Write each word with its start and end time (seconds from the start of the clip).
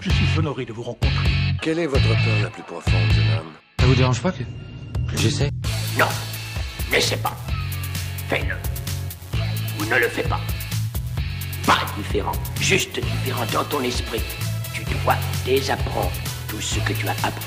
Je 0.00 0.08
suis 0.10 0.38
honoré 0.38 0.64
de 0.64 0.72
vous 0.72 0.82
rencontrer. 0.82 1.28
Quelle 1.60 1.78
est 1.78 1.86
votre 1.86 2.08
peur 2.08 2.42
la 2.42 2.48
plus 2.48 2.62
profonde, 2.62 3.12
jeune 3.12 3.38
homme 3.38 3.52
Ça 3.78 3.86
vous 3.86 3.94
dérange 3.94 4.22
pas 4.22 4.32
que, 4.32 4.44
j'essaie 5.14 5.50
Non, 5.98 6.06
n'essaie 6.90 7.18
pas. 7.18 7.36
Fais-le. 8.28 8.54
Ou 9.78 9.84
ne 9.84 9.98
le 9.98 10.08
fais 10.08 10.22
pas. 10.22 10.40
Pas 11.66 11.80
différent, 11.98 12.32
juste 12.60 12.98
différent 12.98 13.44
dans 13.52 13.64
ton 13.64 13.82
esprit. 13.82 14.22
Tu 14.72 14.84
dois 15.04 15.16
désapprendre 15.44 16.10
tout 16.48 16.60
ce 16.60 16.78
que 16.80 16.94
tu 16.94 17.06
as 17.06 17.12
appris. 17.12 17.46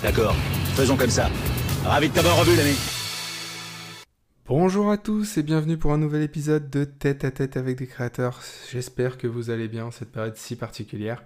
D'accord, 0.00 0.36
faisons 0.76 0.96
comme 0.96 1.10
ça. 1.10 1.28
Ravi 1.84 2.08
de 2.08 2.14
t'avoir 2.14 2.36
revu, 2.36 2.54
l'ami. 2.56 2.76
Bonjour 4.46 4.90
à 4.90 4.98
tous 4.98 5.38
et 5.38 5.42
bienvenue 5.42 5.78
pour 5.78 5.94
un 5.94 5.96
nouvel 5.96 6.20
épisode 6.20 6.68
de 6.68 6.84
Tête 6.84 7.24
à 7.24 7.30
Tête 7.30 7.56
avec 7.56 7.78
des 7.78 7.86
créateurs. 7.86 8.42
J'espère 8.70 9.16
que 9.16 9.26
vous 9.26 9.48
allez 9.48 9.68
bien 9.68 9.86
en 9.86 9.90
cette 9.90 10.12
période 10.12 10.36
si 10.36 10.54
particulière. 10.54 11.22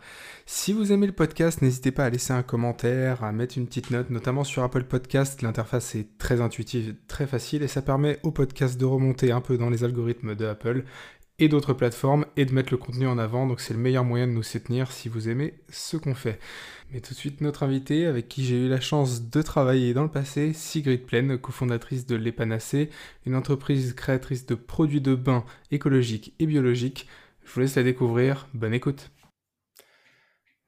Si 0.46 0.72
vous 0.72 0.92
aimez 0.92 1.08
le 1.08 1.12
podcast, 1.12 1.60
n'hésitez 1.60 1.90
pas 1.90 2.04
à 2.04 2.10
laisser 2.10 2.32
un 2.32 2.44
commentaire, 2.44 3.24
à 3.24 3.32
mettre 3.32 3.58
une 3.58 3.66
petite 3.66 3.90
note, 3.90 4.10
notamment 4.10 4.44
sur 4.44 4.62
Apple 4.62 4.84
Podcast. 4.84 5.42
L'interface 5.42 5.96
est 5.96 6.16
très 6.18 6.40
intuitive, 6.40 6.94
très 7.08 7.26
facile 7.26 7.64
et 7.64 7.68
ça 7.68 7.82
permet 7.82 8.20
au 8.22 8.30
podcast 8.30 8.78
de 8.78 8.84
remonter 8.84 9.32
un 9.32 9.40
peu 9.40 9.58
dans 9.58 9.68
les 9.68 9.82
algorithmes 9.82 10.36
de 10.36 10.46
Apple 10.46 10.84
et 11.38 11.48
d'autres 11.48 11.72
plateformes 11.72 12.26
et 12.36 12.44
de 12.44 12.52
mettre 12.52 12.72
le 12.72 12.78
contenu 12.78 13.06
en 13.06 13.18
avant. 13.18 13.46
Donc 13.46 13.60
c'est 13.60 13.74
le 13.74 13.80
meilleur 13.80 14.04
moyen 14.04 14.26
de 14.26 14.32
nous 14.32 14.42
soutenir 14.42 14.90
si 14.90 15.08
vous 15.08 15.28
aimez 15.28 15.54
ce 15.68 15.96
qu'on 15.96 16.14
fait. 16.14 16.38
Mais 16.90 17.00
tout 17.00 17.14
de 17.14 17.18
suite 17.18 17.40
notre 17.40 17.62
invitée 17.62 18.06
avec 18.06 18.28
qui 18.28 18.44
j'ai 18.44 18.64
eu 18.64 18.68
la 18.68 18.80
chance 18.80 19.22
de 19.22 19.42
travailler 19.42 19.94
dans 19.94 20.02
le 20.02 20.10
passé, 20.10 20.52
Sigrid 20.52 21.04
Plaine, 21.04 21.38
cofondatrice 21.38 22.06
de 22.06 22.16
l'Epanacé, 22.16 22.90
une 23.26 23.36
entreprise 23.36 23.92
créatrice 23.92 24.46
de 24.46 24.54
produits 24.54 25.00
de 25.00 25.14
bain 25.14 25.44
écologiques 25.70 26.34
et 26.38 26.46
biologiques. 26.46 27.08
Je 27.44 27.52
vous 27.52 27.60
laisse 27.60 27.76
la 27.76 27.82
découvrir. 27.82 28.48
Bonne 28.54 28.74
écoute. 28.74 29.10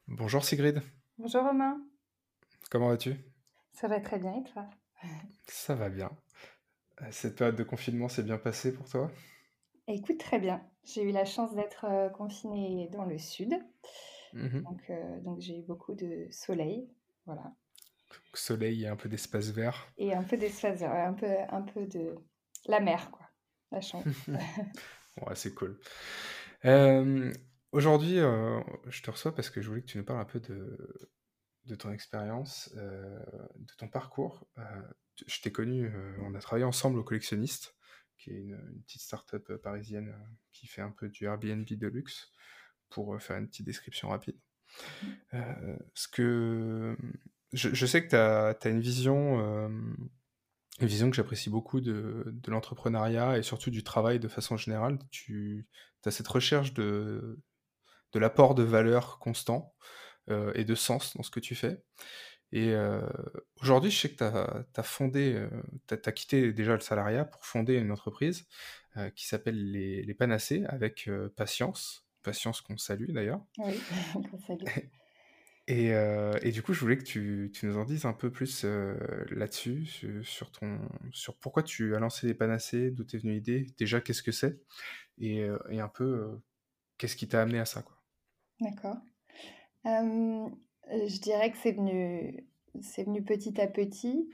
Bonjour 0.09 0.45
Sigrid. 0.45 0.83
Bonjour 1.19 1.43
Romain. 1.43 1.79
Comment 2.71 2.89
vas-tu? 2.89 3.15
Ça 3.73 3.89
va 3.89 4.01
très 4.01 4.19
bien 4.19 4.35
et 4.35 4.51
toi? 4.53 4.69
Ça 5.47 5.75
va 5.75 5.89
bien. 5.89 6.11
Cette 7.11 7.37
période 7.37 7.57
de 7.57 7.63
confinement 7.63 8.09
s'est 8.09 8.23
bien 8.23 8.37
passée 8.37 8.73
pour 8.73 8.89
toi? 8.89 9.11
Écoute, 9.93 10.19
très 10.19 10.39
bien. 10.39 10.63
J'ai 10.85 11.03
eu 11.03 11.13
la 11.13 11.25
chance 11.25 11.55
d'être 11.55 11.85
euh, 11.85 12.09
confinée 12.09 12.89
dans 12.93 13.05
le 13.05 13.19
sud. 13.19 13.55
Mhm. 14.33 14.63
Donc, 14.63 14.83
euh, 14.91 15.21
donc 15.21 15.41
j'ai 15.41 15.59
eu 15.59 15.63
beaucoup 15.63 15.95
de 15.95 16.27
soleil. 16.31 16.89
Voilà. 17.27 17.53
Soleil 18.35 18.85
et 18.85 18.89
un 18.89 18.97
peu 18.97 19.09
d'espace 19.09 19.51
vert. 19.51 19.93
Et 19.99 20.15
un 20.15 20.23
peu 20.23 20.37
d'espace, 20.37 20.81
vert, 20.81 20.93
un 20.93 21.13
peu, 21.13 21.27
un 21.49 21.63
peu 21.63 21.87
de 21.87 22.15
la 22.67 22.81
mer, 22.81 23.11
quoi. 23.11 23.27
La 23.73 23.81
chance. 23.81 24.05
ouais, 25.27 25.35
c'est 25.35 25.55
cool. 25.55 25.79
Euh, 26.65 27.33
Aujourd'hui, 27.73 28.19
euh, 28.19 28.61
je 28.89 29.01
te 29.01 29.11
reçois 29.11 29.33
parce 29.35 29.49
que 29.49 29.61
je 29.61 29.69
voulais 29.69 29.83
que 29.83 29.87
tu 29.87 29.99
nous 29.99 30.05
parles 30.05 30.19
un 30.19 30.25
peu 30.25 30.41
de, 30.41 30.77
de 31.67 31.75
ton 31.77 31.93
expérience, 31.93 32.73
euh, 32.77 33.19
de 33.55 33.73
ton 33.79 33.87
parcours. 33.87 34.45
Euh, 34.59 34.63
je 35.27 35.41
t'ai 35.41 35.53
connu, 35.53 35.87
euh, 35.87 36.17
on 36.23 36.35
a 36.35 36.41
travaillé 36.41 36.65
ensemble 36.65 36.99
au 36.99 37.05
Collectionniste, 37.05 37.77
qui 38.21 38.31
est 38.31 38.39
une, 38.39 38.61
une 38.73 38.83
petite 38.83 39.03
start-up 39.03 39.49
euh, 39.51 39.59
parisienne 39.59 40.09
euh, 40.09 40.27
qui 40.53 40.67
fait 40.67 40.83
un 40.83 40.91
peu 40.91 41.09
du 41.09 41.25
Airbnb 41.25 41.67
de 41.67 41.87
luxe, 41.89 42.31
pour 42.91 43.15
euh, 43.15 43.19
faire 43.19 43.39
une 43.39 43.49
petite 43.49 43.67
description 43.67 44.09
rapide. 44.11 44.39
Euh, 45.35 45.77
ce 45.95 46.07
que 46.09 46.97
je, 47.53 47.71
je 47.73 47.87
sais 47.87 48.05
que 48.07 48.11
tu 48.11 48.17
as, 48.17 48.71
une 48.71 48.81
vision, 48.81 49.41
euh, 49.41 49.69
une 50.81 50.87
vision 50.87 51.11
que 51.11 51.17
j'apprécie 51.17 51.51
beaucoup 51.51 51.81
de, 51.81 52.25
de 52.27 52.51
l'entrepreneuriat 52.51 53.39
et 53.39 53.43
surtout 53.43 53.71
du 53.71 53.83
travail 53.83 54.21
de 54.21 54.29
façon 54.29 54.57
générale. 54.57 54.99
Tu 55.11 55.67
as 56.05 56.11
cette 56.11 56.29
recherche 56.29 56.73
de, 56.75 57.41
de 58.13 58.19
l'apport 58.19 58.55
de 58.55 58.63
valeur 58.63 59.19
constant 59.19 59.75
euh, 60.29 60.53
et 60.55 60.65
de 60.65 60.75
sens 60.75 61.17
dans 61.17 61.23
ce 61.23 61.31
que 61.31 61.41
tu 61.41 61.55
fais. 61.55 61.83
Et 62.53 62.71
euh, 62.71 63.01
aujourd'hui, 63.63 63.91
je 63.91 63.99
sais 63.99 64.11
que 64.11 64.17
tu 64.17 64.25
as, 64.25 64.83
fondé, 64.83 65.35
euh, 65.35 65.49
tu 65.87 65.95
as, 65.95 66.13
quitté 66.13 66.53
déjà 66.53 66.75
le 66.75 66.81
salariat 66.81 67.25
pour 67.25 67.45
fonder 67.45 67.77
une 67.77 67.93
entreprise 67.93 68.47
euh, 68.97 69.09
qui 69.11 69.27
s'appelle 69.27 69.71
les, 69.71 70.03
les 70.03 70.15
Panacées 70.15 70.65
avec 70.67 71.09
Patience. 71.37 72.07
Patience 72.23 72.61
qu'on 72.61 72.77
salue 72.77 73.13
d'ailleurs. 73.13 73.41
Oui, 73.59 73.81
qu'on 74.13 74.39
salue. 74.39 74.65
Et, 75.69 75.91
et, 76.43 76.51
du 76.51 76.63
coup, 76.63 76.73
je 76.73 76.81
voulais 76.81 76.99
que 76.99 77.05
tu, 77.05 77.53
tu 77.55 77.67
nous 77.67 77.77
en 77.77 77.85
dises 77.85 78.05
un 78.05 78.13
peu 78.13 78.33
plus 78.33 78.65
là-dessus, 79.31 79.87
sur, 79.87 80.27
sur, 80.27 80.51
ton, 80.51 80.81
sur 81.13 81.37
pourquoi 81.37 81.63
tu 81.63 81.95
as 81.95 82.01
lancé 82.01 82.27
les 82.27 82.35
Panacées, 82.35 82.91
d'où 82.91 83.05
t'es 83.05 83.19
venue 83.19 83.35
l'idée, 83.35 83.69
déjà 83.79 84.01
qu'est-ce 84.01 84.25
que 84.25 84.33
c'est, 84.33 84.61
et, 85.19 85.47
et, 85.69 85.79
un 85.79 85.89
peu 85.89 86.41
qu'est-ce 86.99 87.15
qui 87.15 87.29
t'a 87.29 87.43
amené 87.43 87.61
à 87.61 87.67
ça. 87.67 87.85
D'accord. 88.61 88.97
Euh, 90.93 91.07
je 91.07 91.21
dirais 91.21 91.51
que 91.51 91.59
c'est 91.59 91.73
venu, 91.73 92.47
c'est 92.81 93.05
venu 93.05 93.23
petit 93.23 93.61
à 93.61 93.67
petit. 93.67 94.29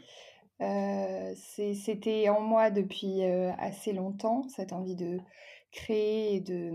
Euh, 0.62 1.34
C'était 1.36 2.28
en 2.28 2.40
moi 2.40 2.70
depuis 2.70 3.24
euh, 3.24 3.52
assez 3.58 3.92
longtemps, 3.92 4.48
cette 4.48 4.72
envie 4.72 4.96
de 4.96 5.18
créer 5.70 6.36
et 6.36 6.40
de, 6.40 6.72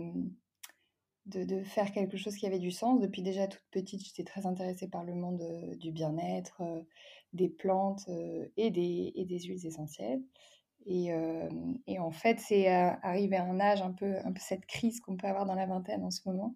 de, 1.26 1.64
faire 1.64 1.92
quelque 1.92 2.18
chose 2.18 2.36
qui 2.36 2.46
avait 2.46 2.60
du 2.60 2.72
sens. 2.72 3.00
Depuis 3.00 3.24
déjà 3.24 3.48
toute 3.48 3.66
petite, 3.72 4.06
j'étais 4.06 4.24
très 4.24 4.46
intéressée 4.46 4.88
par 4.88 5.04
le 5.04 5.16
monde 5.16 5.42
du 5.78 5.92
bien-être, 5.92 6.62
des 7.34 7.50
plantes 7.50 8.08
et, 8.58 8.70
des, 8.70 9.14
et 9.16 9.26
des 9.26 9.40
huiles 9.40 9.66
essentielles. 9.66 10.22
Et, 10.86 11.10
et 11.88 12.00
en 12.00 12.12
fait, 12.12 12.40
c'est 12.40 12.68
arrivé 12.68 13.38
à 13.38 13.46
un 13.46 13.60
âge 13.60 13.82
un 13.82 13.92
peu 13.92 14.16
cette 14.38 14.66
crise 14.68 15.00
qu'on 15.00 15.18
peut 15.18 15.28
avoir 15.28 15.46
dans 15.46 15.56
la 15.56 15.66
vingtaine 15.66 16.04
en 16.04 16.12
ce 16.12 16.22
moment, 16.26 16.56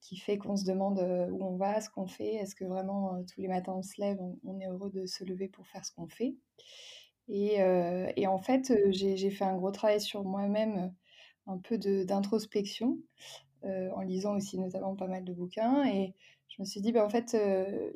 qui 0.00 0.16
fait 0.16 0.38
qu'on 0.38 0.56
se 0.56 0.64
demande 0.64 0.98
euh, 1.00 1.28
où 1.30 1.44
on 1.44 1.56
va, 1.56 1.80
ce 1.80 1.90
qu'on 1.90 2.06
fait, 2.06 2.34
est-ce 2.34 2.54
que 2.54 2.64
vraiment 2.64 3.14
euh, 3.14 3.22
tous 3.32 3.40
les 3.40 3.48
matins 3.48 3.74
on 3.76 3.82
se 3.82 4.00
lève, 4.00 4.18
on, 4.44 4.60
est 4.60 4.66
heureux 4.66 4.90
de 4.90 5.06
se 5.06 5.24
lever 5.24 5.48
pour 5.48 5.66
faire 5.66 5.84
ce 5.84 5.92
qu'on 5.92 6.08
fait? 6.08 6.34
Et, 7.28 7.60
euh, 7.62 8.10
en 8.26 8.38
fait, 8.38 8.72
j'ai 8.90 9.30
fait 9.30 9.44
un 9.44 9.56
gros 9.56 9.70
travail 9.70 10.00
sur 10.00 10.24
moi-même, 10.24 10.94
un 11.46 11.58
peu 11.58 11.76
d'introspection, 11.78 12.98
en 13.62 14.00
lisant 14.00 14.36
aussi 14.36 14.58
notamment 14.58 14.94
pas 14.96 15.08
mal 15.08 15.24
de 15.24 15.34
bouquins. 15.34 15.84
Et 15.86 16.14
je 16.48 16.62
me 16.62 16.64
suis 16.64 16.80
dit, 16.80 16.92
ben, 16.92 17.04
en 17.04 17.10
fait, 17.10 17.36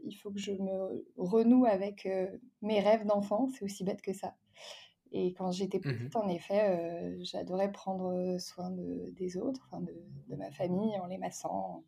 il 0.04 0.14
faut 0.16 0.30
que 0.30 0.38
je 0.38 0.52
me 0.52 1.06
renoue 1.16 1.64
avec 1.64 2.06
mes 2.60 2.80
rêves 2.80 3.06
d'enfant, 3.06 3.48
c'est 3.48 3.64
aussi 3.64 3.84
bête 3.84 4.02
que 4.02 4.12
ça. 4.12 4.34
Et 5.12 5.34
quand 5.34 5.52
j'étais 5.52 5.78
petite, 5.78 6.14
mmh. 6.14 6.18
en 6.18 6.28
effet, 6.28 6.70
euh, 6.70 7.16
j'adorais 7.20 7.70
prendre 7.70 8.38
soin 8.38 8.70
de, 8.70 9.10
des 9.12 9.36
autres, 9.36 9.68
enfin 9.70 9.82
de, 9.82 9.94
de, 10.28 10.36
ma 10.36 10.50
famille, 10.50 10.98
en 10.98 11.06
les 11.06 11.18
massant, 11.18 11.84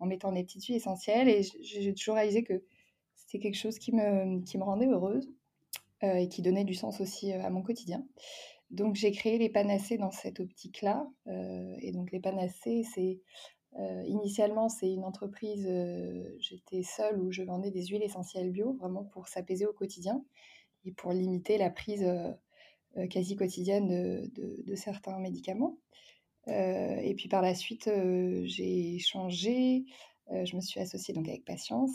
en, 0.00 0.04
en 0.04 0.06
mettant 0.06 0.32
des 0.32 0.44
petites 0.44 0.64
huiles 0.64 0.76
essentielles. 0.76 1.28
Et 1.28 1.42
j'ai 1.62 1.94
toujours 1.94 2.16
réalisé 2.16 2.44
que 2.44 2.62
c'était 3.14 3.38
quelque 3.38 3.56
chose 3.56 3.78
qui 3.78 3.92
me, 3.92 4.42
qui 4.44 4.58
me 4.58 4.64
rendait 4.64 4.86
heureuse 4.86 5.32
euh, 6.02 6.14
et 6.14 6.28
qui 6.28 6.42
donnait 6.42 6.64
du 6.64 6.74
sens 6.74 7.00
aussi 7.00 7.32
à 7.32 7.50
mon 7.50 7.62
quotidien. 7.62 8.04
Donc 8.70 8.96
j'ai 8.96 9.12
créé 9.12 9.38
les 9.38 9.48
panacées 9.48 9.96
dans 9.96 10.10
cette 10.10 10.40
optique-là. 10.40 11.08
Euh, 11.26 11.74
et 11.80 11.92
donc 11.92 12.12
les 12.12 12.20
panacées, 12.20 12.84
c'est 12.94 13.20
euh, 13.78 14.02
initialement 14.06 14.68
c'est 14.68 14.90
une 14.90 15.04
entreprise. 15.04 15.66
J'étais 16.38 16.82
seule 16.82 17.18
où 17.18 17.32
je 17.32 17.42
vendais 17.42 17.70
des 17.70 17.86
huiles 17.86 18.02
essentielles 18.02 18.50
bio, 18.50 18.74
vraiment 18.74 19.04
pour 19.04 19.28
s'apaiser 19.28 19.66
au 19.66 19.72
quotidien 19.72 20.22
et 20.84 20.92
pour 20.92 21.12
limiter 21.12 21.58
la 21.58 21.70
prise 21.70 22.02
euh, 22.02 22.30
quasi 23.06 23.36
quotidienne 23.36 24.28
de, 24.34 24.74
certains 24.74 25.18
médicaments. 25.18 25.78
Euh, 26.48 26.96
et 26.96 27.14
puis 27.14 27.28
par 27.28 27.42
la 27.42 27.54
suite, 27.54 27.88
euh, 27.88 28.42
j'ai 28.46 28.98
changé, 28.98 29.84
je 30.30 30.56
me 30.56 30.60
suis 30.60 30.80
associée 30.80 31.14
donc 31.14 31.28
avec 31.28 31.44
Patience 31.44 31.92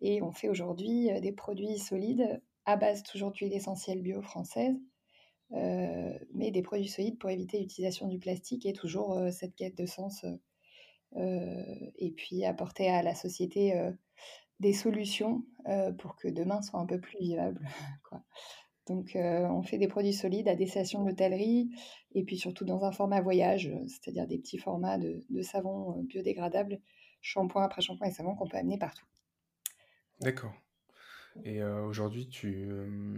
et 0.00 0.22
on 0.22 0.32
fait 0.32 0.48
aujourd'hui 0.48 1.10
des 1.20 1.32
produits 1.32 1.78
solides 1.78 2.40
à 2.64 2.76
base 2.76 3.02
toujours 3.02 3.30
d'huile 3.30 3.52
essentielle 3.52 4.00
bio 4.00 4.22
française, 4.22 4.74
mais 5.50 6.50
des 6.50 6.62
produits 6.62 6.88
solides 6.88 7.18
pour 7.18 7.28
éviter 7.28 7.58
l'utilisation 7.58 8.08
du 8.08 8.18
plastique 8.18 8.64
et 8.64 8.72
toujours 8.72 9.18
cette 9.32 9.54
quête 9.54 9.76
de 9.76 9.84
sens 9.84 10.24
et 11.14 12.10
puis 12.16 12.44
apporter 12.46 12.88
à 12.88 13.02
la 13.02 13.14
société 13.14 13.74
des 14.60 14.72
solutions 14.72 15.44
pour 15.98 16.16
que 16.16 16.28
demain 16.28 16.62
soit 16.62 16.80
un 16.80 16.86
peu 16.86 17.00
plus 17.00 17.18
vivable. 17.18 17.68
Donc, 18.88 19.14
euh, 19.16 19.46
on 19.48 19.62
fait 19.62 19.78
des 19.78 19.88
produits 19.88 20.12
solides 20.12 20.48
à 20.48 20.54
destination 20.54 21.02
de 21.02 21.08
l'hôtellerie 21.08 21.70
et 22.14 22.24
puis 22.24 22.38
surtout 22.38 22.64
dans 22.64 22.84
un 22.84 22.92
format 22.92 23.20
voyage, 23.20 23.70
c'est-à-dire 23.86 24.26
des 24.26 24.38
petits 24.38 24.58
formats 24.58 24.98
de, 24.98 25.24
de 25.28 25.42
savon 25.42 26.02
biodégradable, 26.02 26.80
shampoing 27.20 27.64
après 27.64 27.82
shampoing 27.82 28.08
et 28.08 28.12
savon 28.12 28.34
qu'on 28.34 28.48
peut 28.48 28.56
amener 28.56 28.78
partout. 28.78 29.06
D'accord. 30.20 30.52
Et 31.44 31.62
euh, 31.62 31.84
aujourd'hui, 31.84 32.28
tu, 32.28 32.66
euh, 32.70 33.16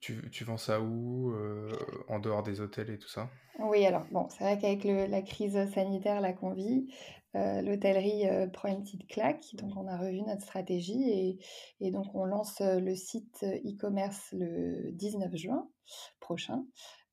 tu, 0.00 0.30
tu, 0.30 0.44
vends 0.44 0.56
ça 0.56 0.80
où 0.80 1.32
euh, 1.32 1.72
En 2.08 2.18
dehors 2.18 2.42
des 2.42 2.60
hôtels 2.60 2.90
et 2.90 2.98
tout 2.98 3.08
ça? 3.08 3.30
Oui, 3.58 3.84
alors, 3.84 4.04
bon, 4.10 4.28
c'est 4.30 4.44
vrai 4.44 4.58
qu'avec 4.58 4.84
la 4.84 5.22
crise 5.22 5.58
sanitaire 5.72 6.20
là 6.20 6.32
qu'on 6.32 6.52
vit, 6.52 6.92
euh, 7.36 7.62
l'hôtellerie 7.62 8.28
euh, 8.28 8.46
prend 8.46 8.68
une 8.68 8.82
petite 8.82 9.08
claque. 9.08 9.44
Donc, 9.54 9.76
on 9.76 9.86
a 9.88 9.96
revu 9.96 10.22
notre 10.22 10.42
stratégie 10.42 11.10
et, 11.10 11.38
et 11.80 11.90
donc 11.90 12.14
on 12.14 12.24
lance 12.24 12.60
le 12.60 12.94
site 12.94 13.44
e-commerce 13.44 14.28
le 14.32 14.92
19 14.92 15.34
juin 15.34 15.68
prochain. 16.20 16.64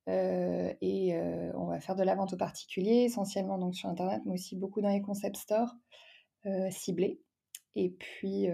Euh, 0.10 0.74
et 0.82 1.16
on 1.56 1.66
va 1.66 1.80
faire 1.80 1.96
de 1.96 2.04
la 2.04 2.16
vente 2.16 2.34
aux 2.34 2.38
particuliers, 2.38 3.04
essentiellement 3.04 3.58
donc 3.58 3.76
sur 3.76 3.90
Internet, 3.90 4.22
mais 4.26 4.34
aussi 4.34 4.56
beaucoup 4.56 4.82
dans 4.82 4.90
les 4.90 5.02
concept 5.02 5.38
stores. 5.38 5.74
ciblés. 6.70 7.22
Et 7.76 7.90
puis, 7.90 8.48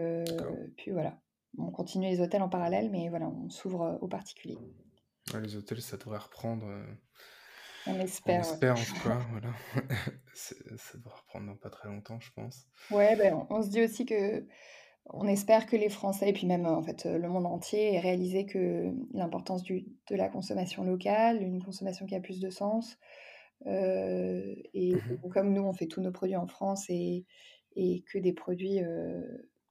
puis 0.76 0.92
voilà, 0.92 1.20
on 1.58 1.72
continue 1.72 2.08
les 2.08 2.22
hôtels 2.22 2.42
en 2.42 2.50
parallèle, 2.50 2.92
mais 2.92 3.10
voilà, 3.10 3.28
on 3.30 3.50
s'ouvre 3.50 3.98
aux 4.02 4.08
particuliers. 4.08 4.58
les 5.34 5.56
hôtels, 5.56 5.82
ça 5.82 5.98
devrait 5.98 6.20
reprendre. 6.20 6.66
On 7.88 8.00
espère. 8.00 8.40
On 8.40 8.42
espère 8.42 8.74
en 8.74 8.84
tout 8.84 9.04
cas, 9.04 9.20
voilà. 9.32 9.50
ça 10.34 10.98
devrait 10.98 11.16
reprendre 11.16 11.48
dans 11.48 11.56
pas 11.56 11.70
très 11.70 11.90
longtemps, 11.90 12.20
je 12.20 12.32
pense. 12.34 12.68
Ouais, 12.92 13.16
ben, 13.16 13.46
on 13.50 13.62
se 13.62 13.70
dit 13.70 13.82
aussi 13.82 14.06
que 14.06 14.46
on 15.10 15.26
espère 15.28 15.68
que 15.68 15.78
les 15.78 15.90
Français, 15.90 16.30
et 16.30 16.34
puis 16.34 16.48
même 16.48 16.66
en 16.66 16.84
fait 16.84 17.06
le 17.06 17.30
monde 17.30 17.46
entier, 17.46 17.94
aient 17.94 18.00
réalisé 18.00 18.46
que 18.46 18.92
l'importance 19.14 19.64
de 19.64 20.16
la 20.16 20.28
consommation 20.28 20.84
locale, 20.84 21.42
une 21.42 21.64
consommation 21.64 22.06
qui 22.06 22.16
a 22.16 22.20
plus 22.20 22.40
de 22.40 22.50
sens. 22.50 22.98
et 23.66 24.94
mmh 24.96 25.30
comme 25.32 25.54
nous, 25.54 25.64
on 25.64 25.74
fait 25.74 25.88
tous 25.88 26.02
nos 26.02 26.12
produits 26.12 26.36
en 26.36 26.48
France 26.48 26.86
et, 26.90 27.26
et 27.76 28.04
que 28.12 28.18
des 28.18 28.34
produits 28.34 28.82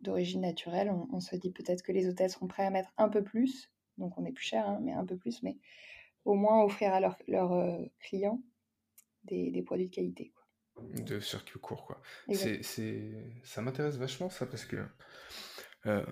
d'origine 0.00 0.42
naturelle, 0.42 0.92
on, 1.12 1.20
se 1.20 1.36
dit 1.36 1.50
peut-être 1.50 1.82
que 1.82 1.92
les 1.92 2.08
hôtels 2.08 2.30
seront 2.30 2.46
prêts 2.46 2.64
à 2.64 2.70
mettre 2.70 2.92
un 2.96 3.08
peu 3.08 3.22
plus, 3.22 3.72
donc 3.98 4.16
on 4.18 4.24
est 4.24 4.32
plus 4.32 4.44
cher, 4.44 4.66
hein, 4.66 4.78
mais 4.82 4.92
un 4.92 5.04
peu 5.04 5.16
plus, 5.16 5.42
mais 5.42 5.56
au 6.26 6.34
moins 6.34 6.62
offrir 6.62 6.92
à 6.92 7.00
leurs 7.00 7.16
clients 8.00 8.42
des, 9.24 9.62
produits 9.62 9.88
de 9.88 9.94
qualité. 9.94 10.32
De 10.76 11.20
circuit 11.20 11.58
court, 11.58 11.86
quoi. 11.86 12.00
C'est, 12.32 12.62
Ça 13.44 13.62
m'intéresse 13.62 13.96
vachement, 13.96 14.28
ça, 14.28 14.46
parce 14.46 14.64
que... 14.64 14.84
Euh, 15.86 16.04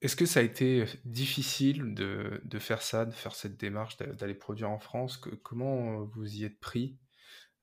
est-ce 0.00 0.16
que 0.16 0.26
ça 0.26 0.40
a 0.40 0.42
été 0.42 0.84
difficile 1.04 1.94
de, 1.94 2.58
faire 2.58 2.82
ça, 2.82 3.06
de 3.06 3.12
faire 3.12 3.34
cette 3.34 3.56
démarche, 3.56 3.96
d'aller 3.96 4.34
produire 4.34 4.70
en 4.70 4.80
France? 4.80 5.16
Comment 5.42 6.02
vous 6.02 6.36
y 6.36 6.44
êtes 6.44 6.58
pris 6.58 6.98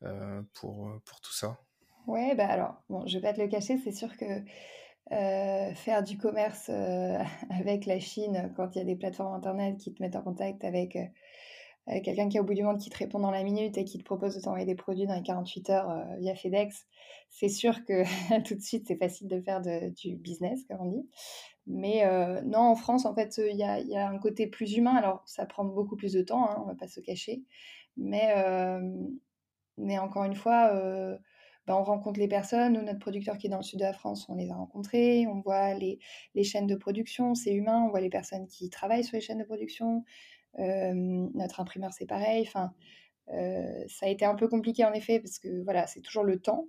euh, 0.03 0.41
pour, 0.53 0.89
pour 1.03 1.19
tout 1.19 1.33
ça? 1.33 1.59
Ouais, 2.07 2.33
bah 2.35 2.47
alors, 2.47 2.81
bon, 2.89 3.05
je 3.05 3.17
vais 3.17 3.21
pas 3.21 3.33
te 3.33 3.41
le 3.41 3.49
cacher, 3.49 3.77
c'est 3.83 3.91
sûr 3.91 4.15
que 4.15 4.25
euh, 5.11 5.73
faire 5.73 6.01
du 6.01 6.17
commerce 6.17 6.69
avec 7.49 7.85
la 7.85 7.99
Chine, 7.99 8.53
quand 8.55 8.73
il 8.73 8.79
y 8.79 8.81
a 8.81 8.85
des 8.85 8.95
plateformes 8.95 9.33
internet 9.33 9.77
qui 9.77 9.93
te 9.93 10.01
mettent 10.01 10.15
en 10.15 10.21
contact 10.21 10.63
avec 10.63 10.95
euh, 10.95 11.05
quelqu'un 12.03 12.29
qui 12.29 12.37
est 12.37 12.39
au 12.39 12.43
bout 12.43 12.53
du 12.53 12.63
monde 12.63 12.77
qui 12.77 12.89
te 12.89 12.97
répond 12.97 13.19
dans 13.19 13.31
la 13.31 13.43
minute 13.43 13.77
et 13.77 13.83
qui 13.83 13.97
te 13.97 14.03
propose 14.03 14.35
de 14.35 14.41
t'envoyer 14.41 14.65
des 14.65 14.75
produits 14.75 15.07
dans 15.07 15.15
les 15.15 15.23
48 15.23 15.69
heures 15.69 15.89
euh, 15.89 16.15
via 16.19 16.35
FedEx, 16.35 16.85
c'est 17.29 17.49
sûr 17.49 17.83
que 17.85 18.03
tout 18.43 18.55
de 18.55 18.61
suite, 18.61 18.85
c'est 18.87 18.97
facile 18.97 19.27
de 19.27 19.41
faire 19.41 19.61
du 19.61 20.15
business, 20.15 20.63
comme 20.65 20.81
on 20.81 20.91
dit. 20.91 21.09
Mais 21.67 22.05
euh, 22.05 22.41
non, 22.41 22.59
en 22.59 22.75
France, 22.75 23.05
en 23.05 23.13
fait, 23.13 23.37
il 23.37 23.57
y 23.57 23.63
a, 23.63 24.07
un 24.07 24.17
côté 24.19 24.47
plus 24.47 24.75
humain. 24.75 24.95
Alors, 24.95 25.23
ça 25.25 25.45
prend 25.45 25.65
beaucoup 25.65 25.95
plus 25.95 26.13
de 26.13 26.21
temps, 26.21 26.49
hein, 26.49 26.57
on 26.59 26.65
ne 26.65 26.71
va 26.71 26.75
pas 26.75 26.87
se 26.87 26.99
cacher. 26.99 27.43
Mais, 27.97 28.33
mais 29.77 29.99
encore 29.99 30.23
une 30.23 30.35
fois, 30.35 30.71
ben, 31.67 31.75
on 31.75 31.83
rencontre 31.83 32.19
les 32.19 32.27
personnes. 32.27 32.83
Notre 32.83 32.99
producteur 32.99 33.37
qui 33.37 33.47
est 33.47 33.49
dans 33.49 33.57
le 33.57 33.63
sud 33.63 33.79
de 33.79 33.83
la 33.83 33.93
France, 33.93 34.25
on 34.29 34.35
les 34.35 34.49
a 34.49 34.55
rencontrés. 34.55 35.27
On 35.27 35.41
voit 35.41 35.73
les 35.75 35.99
chaînes 36.43 36.65
de 36.65 36.75
production, 36.75 37.35
c'est 37.35 37.53
humain. 37.53 37.83
On 37.85 37.89
voit 37.89 38.01
les 38.01 38.09
personnes 38.09 38.47
qui 38.47 38.69
travaillent 38.69 39.03
sur 39.03 39.15
les 39.15 39.21
chaînes 39.21 39.39
de 39.39 39.43
production 39.43 40.03
notre 40.57 41.59
imprimeur, 41.59 41.93
c'est 41.93 42.05
pareil. 42.05 42.45
Enfin, 42.47 42.73
ça 43.27 44.05
a 44.05 44.09
été 44.09 44.25
un 44.25 44.35
peu 44.35 44.47
compliqué 44.47 44.85
en 44.85 44.93
effet 44.93 45.19
parce 45.19 45.39
que 45.39 45.63
voilà, 45.63 45.87
c'est 45.87 46.01
toujours 46.01 46.23
le 46.23 46.39
temps 46.39 46.67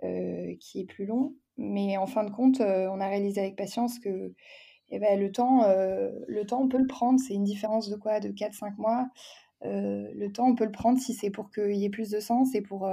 qui 0.00 0.80
est 0.80 0.86
plus 0.86 1.06
long. 1.06 1.34
Mais 1.56 1.96
en 1.96 2.06
fin 2.06 2.24
de 2.24 2.30
compte, 2.30 2.60
on 2.60 3.00
a 3.00 3.08
réalisé 3.08 3.40
avec 3.40 3.56
patience 3.56 3.98
que 3.98 4.32
eh 4.92 4.98
ben, 4.98 5.20
le, 5.20 5.30
temps, 5.30 5.66
le 6.26 6.46
temps, 6.46 6.62
on 6.62 6.68
peut 6.68 6.78
le 6.78 6.86
prendre. 6.86 7.20
C'est 7.20 7.34
une 7.34 7.44
différence 7.44 7.88
de 7.88 7.96
quoi 7.96 8.20
De 8.20 8.30
4-5 8.30 8.76
mois. 8.76 9.08
le 9.62 10.28
temps, 10.28 10.48
on 10.48 10.54
peut 10.54 10.64
le 10.64 10.72
prendre 10.72 10.98
si 10.98 11.14
c'est 11.14 11.30
pour 11.30 11.50
qu'il 11.50 11.76
y 11.76 11.84
ait 11.84 11.90
plus 11.90 12.10
de 12.10 12.20
sens 12.20 12.54
et 12.54 12.62
pour 12.62 12.88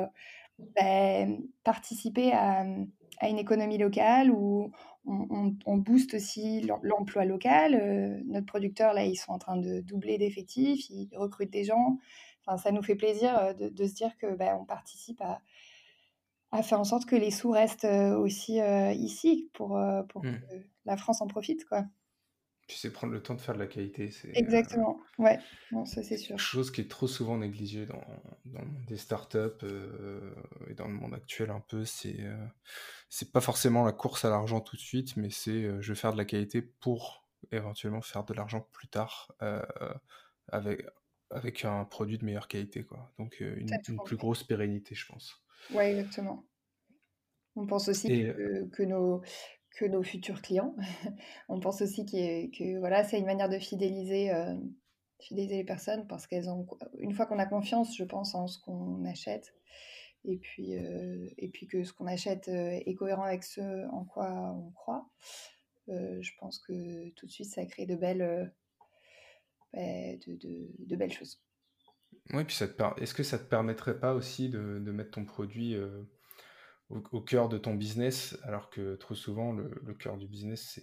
ben, 0.75 1.39
participer 1.63 2.31
à, 2.34 2.66
à, 3.19 3.30
une 3.30 3.38
économie 3.39 3.78
locale 3.78 4.31
ou 4.31 4.72
on, 5.07 5.77
booste 5.77 6.13
aussi 6.13 6.62
l'emploi 6.83 7.25
local. 7.25 7.75
Euh, 7.75 8.19
notre 8.25 8.45
producteur, 8.45 8.94
là, 8.94 9.06
ils 9.06 9.15
sont 9.15 9.31
en 9.31 9.39
train 9.39 9.57
de 9.57 9.80
doubler 9.81 10.18
d'effectifs, 10.18 10.89
ils 10.89 11.09
recrutent 11.15 11.51
des 11.51 11.63
gens. 11.63 11.98
Enfin, 12.45 12.57
ça 12.57 12.71
nous 12.71 12.83
fait 12.83 12.95
plaisir 12.95 13.38
euh, 13.38 13.54
de, 13.54 13.86
se 13.86 13.94
dire 13.94 14.18
que 14.18 14.36
ben, 14.36 14.57
on 14.59 14.65
participe 14.65 15.21
à, 15.21 15.42
à, 16.51 16.63
faire 16.63 16.80
en 16.80 16.83
sorte 16.83 17.06
que 17.06 17.15
les 17.15 17.31
sous 17.31 17.51
restent 17.51 17.86
euh, 17.86 18.18
aussi 18.18 18.59
ici 18.95 19.50
pour, 19.54 19.80
pour 20.09 20.25
mmh. 20.25 20.31
que 20.31 20.56
la 20.86 20.98
France 20.98 21.21
en 21.21 21.27
profite. 21.27 21.65
Quoi. 21.65 21.86
Tu 22.67 22.75
sais 22.75 22.91
prendre 22.91 23.13
le 23.13 23.23
temps 23.23 23.33
de 23.33 23.39
faire 23.39 23.55
de 23.55 23.59
la 23.59 23.67
qualité. 23.67 24.11
C'est, 24.11 24.35
Exactement, 24.35 24.99
ouais, 25.19 25.39
ça 25.85 26.03
c'est 26.03 26.17
sûr. 26.17 26.37
Chose 26.37 26.69
qui 26.69 26.81
est 26.81 26.91
trop 26.91 27.07
souvent 27.07 27.37
négligé 27.37 27.85
dans, 27.85 28.03
dans 28.45 28.59
le 28.59 28.67
monde 28.67 28.85
des 28.85 28.97
startups 28.97 29.37
euh, 29.63 30.35
et 30.69 30.73
dans 30.73 30.87
le 30.87 30.93
monde 30.93 31.13
actuel 31.13 31.49
un 31.49 31.61
peu, 31.61 31.85
c'est, 31.85 32.19
euh, 32.19 32.45
c'est 33.09 33.31
pas 33.31 33.39
forcément 33.39 33.85
la 33.85 33.93
course 33.93 34.25
à 34.25 34.29
l'argent 34.29 34.59
tout 34.59 34.75
de 34.75 34.81
suite, 34.81 35.15
mais 35.15 35.29
c'est 35.29 35.63
euh, 35.63 35.81
je 35.81 35.93
vais 35.93 35.99
faire 35.99 36.11
de 36.11 36.17
la 36.17 36.25
qualité 36.25 36.61
pour 36.61 37.29
éventuellement 37.53 38.01
faire 38.01 38.25
de 38.25 38.33
l'argent 38.33 38.67
plus 38.73 38.89
tard 38.89 39.31
avec, 40.49 40.85
avec 41.29 41.63
un 41.63 41.85
produit 41.85 42.17
de 42.17 42.25
meilleure 42.25 42.49
qualité. 42.49 42.83
Quoi. 42.83 43.13
Donc 43.17 43.39
une, 43.39 43.69
une 43.87 43.99
plus 44.03 44.17
grosse 44.17 44.43
pérennité, 44.43 44.93
je 44.93 45.05
pense. 45.05 45.41
Ouais, 45.73 45.91
exactement. 45.91 46.45
On 47.55 47.65
pense 47.65 47.87
aussi 47.87 48.07
que, 48.07 48.65
que, 48.69 48.83
nos, 48.83 49.21
que 49.77 49.85
nos 49.85 50.03
futurs 50.03 50.41
clients. 50.41 50.75
on 51.50 51.59
pense 51.59 51.81
aussi 51.81 52.06
que, 52.06 52.79
voilà, 52.79 53.03
c'est 53.03 53.19
une 53.19 53.25
manière 53.25 53.47
de 53.47 53.59
fidéliser, 53.59 54.33
euh, 54.33 54.56
fidéliser 55.19 55.57
les 55.57 55.63
personnes 55.63 56.07
parce 56.07 56.25
qu'elles 56.27 56.50
ont, 56.50 56.68
une 56.97 57.13
fois 57.13 57.27
qu'on 57.27 57.39
a 57.39 57.45
confiance, 57.45 57.95
je 57.95 58.03
pense, 58.03 58.33
en 58.35 58.47
ce 58.47 58.59
qu'on 58.59 59.06
achète, 59.06 59.53
et 60.25 60.38
puis, 60.38 60.75
euh, 60.75 61.29
et 61.38 61.50
puis 61.50 61.68
que 61.68 61.83
ce 61.83 61.94
qu'on 61.94 62.07
achète 62.07 62.50
euh, 62.50 62.79
est 62.85 62.95
cohérent 62.95 63.24
avec 63.24 63.44
ce 63.44 63.88
en 63.91 64.03
quoi 64.03 64.53
on 64.57 64.71
croit, 64.71 65.07
je 65.88 66.31
pense 66.39 66.59
que 66.59 67.12
tout 67.12 67.27
de 67.27 67.31
suite, 67.31 67.50
ça 67.50 67.65
crée 67.65 67.85
de 67.85 67.95
belles, 67.95 68.53
bah, 69.74 69.79
de, 69.79 70.38
de, 70.85 70.95
belles 70.97 71.13
choses. 71.13 71.41
Oui, 72.33 72.44
puis 72.44 72.57
est-ce 72.97 73.13
que 73.13 73.24
ça 73.24 73.39
te 73.39 73.45
permettrait 73.45 73.97
pas 73.97 74.13
aussi 74.13 74.50
de, 74.50 74.79
de 74.79 74.91
mettre 74.91 75.12
ton 75.12 75.24
produit 75.24 75.77
au, 76.89 77.22
cœur 77.22 77.50
de 77.50 77.57
ton 77.57 77.75
business, 77.75 78.38
alors 78.44 78.69
que 78.69 78.95
trop 78.95 79.16
souvent, 79.16 79.51
le, 79.51 79.94
cœur 79.94 80.18
du 80.18 80.28
business, 80.28 80.80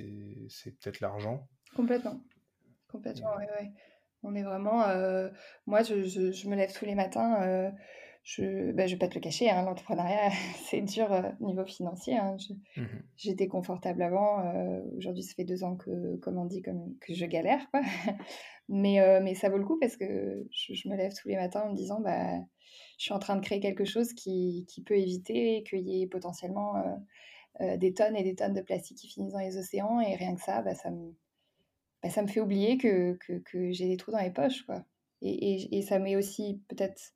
c'est 0.48 0.78
peut-être 0.78 1.00
l'argent. 1.00 1.48
Complètement. 1.74 2.20
Complètement, 2.88 3.30
oui, 3.38 3.44
oui. 3.60 3.68
On 4.22 4.34
est 4.34 4.42
vraiment. 4.42 4.82
Euh, 4.88 5.28
moi, 5.66 5.82
je, 5.82 6.04
je, 6.04 6.48
me 6.48 6.56
lève 6.56 6.72
tous 6.72 6.86
les 6.86 6.94
matins. 6.94 7.42
Euh, 7.42 7.70
je 8.22 8.72
ben, 8.72 8.86
je 8.86 8.94
vais 8.94 8.98
pas 8.98 9.08
te 9.08 9.14
le 9.14 9.20
cacher, 9.20 9.50
hein, 9.50 9.62
l'entrepreneuriat, 9.62 10.30
c'est 10.70 10.80
dur 10.80 11.12
euh, 11.12 11.30
niveau 11.40 11.64
financier. 11.66 12.16
Hein. 12.16 12.36
Mmh 12.76 12.84
j'étais 13.16 13.48
confortable 13.48 14.02
avant. 14.02 14.42
Aujourd'hui, 14.96 15.22
ça 15.22 15.34
fait 15.34 15.44
deux 15.44 15.62
ans 15.62 15.76
que, 15.76 16.16
comme 16.16 16.38
on 16.38 16.46
dit, 16.46 16.62
comme, 16.62 16.96
que 17.00 17.12
je 17.14 17.26
galère. 17.26 17.68
Quoi. 17.70 17.82
mais, 18.68 19.20
mais 19.22 19.34
ça 19.34 19.50
vaut 19.50 19.58
le 19.58 19.64
coup 19.64 19.78
parce 19.78 19.96
que 19.96 20.46
je, 20.50 20.74
je, 20.74 20.88
me 20.88 20.96
lève 20.96 21.12
tous 21.14 21.28
les 21.28 21.36
matins 21.36 21.62
en 21.62 21.70
me 21.70 21.76
disant 21.76 22.00
bah, 22.00 22.38
je 22.98 23.04
suis 23.04 23.12
en 23.12 23.18
train 23.18 23.36
de 23.36 23.40
créer 23.40 23.60
quelque 23.60 23.84
chose 23.84 24.12
qui, 24.12 24.66
qui 24.68 24.82
peut 24.82 24.96
éviter 24.96 25.64
qu'il 25.68 25.88
y 25.88 26.02
ait 26.02 26.06
potentiellement 26.06 26.76
euh, 26.76 26.96
euh, 27.60 27.76
des 27.76 27.94
tonnes 27.94 28.16
et 28.16 28.24
des 28.24 28.34
tonnes 28.34 28.54
de 28.54 28.60
plastique 28.60 28.98
qui 28.98 29.08
finissent 29.08 29.32
dans 29.32 29.38
les 29.38 29.56
océans. 29.56 30.00
Et 30.00 30.14
rien 30.16 30.34
que 30.34 30.40
ça, 30.40 30.62
bah, 30.62 30.74
ça, 30.74 30.90
me, 30.90 31.14
bah, 32.02 32.10
ça 32.10 32.22
me 32.22 32.26
fait 32.26 32.40
oublier 32.40 32.78
que, 32.78 33.16
que, 33.18 33.72
j'ai 33.72 33.88
des 33.88 33.96
trous 33.96 34.10
dans 34.10 34.18
les 34.18 34.30
poches. 34.30 34.62
Quoi. 34.62 34.84
Et, 35.22 35.54
et, 35.54 35.78
et 35.78 35.82
ça 35.82 35.98
met 35.98 36.16
aussi 36.16 36.62
peut-être. 36.68 37.14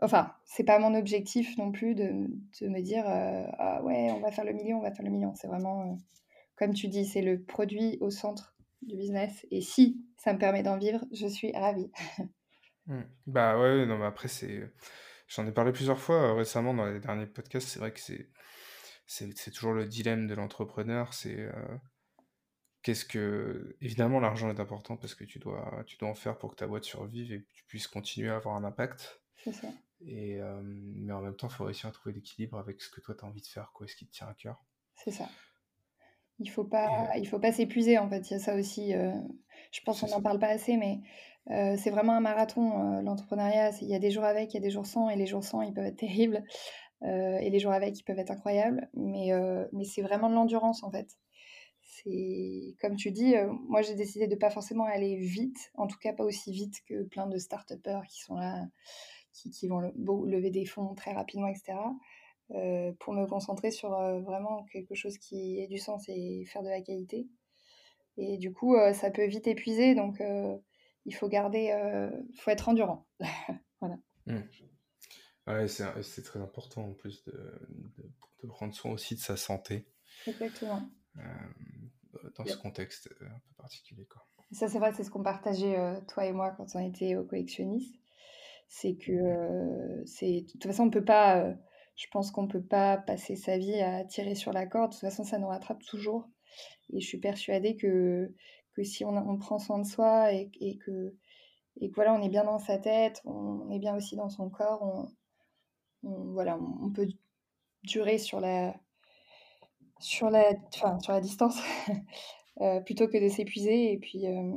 Enfin, 0.00 0.32
c'est 0.44 0.64
pas 0.64 0.78
mon 0.78 0.94
objectif 0.94 1.56
non 1.58 1.72
plus 1.72 1.94
de, 1.94 2.28
de 2.60 2.68
me 2.68 2.80
dire 2.80 3.04
euh, 3.08 3.46
ah 3.58 3.82
ouais, 3.82 4.12
on 4.12 4.20
va 4.20 4.30
faire 4.30 4.44
le 4.44 4.52
million, 4.52 4.78
on 4.78 4.82
va 4.82 4.92
faire 4.92 5.04
le 5.04 5.10
million. 5.10 5.34
C'est 5.34 5.48
vraiment, 5.48 5.96
comme 6.56 6.74
tu 6.74 6.88
dis, 6.88 7.04
c'est 7.04 7.22
le 7.22 7.42
produit 7.42 7.98
au 8.00 8.10
centre 8.10 8.54
du 8.82 8.96
business. 8.96 9.46
Et 9.50 9.60
si 9.60 10.00
ça 10.16 10.32
me 10.32 10.38
permet 10.38 10.62
d'en 10.62 10.78
vivre, 10.78 11.04
je 11.12 11.26
suis 11.26 11.52
ravie. 11.52 11.90
Mmh. 12.88 13.02
Bah 13.26 13.58
ouais, 13.58 13.86
non, 13.86 13.98
mais 13.98 14.06
après, 14.06 14.28
c'est. 14.28 14.70
J'en 15.28 15.46
ai 15.46 15.52
parlé 15.52 15.72
plusieurs 15.72 15.98
fois 15.98 16.16
euh, 16.16 16.32
récemment 16.32 16.72
dans 16.72 16.86
les 16.86 17.00
derniers 17.00 17.26
podcasts. 17.26 17.68
C'est 17.68 17.78
vrai 17.78 17.92
que 17.92 18.00
c'est, 18.00 18.30
c'est, 19.06 19.50
toujours 19.50 19.74
le 19.74 19.86
dilemme 19.86 20.26
de 20.26 20.34
l'entrepreneur. 20.34 21.12
C'est 21.12 21.38
euh, 21.38 21.76
qu'est-ce 22.82 23.04
que. 23.04 23.76
Évidemment, 23.82 24.20
l'argent 24.20 24.48
est 24.48 24.58
important 24.58 24.96
parce 24.96 25.14
que 25.14 25.24
tu 25.24 25.38
dois, 25.38 25.84
tu 25.86 25.98
dois 25.98 26.08
en 26.08 26.14
faire 26.14 26.38
pour 26.38 26.50
que 26.50 26.56
ta 26.56 26.66
boîte 26.66 26.84
survive 26.84 27.30
et 27.30 27.42
que 27.42 27.52
tu 27.52 27.64
puisses 27.64 27.86
continuer 27.86 28.30
à 28.30 28.36
avoir 28.36 28.56
un 28.56 28.64
impact. 28.64 29.20
C'est 29.44 29.52
ça. 29.52 29.68
Et, 30.00 30.40
euh, 30.40 30.60
mais 30.64 31.12
en 31.12 31.20
même 31.20 31.36
temps, 31.36 31.48
il 31.48 31.54
faut 31.54 31.64
réussir 31.64 31.90
à 31.90 31.92
trouver 31.92 32.14
l'équilibre 32.14 32.58
avec 32.58 32.80
ce 32.80 32.88
que 32.88 33.02
toi, 33.02 33.14
tu 33.14 33.24
as 33.24 33.28
envie 33.28 33.42
de 33.42 33.46
faire, 33.46 33.70
quoi, 33.74 33.86
ce 33.86 33.96
qui 33.96 34.06
te 34.06 34.12
tient 34.12 34.28
à 34.28 34.34
cœur. 34.34 34.64
C'est 34.94 35.10
ça. 35.10 35.28
Il 36.38 36.48
faut 36.48 36.64
pas, 36.64 37.10
il 37.16 37.26
faut 37.28 37.40
pas 37.40 37.52
s'épuiser 37.52 37.98
en 37.98 38.08
fait. 38.08 38.30
Il 38.30 38.34
y 38.34 38.36
a 38.36 38.38
ça 38.38 38.54
aussi. 38.54 38.92
je 38.92 39.80
pense 39.84 40.00
qu'on 40.00 40.08
n'en 40.08 40.22
parle 40.22 40.38
pas 40.38 40.46
assez, 40.46 40.76
mais 40.76 41.00
euh, 41.50 41.76
c'est 41.78 41.90
vraiment 41.90 42.12
un 42.12 42.20
marathon, 42.20 42.98
euh, 42.98 43.02
l'entrepreneuriat. 43.02 43.70
Il 43.80 43.88
y 43.88 43.94
a 43.94 43.98
des 43.98 44.10
jours 44.10 44.24
avec, 44.24 44.52
il 44.52 44.56
y 44.56 44.60
a 44.60 44.62
des 44.62 44.70
jours 44.70 44.86
sans, 44.86 45.08
et 45.08 45.16
les 45.16 45.26
jours 45.26 45.44
sans, 45.44 45.62
ils 45.62 45.72
peuvent 45.72 45.86
être 45.86 45.96
terribles. 45.96 46.44
Euh, 47.02 47.38
et 47.38 47.50
les 47.50 47.58
jours 47.58 47.72
avec, 47.72 47.98
ils 47.98 48.02
peuvent 48.02 48.18
être 48.18 48.30
incroyables. 48.30 48.88
Mais, 48.94 49.30
c'est 49.84 50.02
vraiment 50.02 50.28
de 50.28 50.34
l'endurance, 50.34 50.82
en 50.82 50.90
fait. 50.90 51.08
C'est 51.80 52.76
comme 52.80 52.96
tu 52.96 53.10
dis, 53.10 53.34
moi 53.68 53.82
j'ai 53.82 53.94
décidé 53.94 54.28
de 54.28 54.36
pas 54.36 54.50
forcément 54.50 54.84
aller 54.84 55.16
vite, 55.16 55.72
en 55.74 55.88
tout 55.88 55.98
cas 55.98 56.12
pas 56.12 56.22
aussi 56.22 56.52
vite 56.52 56.76
que 56.86 57.02
plein 57.04 57.26
de 57.26 57.38
start 57.38 57.72
qui 58.08 58.20
sont 58.20 58.36
là, 58.36 58.66
qui, 59.32 59.66
vont 59.66 59.80
lever 59.80 60.50
des 60.50 60.64
fonds 60.64 60.94
très 60.94 61.12
rapidement, 61.12 61.48
etc. 61.48 61.76
pour 63.00 63.14
me 63.14 63.26
concentrer 63.26 63.72
sur 63.72 63.90
vraiment 64.20 64.64
quelque 64.72 64.94
chose 64.94 65.18
qui 65.18 65.58
ait 65.60 65.66
du 65.66 65.78
sens 65.78 66.04
et 66.08 66.44
faire 66.46 66.62
de 66.62 66.68
la 66.68 66.82
qualité. 66.82 67.26
Et 68.16 68.38
du 68.38 68.52
coup, 68.52 68.76
ça 68.92 69.10
peut 69.10 69.26
vite 69.26 69.48
épuiser, 69.48 69.96
donc 69.96 70.20
il 71.08 71.12
faut 71.12 71.28
garder, 71.28 71.72
faut 72.38 72.50
être 72.50 72.68
endurant. 72.68 73.06
voilà. 73.80 73.96
Mmh. 74.26 74.40
Ouais, 75.46 75.66
c'est 75.66 76.22
très 76.22 76.40
important 76.40 76.84
en 76.84 76.92
plus 76.92 77.24
de, 77.24 77.32
de, 78.42 78.48
prendre 78.48 78.74
soin 78.74 78.92
aussi 78.92 79.14
de 79.14 79.20
sa 79.20 79.36
santé. 79.36 79.88
Exactement. 80.26 80.82
dans 82.36 82.44
ce 82.44 82.56
contexte 82.56 83.08
un 83.22 83.38
peu 83.38 83.54
particulier. 83.56 84.06
Quoi. 84.06 84.22
Ça, 84.52 84.68
c'est 84.68 84.78
vrai, 84.78 84.92
c'est 84.94 85.04
ce 85.04 85.10
qu'on 85.10 85.22
partageait, 85.22 85.76
toi 86.08 86.26
et 86.26 86.32
moi, 86.32 86.50
quand 86.56 86.66
on 86.74 86.80
était 86.80 87.16
au 87.16 87.24
collectionniste. 87.24 87.94
C'est 88.68 88.96
que, 88.96 90.02
c'est 90.04 90.42
de 90.42 90.46
toute 90.52 90.64
façon, 90.64 90.84
on 90.84 90.90
peut 90.90 91.04
pas, 91.04 91.54
je 91.96 92.06
pense 92.12 92.30
qu'on 92.30 92.46
peut 92.46 92.62
pas 92.62 92.98
passer 92.98 93.34
sa 93.34 93.58
vie 93.58 93.80
à 93.80 94.04
tirer 94.04 94.34
sur 94.34 94.52
la 94.52 94.66
corde. 94.66 94.90
De 94.90 94.94
toute 94.94 95.00
façon, 95.00 95.24
ça 95.24 95.38
nous 95.38 95.48
rattrape 95.48 95.82
toujours. 95.84 96.28
Et 96.92 97.00
je 97.00 97.06
suis 97.06 97.18
persuadée 97.18 97.76
que, 97.76 98.34
que 98.78 98.84
si 98.84 99.04
on, 99.04 99.16
on 99.16 99.38
prend 99.38 99.58
soin 99.58 99.78
de 99.78 99.86
soi 99.86 100.32
et, 100.32 100.50
et, 100.60 100.78
que, 100.78 101.14
et 101.80 101.90
que 101.90 101.94
voilà, 101.96 102.14
on 102.14 102.22
est 102.22 102.28
bien 102.28 102.44
dans 102.44 102.58
sa 102.58 102.78
tête, 102.78 103.20
on 103.24 103.68
est 103.70 103.80
bien 103.80 103.96
aussi 103.96 104.14
dans 104.16 104.28
son 104.28 104.48
corps, 104.50 104.82
on, 104.82 106.32
voilà, 106.32 106.58
on, 106.58 106.90
peut 106.90 107.08
durer 107.82 108.18
sur 108.18 108.40
la, 108.40 108.74
sur 109.98 110.30
la, 110.30 110.52
enfin, 110.74 111.00
sur 111.00 111.12
la 111.12 111.20
distance 111.20 111.58
euh, 112.60 112.80
plutôt 112.80 113.08
que 113.08 113.22
de 113.22 113.28
s'épuiser 113.28 113.92
et 113.92 113.98
puis, 113.98 114.26
euh, 114.28 114.52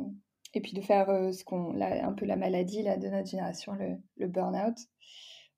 et 0.53 0.61
puis 0.61 0.73
de 0.73 0.81
faire 0.81 1.09
euh, 1.09 1.31
ce 1.31 1.43
qu'on, 1.43 1.79
un 1.81 2.13
peu 2.13 2.25
la 2.25 2.35
maladie 2.35 2.83
là, 2.83 2.97
de 2.97 3.07
notre 3.07 3.27
génération, 3.27 3.73
le, 3.73 3.97
le 4.17 4.27
burn-out. 4.27 4.77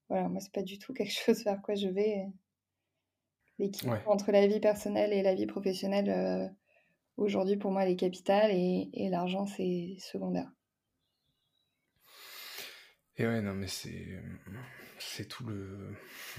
Voilà, 0.07 0.29
moi, 0.29 0.39
c'est 0.39 0.53
pas 0.53 0.63
du 0.63 0.79
tout 0.79 0.93
quelque 0.93 1.11
chose 1.11 1.43
vers 1.43 1.61
quoi 1.61 1.75
je 1.75 1.89
vais. 1.89 2.27
L'équilibre 3.59 4.01
entre 4.07 4.31
la 4.31 4.47
vie 4.47 4.59
personnelle 4.59 5.11
et 5.13 5.21
la 5.21 5.35
vie 5.35 5.45
professionnelle, 5.45 6.55
aujourd'hui, 7.17 7.57
pour 7.57 7.71
moi, 7.71 7.83
elle 7.83 7.91
est 7.91 7.95
capitale 7.95 8.51
et, 8.51 9.09
l'argent, 9.09 9.45
c'est 9.45 9.95
secondaire. 9.99 10.51
Et 13.17 13.27
ouais, 13.27 13.41
non, 13.41 13.53
mais 13.53 13.67
c'est 13.67 14.19
c'est 14.97 15.27
tout 15.27 15.45
le, 15.45 15.95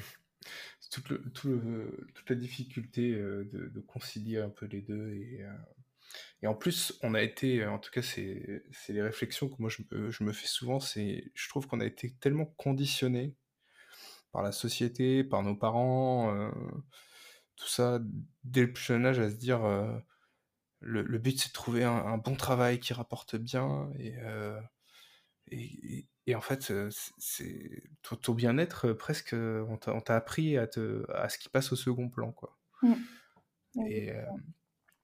toute, 0.90 1.08
le, 1.08 1.22
tout 1.32 1.48
le, 1.48 2.06
toute 2.14 2.30
la 2.30 2.36
difficulté 2.36 3.12
euh, 3.12 3.48
de, 3.52 3.80
concilier 3.80 4.38
un 4.38 4.50
peu 4.50 4.66
les 4.66 4.82
deux. 4.82 5.12
Et, 5.12 5.42
euh, 5.42 5.52
et 6.42 6.46
en 6.46 6.54
plus, 6.54 6.98
on 7.02 7.14
a 7.14 7.22
été, 7.22 7.64
en 7.66 7.78
tout 7.78 7.90
cas, 7.90 8.02
c'est 8.02 8.62
les 8.88 9.02
réflexions 9.02 9.48
que 9.48 9.56
moi 9.58 9.70
je 9.70 9.82
me, 9.90 10.10
je 10.10 10.24
me 10.24 10.32
fais 10.32 10.46
souvent, 10.46 10.80
c'est 10.80 11.30
je 11.34 11.48
trouve 11.48 11.66
qu'on 11.66 11.80
a 11.80 11.86
été 11.86 12.14
tellement 12.20 12.46
conditionné 12.46 13.34
par 14.32 14.42
la 14.42 14.52
société, 14.52 15.24
par 15.24 15.42
nos 15.42 15.56
parents, 15.56 16.34
euh, 16.34 16.50
tout 17.56 17.68
ça, 17.68 18.00
dès 18.42 18.62
le 18.62 18.72
plus 18.72 18.84
jeune 18.84 19.06
âge, 19.06 19.20
à 19.20 19.30
se 19.30 19.36
dire 19.36 19.64
le, 20.84 21.02
le, 21.02 21.18
but 21.18 21.38
c'est 21.38 21.48
de 21.48 21.52
trouver 21.54 21.84
un, 21.84 21.96
un, 21.96 22.18
bon 22.18 22.34
travail 22.36 22.80
qui 22.80 22.92
rapporte 22.92 23.36
bien 23.36 23.90
et, 23.98 24.14
et, 25.50 26.06
et 26.26 26.34
en 26.34 26.40
fait, 26.40 26.72
c'est 27.18 27.82
ton, 28.02 28.32
bien-être, 28.32 28.92
presque, 28.92 29.34
on 29.34 29.76
t'a 29.76 30.16
appris 30.16 30.56
à, 30.56 30.66
te, 30.66 31.04
à 31.12 31.28
ce 31.28 31.38
qui 31.38 31.48
passe 31.48 31.72
au 31.72 31.76
second 31.76 32.08
plan, 32.08 32.32
quoi. 32.32 32.56
Mmh. 32.82 32.94
Et, 33.86 34.12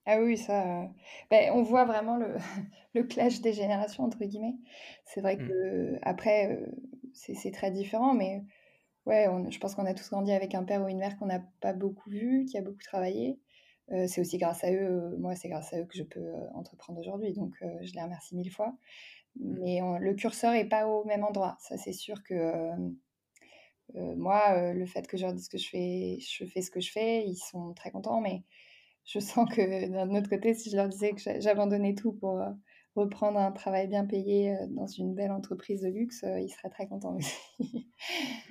Ah 0.07 0.19
oui, 0.21 0.39
ça. 0.39 0.89
Ben, 1.31 1.53
on 1.53 1.63
voit 1.63 1.85
vraiment 1.85 2.17
le, 2.17 2.37
le, 2.95 3.03
clash 3.03 3.41
des 3.43 3.53
générations, 3.53 4.05
entre 4.05 4.25
guillemets. 4.25 4.57
C'est 5.05 5.21
vrai 5.21 5.37
mmh. 5.37 5.49
que, 5.49 5.99
après, 6.03 6.65
c'est 7.13 7.53
très 7.53 7.71
différent, 7.71 8.15
mais 8.15 8.43
ouais, 9.05 9.27
je 9.51 9.59
pense 9.59 9.75
qu'on 9.75 9.87
a 9.87 9.95
tous 9.95 10.09
grandi 10.09 10.33
avec 10.33 10.55
un 10.55 10.65
père 10.65 10.83
ou 10.83 10.89
une 10.89 10.99
mère 10.99 11.19
qu'on 11.19 11.27
n'a 11.27 11.41
pas 11.61 11.75
beaucoup 11.75 12.09
vu, 12.09 12.47
qui 12.47 12.57
a 12.57 12.63
beaucoup 12.63 12.83
travaillé. 12.83 13.39
C'est 14.07 14.21
aussi 14.21 14.39
grâce 14.39 14.63
à 14.65 14.73
eux, 14.73 15.17
moi, 15.19 15.35
c'est 15.35 15.49
grâce 15.49 15.73
à 15.73 15.81
eux 15.81 15.85
que 15.85 15.97
je 15.97 16.05
peux 16.05 16.33
entreprendre 16.55 17.01
aujourd'hui, 17.01 17.33
donc 17.33 17.55
je 17.61 17.93
les 17.93 18.03
remercie 18.03 18.37
mille 18.37 18.53
fois. 18.53 18.77
Mais 19.39 19.81
le 20.01 20.15
curseur 20.15 20.53
n'est 20.53 20.69
pas 20.69 20.87
au 20.87 21.05
même 21.05 21.25
endroit. 21.25 21.57
Ça, 21.61 21.77
c'est 21.77 21.93
sûr 21.93 22.23
que 22.23 22.35
euh, 22.35 22.77
euh, 23.97 24.15
moi, 24.17 24.73
le 24.73 24.87
fait 24.87 25.07
que 25.07 25.17
je 25.17 25.25
leur 25.25 25.35
dise 25.35 25.49
que 25.49 25.59
je 25.59 25.69
fais, 25.69 26.19
je 26.21 26.45
fais 26.45 26.63
ce 26.63 26.71
que 26.71 26.81
je 26.81 26.91
fais, 26.91 27.25
ils 27.27 27.37
sont 27.37 27.73
très 27.75 27.91
contents. 27.91 28.21
Mais 28.21 28.43
je 29.05 29.19
sens 29.21 29.49
que 29.49 29.89
d'un 29.89 30.15
autre 30.15 30.29
côté, 30.29 30.55
si 30.55 30.71
je 30.71 30.77
leur 30.77 30.89
disais 30.89 31.13
que 31.13 31.41
j'abandonnais 31.41 31.95
tout 31.95 32.13
pour 32.13 32.41
reprendre 32.97 33.39
un 33.39 33.53
travail 33.53 33.87
bien 33.87 34.05
payé 34.05 34.57
dans 34.71 34.87
une 34.87 35.15
belle 35.15 35.33
entreprise 35.33 35.83
de 35.83 35.89
luxe, 35.89 36.25
ils 36.25 36.51
seraient 36.51 36.71
très 36.71 36.87
contents 36.89 37.17
aussi. 37.17 37.89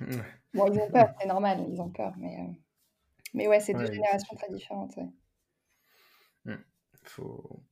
bon, 0.54 0.66
ils 0.72 0.80
ont 0.80 0.90
peur, 0.90 1.12
c'est 1.20 1.28
normal, 1.28 1.66
ils 1.68 1.80
ont 1.80 1.90
peur. 1.90 2.14
Mais, 2.18 2.38
mais 3.34 3.48
ouais, 3.48 3.60
c'est 3.60 3.74
deux 3.74 3.92
générations 3.92 4.34
très 4.36 4.52
différentes. 4.52 4.96
Ouais. 4.96 5.08
Mmh. 6.44 6.54
Faut 7.04 7.64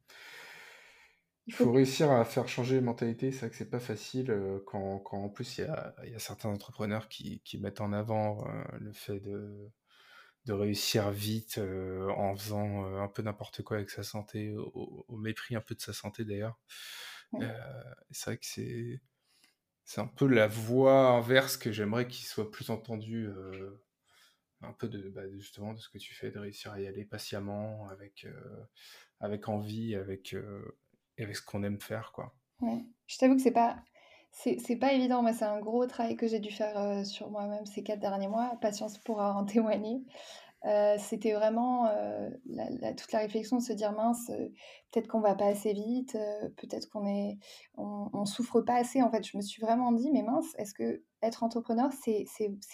il 1.49 1.55
faut 1.55 1.73
réussir 1.73 2.13
à 2.13 2.27
faire 2.27 2.47
changer 2.47 2.75
les 2.75 2.83
mentalités. 2.83 3.33
C'est 3.33 3.41
vrai 3.41 3.51
que 3.51 3.57
c'est 3.57 3.71
pas 3.71 3.81
facile 3.81 4.31
euh, 4.31 4.61
quand, 4.67 4.99
quand, 4.99 5.17
en 5.25 5.29
plus 5.31 5.57
il 5.57 5.63
y 5.63 5.65
a, 5.65 5.95
y 6.05 6.15
a, 6.15 6.19
certains 6.19 6.51
entrepreneurs 6.51 7.09
qui, 7.09 7.41
qui 7.41 7.57
mettent 7.59 7.81
en 7.81 7.95
avant 7.95 8.47
euh, 8.47 8.63
le 8.79 8.93
fait 8.93 9.19
de, 9.21 9.71
de 10.45 10.53
réussir 10.53 11.11
vite 11.11 11.57
euh, 11.57 12.11
en 12.11 12.37
faisant 12.37 12.85
un 13.01 13.09
peu 13.09 13.23
n'importe 13.23 13.63
quoi 13.63 13.79
avec 13.79 13.89
sa 13.89 14.03
santé, 14.03 14.55
au, 14.59 15.07
mépris 15.17 15.57
un 15.57 15.63
peu 15.63 15.75
de 15.75 15.81
sa 15.81 15.95
santé 15.95 16.27
d'ailleurs. 16.27 16.59
c'est 18.11 18.25
vrai 18.27 18.37
que 18.37 18.47
c'est 18.47 19.01
c'est 19.85 20.03
un 20.03 20.07
peu 20.07 20.27
la 20.27 20.49
voie 20.49 21.09
inverse 21.13 21.57
que 21.57 21.73
j'aimerais 21.73 22.07
qu'il 22.07 22.27
soit 22.27 22.51
plus 22.51 22.69
entendu 22.69 23.27
un 24.63 24.73
peu 24.73 24.89
de 24.89 25.09
bah, 25.11 25.29
justement 25.37 25.75
de 25.75 25.79
ce 25.79 25.89
que 25.89 25.99
tu 25.99 26.15
fais, 26.15 26.31
de 26.31 26.39
réussir 26.39 26.73
à 26.73 26.81
y 26.81 26.87
aller 26.87 27.05
patiemment, 27.05 27.89
avec, 27.89 28.27
avec 29.21 29.49
envie, 29.49 29.95
avec, 29.95 30.35
et 31.17 31.23
avec 31.25 31.37
ce 31.37 31.43
qu'on 31.43 31.63
aime 31.63 31.81
faire, 31.81 32.13
quoi. 32.13 32.35
Ouais. 32.61 32.85
Je 33.07 33.19
t'avoue 33.19 33.37
que 33.37 33.43
c'est 33.43 33.53
pas 33.53 33.77
c'est 34.31 34.77
pas 34.77 34.93
évident. 34.93 35.23
Moi, 35.23 35.33
c'est 35.33 35.45
un 35.45 35.59
gros 35.59 35.87
travail 35.87 36.17
que 36.17 36.29
j'ai 36.29 36.39
dû 36.39 36.51
faire 36.51 36.79
euh, 36.79 37.05
sur 37.05 37.31
moi-même 37.31 37.67
ces 37.67 37.83
quatre 37.83 38.01
derniers 38.01 38.29
mois. 38.29 38.57
Patience 38.61 38.99
pourra 38.99 39.35
en 39.35 39.45
témoigner. 39.45 40.05
Euh, 40.65 40.97
c'était 40.99 41.33
vraiment 41.35 41.87
euh, 41.87 42.29
toute 42.97 43.13
la 43.13 43.21
réflexion 43.21 43.59
de 43.59 43.63
se 43.63 43.73
dire 43.73 43.93
mince, 43.93 44.27
peut-être 44.91 45.07
qu'on 45.07 45.21
va 45.21 45.37
pas 45.37 45.47
assez 45.47 45.73
vite, 45.73 46.19
peut-être 46.57 46.89
qu'on 46.89 47.07
est, 47.07 47.39
on, 47.77 48.11
on, 48.13 48.25
souffre 48.25 48.61
pas 48.61 48.75
assez. 48.75 49.01
En 49.01 49.11
fait, 49.11 49.25
je 49.25 49.37
me 49.37 49.43
suis 49.43 49.63
vraiment 49.63 49.93
dit, 49.93 50.11
mais 50.13 50.23
mince, 50.23 50.55
est-ce 50.59 50.75
que 50.75 51.05
être 51.23 51.45
entrepreneur, 51.45 51.91
c'est 51.93 52.27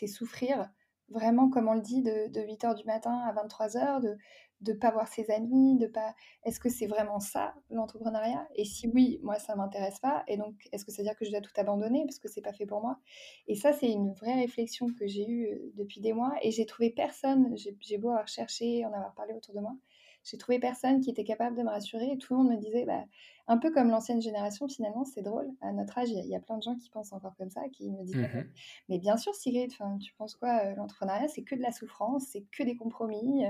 souffrir 0.07 0.71
vraiment, 1.09 1.49
comme 1.49 1.69
on 1.69 1.75
le 1.75 1.81
dit, 1.81 2.03
de, 2.03 2.29
de 2.31 2.41
8 2.41 2.65
h 2.65 2.75
du 2.77 2.85
matin 2.85 3.19
à 3.29 3.33
23 3.33 3.69
h 3.69 4.01
de, 4.03 4.17
de 4.61 4.73
pas 4.73 4.91
voir 4.91 5.09
ses 5.09 5.31
amis, 5.31 5.77
de 5.77 5.87
pas. 5.87 6.15
Est-ce 6.45 6.59
que 6.59 6.69
c'est 6.69 6.87
vraiment 6.87 7.21
ça 7.21 7.55
l'entrepreneuriat? 7.71 8.49
Et 8.57 8.65
si 8.65 8.89
oui, 8.89 9.21
moi 9.23 9.39
ça 9.39 9.55
m'intéresse 9.55 9.99
pas. 10.01 10.25
Et 10.27 10.37
donc, 10.37 10.55
est-ce 10.73 10.85
que 10.85 10.93
ça 10.93 11.03
veut 11.03 11.09
dire 11.09 11.17
que 11.17 11.25
je 11.25 11.31
dois 11.31 11.41
tout 11.41 11.53
abandonner 11.57 12.05
parce 12.05 12.19
que 12.19 12.29
c'est 12.29 12.41
pas 12.43 12.53
fait 12.53 12.67
pour 12.67 12.81
moi? 12.81 12.99
Et 13.47 13.55
ça, 13.55 13.73
c'est 13.73 13.91
une 13.91 14.13
vraie 14.13 14.35
réflexion 14.35 14.87
que 14.99 15.07
j'ai 15.07 15.29
eue 15.29 15.47
euh, 15.47 15.73
depuis 15.75 16.01
des 16.01 16.13
mois 16.13 16.33
et 16.43 16.51
j'ai 16.51 16.67
trouvé 16.67 16.91
personne. 16.91 17.55
J'ai 17.57 17.99
beau 17.99 18.11
avoir 18.11 18.29
cherché, 18.29 18.85
en 18.87 18.93
avoir 18.93 19.15
parlé 19.15 19.35
autour 19.35 19.55
de 19.55 19.61
moi, 19.61 19.77
j'ai 20.25 20.39
trouvé 20.39 20.59
personne 20.59 21.01
qui 21.01 21.11
était 21.11 21.25
capable 21.25 21.57
de 21.57 21.63
me 21.63 21.69
rassurer. 21.69 22.11
Et 22.13 22.19
tout 22.19 22.33
le 22.35 22.43
monde 22.43 22.51
me 22.53 22.57
disait, 22.57 22.85
bah, 22.87 23.05
un 23.47 23.59
peu 23.59 23.71
comme 23.71 23.91
l'ancienne 23.91 24.23
génération, 24.23 24.67
finalement, 24.69 25.05
c'est 25.05 25.21
drôle. 25.21 25.51
À 25.61 25.73
notre 25.73 25.99
âge, 25.99 26.09
il 26.11 26.27
y, 26.27 26.35
a 26.35 26.41
plein 26.41 26.57
de 26.57 26.63
gens 26.63 26.77
qui 26.77 26.89
pensent 26.89 27.13
encore 27.13 27.37
comme 27.37 27.51
ça, 27.51 27.61
qui 27.71 27.91
me 27.91 28.03
disent, 28.05 28.17
mmh 28.17 28.45
mais 28.89 28.99
bien 28.99 29.19
sûr, 29.19 29.35
Sigrid, 29.35 29.71
tu 30.01 30.15
penses 30.15 30.35
quoi 30.35 30.61
euh, 30.65 30.75
L'entrepreneuriat, 30.77 31.29
c'est 31.29 31.43
que 31.43 31.55
de 31.55 31.61
la 31.61 31.73
souffrance, 31.73 32.25
c'est 32.33 32.45
que 32.51 32.63
des 32.63 32.77
compromis. 32.77 33.45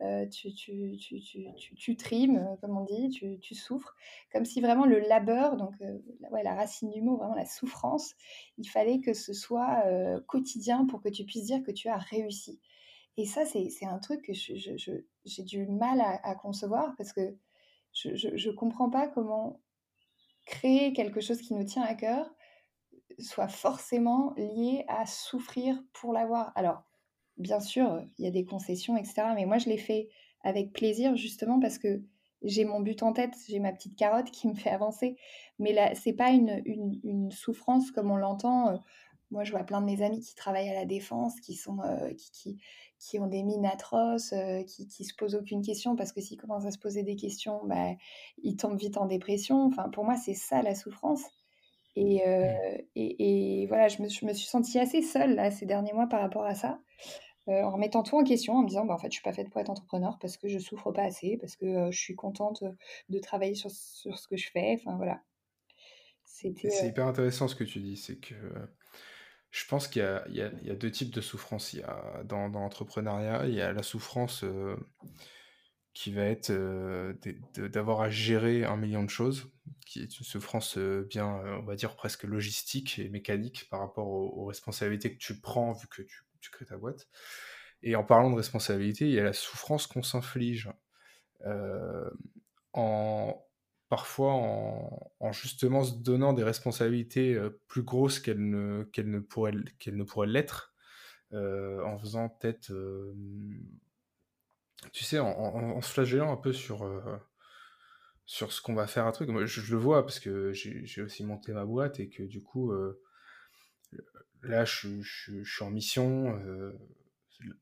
Euh, 0.00 0.26
tu, 0.26 0.52
tu, 0.52 0.96
tu, 0.98 1.20
tu, 1.76 1.96
trimes, 1.96 2.38
euh, 2.38 2.56
comme 2.60 2.76
on 2.76 2.84
dit, 2.84 3.08
tu, 3.08 3.54
souffres. 3.54 3.94
Comme 4.32 4.44
si 4.44 4.60
vraiment 4.60 4.84
le 4.84 4.98
labeur, 4.98 5.56
donc 5.56 5.74
ouais, 6.30 6.42
la 6.42 6.54
racine 6.54 6.90
du 6.90 7.00
mot, 7.00 7.16
vraiment 7.16 7.36
la 7.36 7.46
souffrance, 7.46 8.14
il 8.58 8.68
fallait 8.68 8.98
que 8.98 9.14
ce 9.14 9.32
soit 9.32 9.84
quotidien 10.26 10.86
pour 10.86 11.00
que 11.00 11.08
tu 11.08 11.24
puisses 11.24 11.46
dire 11.46 11.62
que 11.62 11.70
tu 11.70 11.88
as 11.88 11.96
réussi. 11.96 12.60
Et 13.16 13.24
ça, 13.24 13.44
c'est 13.44 13.86
un 13.86 13.98
truc 13.98 14.22
que 14.22 14.32
j'ai 14.32 15.42
du 15.42 15.66
mal 15.66 16.00
à, 16.00 16.34
concevoir 16.34 16.94
parce 16.96 17.12
que 17.12 17.36
je 17.92 18.48
ne 18.48 18.54
comprends 18.54 18.90
pas 18.90 19.08
comment 19.08 19.60
créer 20.44 20.92
quelque 20.92 21.20
chose 21.20 21.40
qui 21.40 21.54
nous 21.54 21.64
tient 21.64 21.82
à 21.82 21.94
cœur 21.94 22.30
soit 23.18 23.48
forcément 23.48 24.34
lié 24.36 24.84
à 24.88 25.06
souffrir 25.06 25.82
pour 25.92 26.12
l'avoir. 26.12 26.52
Alors, 26.54 26.82
bien 27.38 27.60
sûr, 27.60 28.04
il 28.18 28.24
y 28.24 28.28
a 28.28 28.30
des 28.30 28.44
concessions, 28.44 28.96
etc. 28.96 29.28
Mais 29.34 29.46
moi, 29.46 29.58
je 29.58 29.68
l'ai 29.68 29.78
fait 29.78 30.08
avec 30.42 30.72
plaisir 30.72 31.16
justement 31.16 31.60
parce 31.60 31.78
que 31.78 32.02
j'ai 32.42 32.64
mon 32.64 32.80
but 32.80 33.02
en 33.02 33.12
tête, 33.12 33.34
j'ai 33.48 33.58
ma 33.58 33.72
petite 33.72 33.96
carotte 33.96 34.30
qui 34.30 34.48
me 34.48 34.54
fait 34.54 34.70
avancer. 34.70 35.16
Mais 35.58 35.72
là, 35.72 35.94
c'est 35.94 36.12
pas 36.12 36.30
une, 36.30 37.30
souffrance 37.30 37.90
comme 37.90 38.10
on 38.10 38.16
l'entend. 38.16 38.82
Moi, 39.30 39.44
je 39.44 39.50
vois 39.50 39.64
plein 39.64 39.80
de 39.80 39.86
mes 39.86 40.02
amis 40.02 40.20
qui 40.20 40.34
travaillent 40.34 40.68
à 40.70 40.74
la 40.74 40.84
défense, 40.84 41.40
qui, 41.40 41.54
sont, 41.54 41.80
euh, 41.80 42.12
qui, 42.32 42.58
qui, 42.98 43.18
ont 43.18 43.26
des 43.26 43.42
mines 43.42 43.66
atroces, 43.66 44.32
euh, 44.32 44.62
qui, 44.62 44.86
qui 44.86 45.04
se 45.04 45.14
posent 45.14 45.34
aucune 45.34 45.62
question, 45.62 45.96
parce 45.96 46.12
que 46.12 46.20
s'ils 46.20 46.38
commencent 46.38 46.66
à 46.66 46.70
se 46.70 46.78
poser 46.78 47.02
des 47.02 47.16
questions, 47.16 47.60
bah, 47.64 47.92
ils 48.42 48.56
tombent 48.56 48.78
vite 48.78 48.96
en 48.96 49.06
dépression. 49.06 49.66
Enfin, 49.66 49.88
pour 49.90 50.04
moi, 50.04 50.16
c'est 50.16 50.34
ça 50.34 50.62
la 50.62 50.74
souffrance. 50.74 51.22
Et, 51.94 52.26
euh, 52.26 52.52
et, 52.94 53.62
et, 53.62 53.66
voilà, 53.66 53.88
je 53.88 54.02
me, 54.02 54.08
je 54.08 54.26
me, 54.26 54.32
suis 54.32 54.46
sentie 54.46 54.78
assez 54.78 55.00
seule 55.00 55.34
là, 55.34 55.50
ces 55.50 55.64
derniers 55.64 55.94
mois 55.94 56.06
par 56.06 56.20
rapport 56.20 56.44
à 56.44 56.54
ça. 56.54 56.78
en 57.46 57.70
remettant 57.70 58.02
tout 58.02 58.16
en 58.16 58.24
question, 58.24 58.54
en 58.54 58.62
me 58.62 58.68
disant, 58.68 58.84
bah, 58.84 58.94
en 58.94 58.98
fait, 58.98 59.08
je 59.08 59.14
suis 59.14 59.22
pas 59.22 59.32
faite 59.32 59.50
pour 59.50 59.60
être 59.60 59.70
entrepreneur 59.70 60.18
parce 60.20 60.36
que 60.36 60.48
je 60.48 60.58
souffre 60.58 60.92
pas 60.92 61.04
assez, 61.04 61.38
parce 61.38 61.56
que 61.56 61.90
je 61.90 61.98
suis 61.98 62.14
contente 62.14 62.64
de 63.08 63.18
travailler 63.18 63.54
sur, 63.54 63.70
sur, 63.70 64.18
ce 64.18 64.28
que 64.28 64.36
je 64.36 64.50
fais. 64.50 64.76
Enfin, 64.78 64.96
voilà. 64.96 65.22
C'est 66.24 66.86
hyper 66.86 67.06
intéressant 67.06 67.48
ce 67.48 67.54
que 67.54 67.64
tu 67.64 67.80
dis. 67.80 67.96
C'est 67.96 68.16
que 68.16 68.34
je 69.56 69.64
pense 69.64 69.88
qu'il 69.88 70.02
y, 70.02 70.40
a 70.42 70.74
deux 70.74 70.90
types 70.90 71.14
de 71.14 71.22
souffrance. 71.22 71.72
Il 71.72 71.80
y 71.80 71.82
a, 71.82 72.22
dans, 72.24 72.46
l'entrepreneuriat, 72.48 73.46
il 73.46 73.54
y 73.54 73.62
a 73.62 73.72
la 73.72 73.82
souffrance 73.82 74.44
qui 75.94 76.12
va 76.12 76.24
être 76.24 76.52
d'avoir 77.56 78.02
à 78.02 78.10
gérer 78.10 78.64
un 78.64 78.76
million 78.76 79.02
de 79.02 79.08
choses, 79.08 79.50
qui 79.86 80.02
est 80.02 80.18
une 80.18 80.26
souffrance 80.26 80.76
bien, 80.76 81.26
on 81.26 81.62
va 81.62 81.74
dire, 81.74 81.96
presque 81.96 82.24
logistique 82.24 82.98
et 82.98 83.08
mécanique 83.08 83.66
par 83.70 83.80
rapport 83.80 84.08
aux, 84.08 84.44
responsabilités 84.44 85.14
que 85.14 85.18
tu 85.18 85.40
prends 85.40 85.72
vu 85.72 85.88
que 85.88 86.02
tu, 86.02 86.26
tu, 86.42 86.50
crées 86.50 86.66
ta 86.66 86.76
boîte. 86.76 87.08
Et 87.82 87.96
en 87.96 88.04
parlant 88.04 88.30
de 88.30 88.36
responsabilité, 88.36 89.06
il 89.06 89.14
y 89.14 89.20
a 89.20 89.24
la 89.24 89.32
souffrance 89.32 89.86
qu'on 89.86 90.02
s'inflige. 90.02 90.68
en, 92.74 93.45
parfois 93.88 94.32
en, 94.32 95.32
justement 95.32 95.84
se 95.84 95.94
donnant 95.94 96.32
des 96.32 96.42
responsabilités 96.42 97.38
plus 97.68 97.82
grosses 97.82 98.20
qu'elles 98.20 98.48
ne, 98.48 98.84
qu'elles 98.84 99.10
ne 99.10 99.20
pourraient 99.20 100.26
l'être, 100.26 100.74
en 101.32 101.98
faisant 101.98 102.28
peut-être 102.28 102.72
tu 104.92 105.04
sais, 105.04 105.18
en, 105.18 105.80
se 105.80 105.92
flagellant 105.92 106.32
un 106.32 106.36
peu 106.36 106.52
sur, 106.52 106.84
euh, 106.84 107.00
sur 108.24 108.52
ce 108.52 108.60
qu'on 108.60 108.74
va 108.74 108.86
faire 108.86 109.06
un 109.06 109.12
truc. 109.12 109.28
Moi, 109.28 109.46
je, 109.46 109.70
le 109.70 109.78
vois 109.78 110.02
parce 110.02 110.20
que 110.20 110.52
j'ai 110.52 111.02
aussi 111.02 111.24
monté 111.24 111.52
ma 111.52 111.64
boîte 111.64 112.00
et 112.00 112.08
que 112.08 112.22
du 112.22 112.42
coup, 112.42 112.72
euh, 112.72 113.02
là, 114.42 114.64
je, 114.64 115.00
suis 115.02 115.64
en 115.64 115.70
mission, 115.70 116.38
euh, 116.38 116.72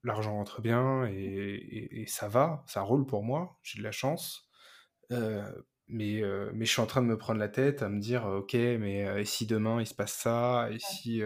l'argent 0.03 0.35
rentre 0.35 0.61
bien 0.61 1.07
et, 1.07 2.05
ça 2.09 2.29
va, 2.29 2.65
ça 2.67 2.83
roule 2.83 3.07
pour 3.07 3.23
moi, 3.23 3.59
j'ai 3.63 3.79
de 3.79 3.85
la 3.85 3.93
chance. 3.93 4.49
Mais, 5.89 6.23
mais 6.55 6.65
je 6.65 6.71
suis 6.71 6.81
en 6.81 6.87
train 6.87 7.03
de 7.03 7.07
me 7.07 7.19
prendre 7.19 7.39
la 7.41 7.49
tête 7.49 7.83
à 7.83 7.89
me 7.89 8.01
dire, 8.01 8.25
ok, 8.27 8.55
mais 8.55 9.21
et 9.21 9.25
si 9.25 9.47
demain 9.47 9.81
il 9.81 9.87
se 9.87 9.95
passe 9.95 10.15
ça, 10.15 10.69
et 10.71 10.79
si 10.79 11.23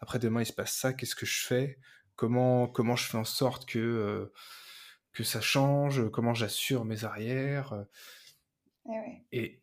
après 0.00 0.18
demain 0.18 0.42
il 0.42 0.46
se 0.46 0.52
passe 0.52 0.74
ça, 0.74 0.92
qu'est-ce 0.92 1.14
que 1.14 1.26
je 1.26 1.46
fais? 1.46 1.78
Comment, 2.16 2.68
comment 2.68 2.96
je 2.96 3.04
fais 3.04 3.18
en 3.18 3.24
sorte 3.24 3.66
que 3.66 4.30
que 5.12 5.24
ça 5.24 5.40
change, 5.40 6.08
comment 6.10 6.34
j'assure 6.34 6.84
mes 6.84 7.04
arrières? 7.04 7.84
Eh 9.32 9.60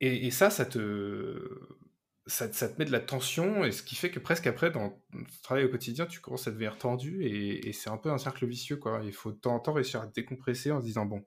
et, 0.00 0.26
et, 0.26 0.30
ça, 0.32 0.50
ça 0.50 0.66
te, 0.66 1.60
ça, 2.26 2.48
te 2.48 2.78
met 2.78 2.84
de 2.84 2.90
la 2.90 2.98
tension, 2.98 3.64
et 3.64 3.70
ce 3.70 3.84
qui 3.84 3.94
fait 3.94 4.10
que 4.10 4.18
presque 4.18 4.48
après, 4.48 4.72
dans 4.72 4.90
ton 4.90 5.24
travail 5.44 5.64
au 5.64 5.68
quotidien, 5.68 6.06
tu 6.06 6.20
commences 6.20 6.48
à 6.48 6.50
devenir 6.50 6.76
tendu, 6.76 7.24
et, 7.24 7.72
c'est 7.72 7.88
un 7.88 7.96
peu 7.98 8.10
un 8.10 8.18
cercle 8.18 8.46
vicieux. 8.46 8.76
Quoi. 8.76 9.00
Il 9.04 9.12
faut 9.12 9.30
de 9.30 9.36
temps 9.38 9.54
en 9.54 9.60
temps 9.60 9.72
réussir 9.72 10.00
à 10.00 10.08
te 10.08 10.12
décompresser 10.12 10.72
en 10.72 10.80
se 10.80 10.86
disant, 10.86 11.06
bon, 11.06 11.24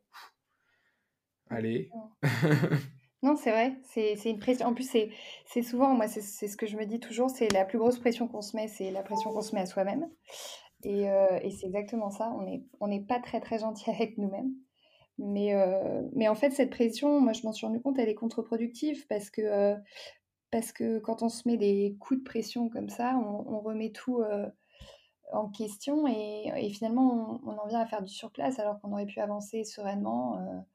allez. 1.49 1.89
Non, 3.23 3.35
c'est 3.35 3.49
vrai, 3.49 3.73
c'est 3.85 4.29
une 4.29 4.37
pression. 4.37 4.67
En 4.67 4.75
plus, 4.75 4.87
c'est 4.87 5.61
souvent, 5.63 5.95
moi, 5.95 6.07
c'est 6.07 6.47
ce 6.47 6.55
que 6.55 6.67
je 6.67 6.77
me 6.77 6.85
dis 6.85 6.99
toujours, 6.99 7.31
c'est 7.31 7.51
la 7.51 7.65
plus 7.65 7.79
grosse 7.79 7.97
pression 7.97 8.27
qu'on 8.27 8.43
se 8.43 8.55
met, 8.55 8.67
c'est 8.67 8.91
la 8.91 9.01
pression 9.01 9.33
qu'on 9.33 9.41
se 9.41 9.55
met 9.55 9.61
à 9.61 9.65
soi-même. 9.65 10.07
Euh, 10.85 11.39
et, 11.41 11.51
c'est 11.51 11.65
exactement 11.67 12.11
ça. 12.11 12.31
On 12.37 12.43
n'est 12.43 12.63
on 12.79 13.03
pas 13.03 13.19
très 13.19 13.39
très 13.39 13.59
gentil 13.59 13.89
avec 13.89 14.17
nous-mêmes. 14.17 14.53
Mais, 15.17 15.55
euh, 15.55 16.03
mais 16.13 16.27
en 16.27 16.35
fait, 16.35 16.51
cette 16.51 16.69
pression, 16.69 17.21
moi 17.21 17.33
je 17.33 17.43
m'en 17.43 17.53
suis 17.53 17.65
rendu 17.65 17.81
compte, 17.81 17.97
elle 17.97 18.09
est 18.09 18.15
contre-productive 18.15 19.07
parce 19.07 19.29
que, 19.29 19.41
euh, 19.41 19.75
parce 20.51 20.71
que 20.73 20.99
quand 20.99 21.23
on 21.23 21.29
se 21.29 21.47
met 21.47 21.57
des 21.57 21.97
coups 21.99 22.19
de 22.19 22.23
pression 22.25 22.69
comme 22.69 22.89
ça, 22.89 23.15
on, 23.17 23.59
remet 23.61 23.91
tout 23.91 24.21
en 25.33 25.49
question 25.49 26.07
et, 26.07 26.51
et 26.55 26.69
finalement 26.69 27.39
on, 27.45 27.57
en 27.57 27.67
vient 27.67 27.79
à 27.79 27.85
faire 27.87 28.03
du 28.03 28.13
surplace 28.13 28.59
alors 28.59 28.79
qu'on 28.81 28.91
aurait 28.91 29.05
pu 29.05 29.19
avancer 29.19 29.63
sereinement 29.63 30.65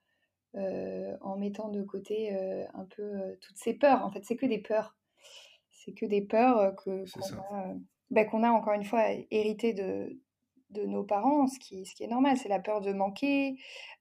en 0.54 1.36
mettant 1.36 1.68
de 1.68 1.82
côté 1.82 2.32
un 2.74 2.84
peu 2.84 3.36
toutes 3.40 3.56
ces 3.56 3.74
peurs. 3.74 4.04
En 4.04 4.10
fait, 4.10 4.24
c'est 4.24 4.36
que 4.36 4.46
des 4.46 4.58
peurs. 4.58 4.96
C'est 5.70 5.92
que 5.92 6.06
des 6.06 6.22
peurs 6.22 6.76
que, 6.76 7.04
bah, 8.10 8.24
qu'on 8.24 8.42
a 8.42 8.50
encore 8.50 8.74
une 8.74 8.84
fois 8.84 9.04
hérité 9.30 9.72
de, 9.72 10.20
de 10.70 10.84
nos 10.84 11.04
parents, 11.04 11.46
ce 11.46 11.58
qui, 11.58 11.84
ce 11.84 11.94
qui 11.94 12.04
est 12.04 12.08
normal, 12.08 12.36
c'est 12.36 12.48
la 12.48 12.60
peur 12.60 12.80
de 12.80 12.92
manquer, 12.92 13.56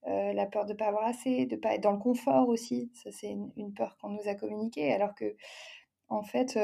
euh, 0.07 0.33
la 0.33 0.45
peur 0.45 0.65
de 0.65 0.73
ne 0.73 0.77
pas 0.77 0.87
avoir 0.87 1.05
assez, 1.05 1.45
de 1.45 1.55
ne 1.55 1.59
pas 1.59 1.75
être 1.75 1.81
dans 1.81 1.91
le 1.91 1.99
confort 1.99 2.47
aussi. 2.47 2.91
Ça, 2.93 3.11
c'est 3.11 3.29
une, 3.29 3.73
peur 3.73 3.97
qu'on 3.99 4.09
nous 4.09 4.27
a 4.27 4.35
communiquée, 4.35 4.93
alors 4.93 5.15
que, 5.15 5.35
en 6.07 6.23
fait, 6.23 6.57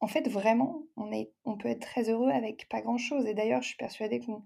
en 0.00 0.06
fait 0.06 0.28
vraiment, 0.28 0.82
on, 0.96 1.12
est, 1.12 1.30
on 1.44 1.56
peut 1.56 1.68
être 1.68 1.80
très 1.80 2.10
heureux 2.10 2.30
avec 2.30 2.68
pas 2.68 2.82
grand-chose. 2.82 3.26
Et 3.26 3.34
d'ailleurs, 3.34 3.62
je 3.62 3.68
suis 3.68 3.76
persuadée 3.76 4.20
qu'on 4.20 4.42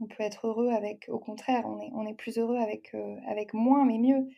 on 0.00 0.06
peut 0.06 0.22
être 0.22 0.46
heureux 0.46 0.70
avec, 0.70 1.08
au 1.08 1.18
contraire, 1.18 1.64
on 1.66 2.06
est, 2.06 2.14
plus 2.14 2.38
heureux 2.38 2.58
avec, 2.58 2.94
avec 3.26 3.54
moins, 3.54 3.84
mais 3.84 3.98
mieux. 3.98 4.28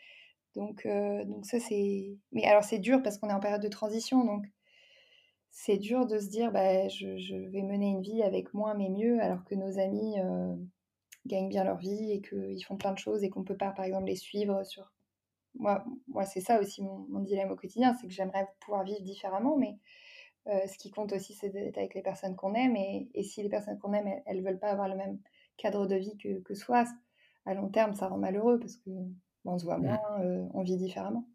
Donc, 0.54 0.86
donc 0.86 1.46
ça, 1.46 1.60
c'est... 1.60 2.16
Mais 2.32 2.44
alors, 2.44 2.64
c'est 2.64 2.78
dur 2.78 3.02
parce 3.02 3.18
qu'on 3.18 3.28
est 3.28 3.34
en 3.34 3.40
période 3.40 3.62
de 3.62 3.68
transition, 3.68 4.24
donc 4.24 4.46
c'est 5.50 5.76
dur 5.76 6.06
de 6.06 6.18
se 6.18 6.28
dire 6.28 6.52
bah, 6.52 6.88
je, 6.88 7.34
vais 7.50 7.62
mener 7.62 7.88
une 7.88 8.02
vie 8.02 8.22
avec 8.22 8.54
moins 8.54 8.74
mais 8.74 8.88
mieux, 8.88 9.20
alors 9.20 9.44
que 9.44 9.54
nos 9.54 9.78
amis 9.78 10.18
euh, 10.20 10.54
gagnent 11.26 11.48
bien 11.48 11.64
leur 11.64 11.78
vie 11.78 12.12
et 12.12 12.22
qu'ils 12.22 12.64
font 12.64 12.76
plein 12.76 12.92
de 12.92 12.98
choses 12.98 13.24
et 13.24 13.30
qu'on 13.30 13.44
peut 13.44 13.56
pas, 13.56 13.70
par 13.70 13.84
exemple, 13.84 14.06
les 14.06 14.16
suivre 14.16 14.64
sur. 14.64 14.92
Moi, 15.56 15.84
moi 16.06 16.24
c'est 16.24 16.40
ça 16.40 16.60
aussi 16.60 16.82
mon, 16.82 17.20
dilemme 17.20 17.50
au 17.50 17.56
quotidien, 17.56 17.94
c'est 17.94 18.06
que 18.06 18.12
j'aimerais 18.12 18.48
pouvoir 18.60 18.84
vivre 18.84 19.00
différemment, 19.02 19.56
mais 19.56 19.76
euh, 20.46 20.66
ce 20.66 20.78
qui 20.78 20.90
compte 20.90 21.12
aussi, 21.12 21.34
c'est 21.34 21.50
d'être 21.50 21.78
avec 21.78 21.94
les 21.94 22.02
personnes 22.02 22.36
qu'on 22.36 22.54
aime. 22.54 22.76
Et, 22.76 23.22
si 23.24 23.42
les 23.42 23.48
personnes 23.48 23.78
qu'on 23.78 23.92
aime, 23.92 24.08
elles, 24.26 24.38
ne 24.38 24.42
veulent 24.42 24.60
pas 24.60 24.70
avoir 24.70 24.88
le 24.88 24.96
même 24.96 25.18
cadre 25.60 25.86
de 25.86 25.96
vie 25.96 26.16
que, 26.18 26.40
que 26.40 26.54
soi, 26.54 26.84
à 27.46 27.54
long 27.54 27.68
terme, 27.68 27.94
ça 27.94 28.08
rend 28.08 28.18
malheureux 28.18 28.58
parce 28.58 28.76
que 28.76 28.90
on 29.44 29.58
se 29.58 29.64
voit 29.64 29.78
moins, 29.78 30.00
euh, 30.20 30.46
on 30.52 30.62
vit 30.62 30.76
différemment. 30.76 31.26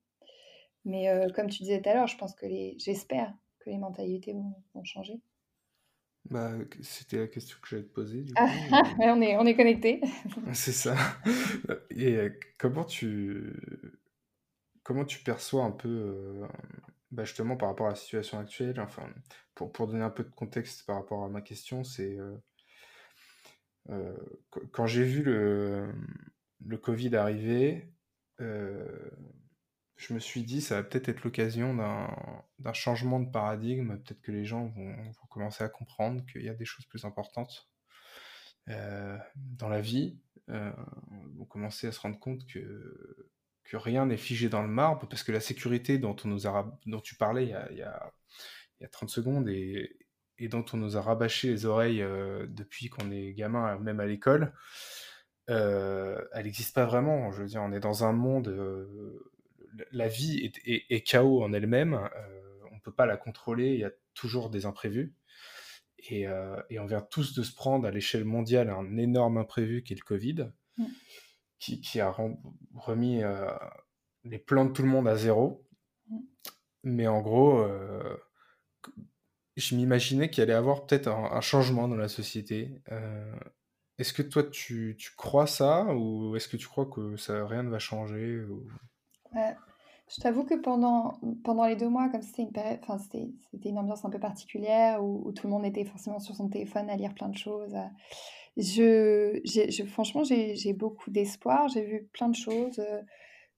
Mais 0.83 1.09
comme 1.33 1.49
tu 1.49 1.63
disais 1.63 1.81
tout 1.81 1.89
à 1.89 1.95
l'heure, 1.95 2.05
je 2.05 2.15
pense 2.15 2.35
que 2.35 2.45
les, 2.45 2.75
j'espère 2.77 3.33
les 3.69 3.77
mentalités 3.77 4.33
vont, 4.33 4.83
changer 4.83 5.19
bah, 6.29 6.51
C'était 6.81 7.19
la 7.19 7.27
question 7.27 7.57
que 7.61 7.67
j'allais 7.67 7.83
te 7.83 7.93
poser. 7.93 8.23
Du 8.23 8.33
ah, 8.35 8.47
coup. 8.47 8.75
on 8.99 9.21
est, 9.21 9.37
on 9.37 9.45
est 9.45 9.55
connectés. 9.55 10.01
C'est 10.53 10.71
ça. 10.71 10.95
Et 11.89 12.15
euh, 12.15 12.29
comment 12.57 12.83
tu, 12.83 13.53
comment 14.83 15.05
tu 15.05 15.19
perçois 15.19 15.63
un 15.63 15.71
peu, 15.71 15.89
euh, 15.89 16.47
bah, 17.11 17.23
justement 17.23 17.57
par 17.57 17.69
rapport 17.69 17.87
à 17.87 17.91
la 17.91 17.95
situation 17.95 18.39
actuelle, 18.39 18.79
enfin, 18.79 19.07
pour, 19.53 19.71
pour 19.71 19.87
donner 19.87 20.03
un 20.03 20.09
peu 20.09 20.23
de 20.23 20.31
contexte 20.31 20.85
par 20.85 20.97
rapport 20.97 21.23
à 21.23 21.29
ma 21.29 21.41
question, 21.41 21.83
c'est 21.83 22.17
euh, 22.17 22.35
quand 24.71 24.87
j'ai 24.87 25.03
vu 25.03 25.23
le, 25.23 25.93
le 26.65 26.77
Covid 26.77 27.15
arriver, 27.15 27.93
je 29.97 30.13
me 30.13 30.19
suis 30.19 30.43
dit, 30.43 30.61
ça 30.61 30.75
va 30.75 30.83
peut-être 30.83 31.09
être, 31.09 31.23
l'occasion 31.23 31.73
d'un 32.59 32.73
changement 32.73 33.19
de 33.19 33.29
paradigme. 33.29 33.97
Peut-être 33.97 34.21
que 34.21 34.31
les 34.31 34.45
gens 34.45 34.67
vont, 34.67 34.95
commencer 35.29 35.63
à 35.63 35.69
comprendre 35.69 36.25
qu'il 36.25 36.43
y 36.43 36.49
a 36.49 36.53
des 36.53 36.65
choses 36.65 36.85
plus 36.85 37.05
importantes 37.05 37.69
euh, 38.69 39.17
dans 39.35 39.69
la 39.69 39.81
vie. 39.81 40.19
Euh, 40.49 40.71
vont 41.37 41.45
commencer 41.45 41.87
à 41.87 41.91
se 41.91 41.99
rendre 41.99 42.19
compte 42.19 42.45
que, 42.45 43.29
que 43.63 43.77
rien 43.77 44.05
n'est 44.05 44.17
figé 44.17 44.49
dans 44.49 44.61
le 44.61 44.67
marbre, 44.67 45.07
parce 45.07 45.23
que 45.23 45.31
la 45.31 45.39
sécurité 45.39 45.97
dont, 45.97 46.15
on 46.23 46.27
nous 46.27 46.47
a, 46.47 46.79
dont 46.85 46.99
tu 46.99 47.15
parlais 47.15 47.43
il 47.43 47.49
y 47.49 47.53
a, 47.53 47.71
il 47.71 47.77
y 47.77 47.83
a, 47.83 48.13
il 48.79 48.83
y 48.83 48.85
a 48.85 48.89
30 48.89 49.09
secondes 49.09 49.49
et, 49.49 49.97
et, 50.37 50.47
dont 50.47 50.65
on 50.73 50.77
nous 50.77 50.97
a 50.97 51.01
rabâché 51.01 51.49
les 51.49 51.65
oreilles 51.65 52.01
euh, 52.01 52.45
depuis 52.47 52.89
qu'on 52.89 53.11
est 53.11 53.33
gamin, 53.33 53.77
même 53.79 53.99
à 53.99 54.05
l'école, 54.05 54.53
euh, 55.49 56.19
elle 56.33 56.45
n'existe 56.45 56.75
pas 56.75 56.85
vraiment. 56.85 57.31
Je 57.31 57.41
veux 57.41 57.47
dire, 57.47 57.61
on 57.61 57.71
est 57.71 57.79
dans 57.79 58.03
un 58.03 58.13
monde 58.13 58.49
la 59.91 60.07
vie 60.07 60.51
est, 60.65 61.01
chaos 61.01 61.43
en 61.43 61.53
elle-même. 61.53 61.93
Euh, 61.93 62.59
on 62.71 62.75
ne 62.75 62.79
peut 62.81 62.93
pas 62.93 63.05
la 63.05 63.17
contrôler. 63.17 63.73
Il 63.73 63.79
y 63.79 63.85
a 63.85 63.91
toujours 64.13 64.49
des 64.49 64.65
imprévus. 64.65 65.13
Euh, 66.11 66.61
et, 66.69 66.79
on 66.79 66.85
vient 66.85 67.01
tous 67.01 67.33
de 67.33 67.43
se 67.43 67.53
prendre 67.53 67.87
à 67.87 67.91
l'échelle 67.91 68.25
mondiale 68.25 68.69
un 68.69 68.97
énorme 68.97 69.37
imprévu 69.37 69.83
qui 69.83 69.93
est 69.93 69.95
le 69.95 70.03
Covid, 70.03 70.49
mm. 70.77 70.85
qui, 71.59 71.99
a 71.99 72.15
remis 72.75 73.23
euh, 73.23 73.49
les 74.23 74.37
plans 74.37 74.65
de 74.65 74.71
tout 74.71 74.83
le 74.83 74.87
monde 74.87 75.07
à 75.07 75.15
zéro. 75.15 75.65
Mm. 76.09 76.19
Mais 76.83 77.07
en 77.07 77.21
gros, 77.21 77.67
je 79.55 79.75
m'imaginais 79.75 80.29
qu'il 80.29 80.43
allait 80.43 80.53
y 80.53 80.55
avoir 80.55 80.85
peut-être 80.85 81.07
un, 81.07 81.41
changement 81.41 81.87
dans 81.87 81.95
la 81.95 82.07
société. 82.09 82.81
est-ce 83.97 84.13
que 84.13 84.21
toi, 84.21 84.43
tu, 84.43 84.97
crois 85.17 85.47
ça 85.47 85.85
ou 85.95 86.35
est-ce 86.35 86.47
que 86.47 86.57
tu 86.57 86.67
crois 86.67 86.85
que 86.85 87.15
ça, 87.17 87.45
rien 87.45 87.63
ne 87.63 87.69
va 87.69 87.79
changer 87.79 88.41
je 90.07 90.21
t'avoue 90.21 90.43
que 90.43 90.53
pendant, 90.53 91.19
pendant 91.43 91.65
les 91.65 91.75
deux 91.75 91.89
mois, 91.89 92.09
comme 92.09 92.21
c'était 92.21 92.43
une 92.43 92.51
période, 92.51 92.79
c'était, 93.01 93.27
c'était 93.51 93.69
une 93.69 93.79
ambiance 93.79 94.05
un 94.05 94.11
peu 94.11 94.19
particulière 94.19 95.03
où, 95.03 95.31
tout 95.31 95.47
le 95.47 95.53
monde 95.53 95.65
était 95.65 95.83
forcément 95.83 96.19
sur 96.19 96.35
son 96.35 96.47
téléphone 96.47 96.89
à 96.89 96.95
lire 96.95 97.13
plein 97.15 97.29
de 97.29 97.37
choses. 97.37 97.75
Je, 98.55 99.41
j'ai, 99.43 99.71
franchement, 99.85 100.23
j'ai, 100.23 100.55
j'ai 100.55 100.73
beaucoup 100.73 101.09
d'espoir. 101.09 101.67
J'ai 101.69 101.81
vu 101.81 102.07
plein 102.13 102.29
de 102.29 102.35
choses. 102.35 102.79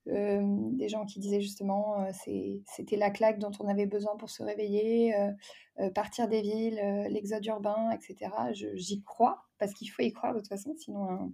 Des 0.07 0.89
gens 0.89 1.05
qui 1.05 1.19
disaient 1.19 1.41
justement 1.41 2.07
c'était 2.13 2.95
la 2.95 3.09
claque 3.09 3.39
dont 3.39 3.51
on 3.59 3.67
avait 3.67 3.85
besoin 3.85 4.15
pour 4.17 4.29
se 4.29 4.43
réveiller, 4.43 5.13
partir 5.93 6.27
des 6.27 6.41
villes, 6.41 6.81
l'exode 7.09 7.45
urbain, 7.45 7.91
etc. 7.91 8.31
J'y 8.53 9.03
crois 9.03 9.43
parce 9.59 9.73
qu'il 9.73 9.89
faut 9.89 10.03
y 10.03 10.11
croire 10.11 10.33
de 10.33 10.39
toute 10.39 10.49
façon, 10.49 10.75
sinon, 10.77 11.33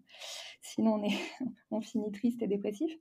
sinon 0.61 0.95
on, 0.95 1.03
est, 1.03 1.17
on 1.71 1.81
finit 1.81 2.11
triste 2.11 2.41
et 2.41 2.47
dépressif. 2.47 2.91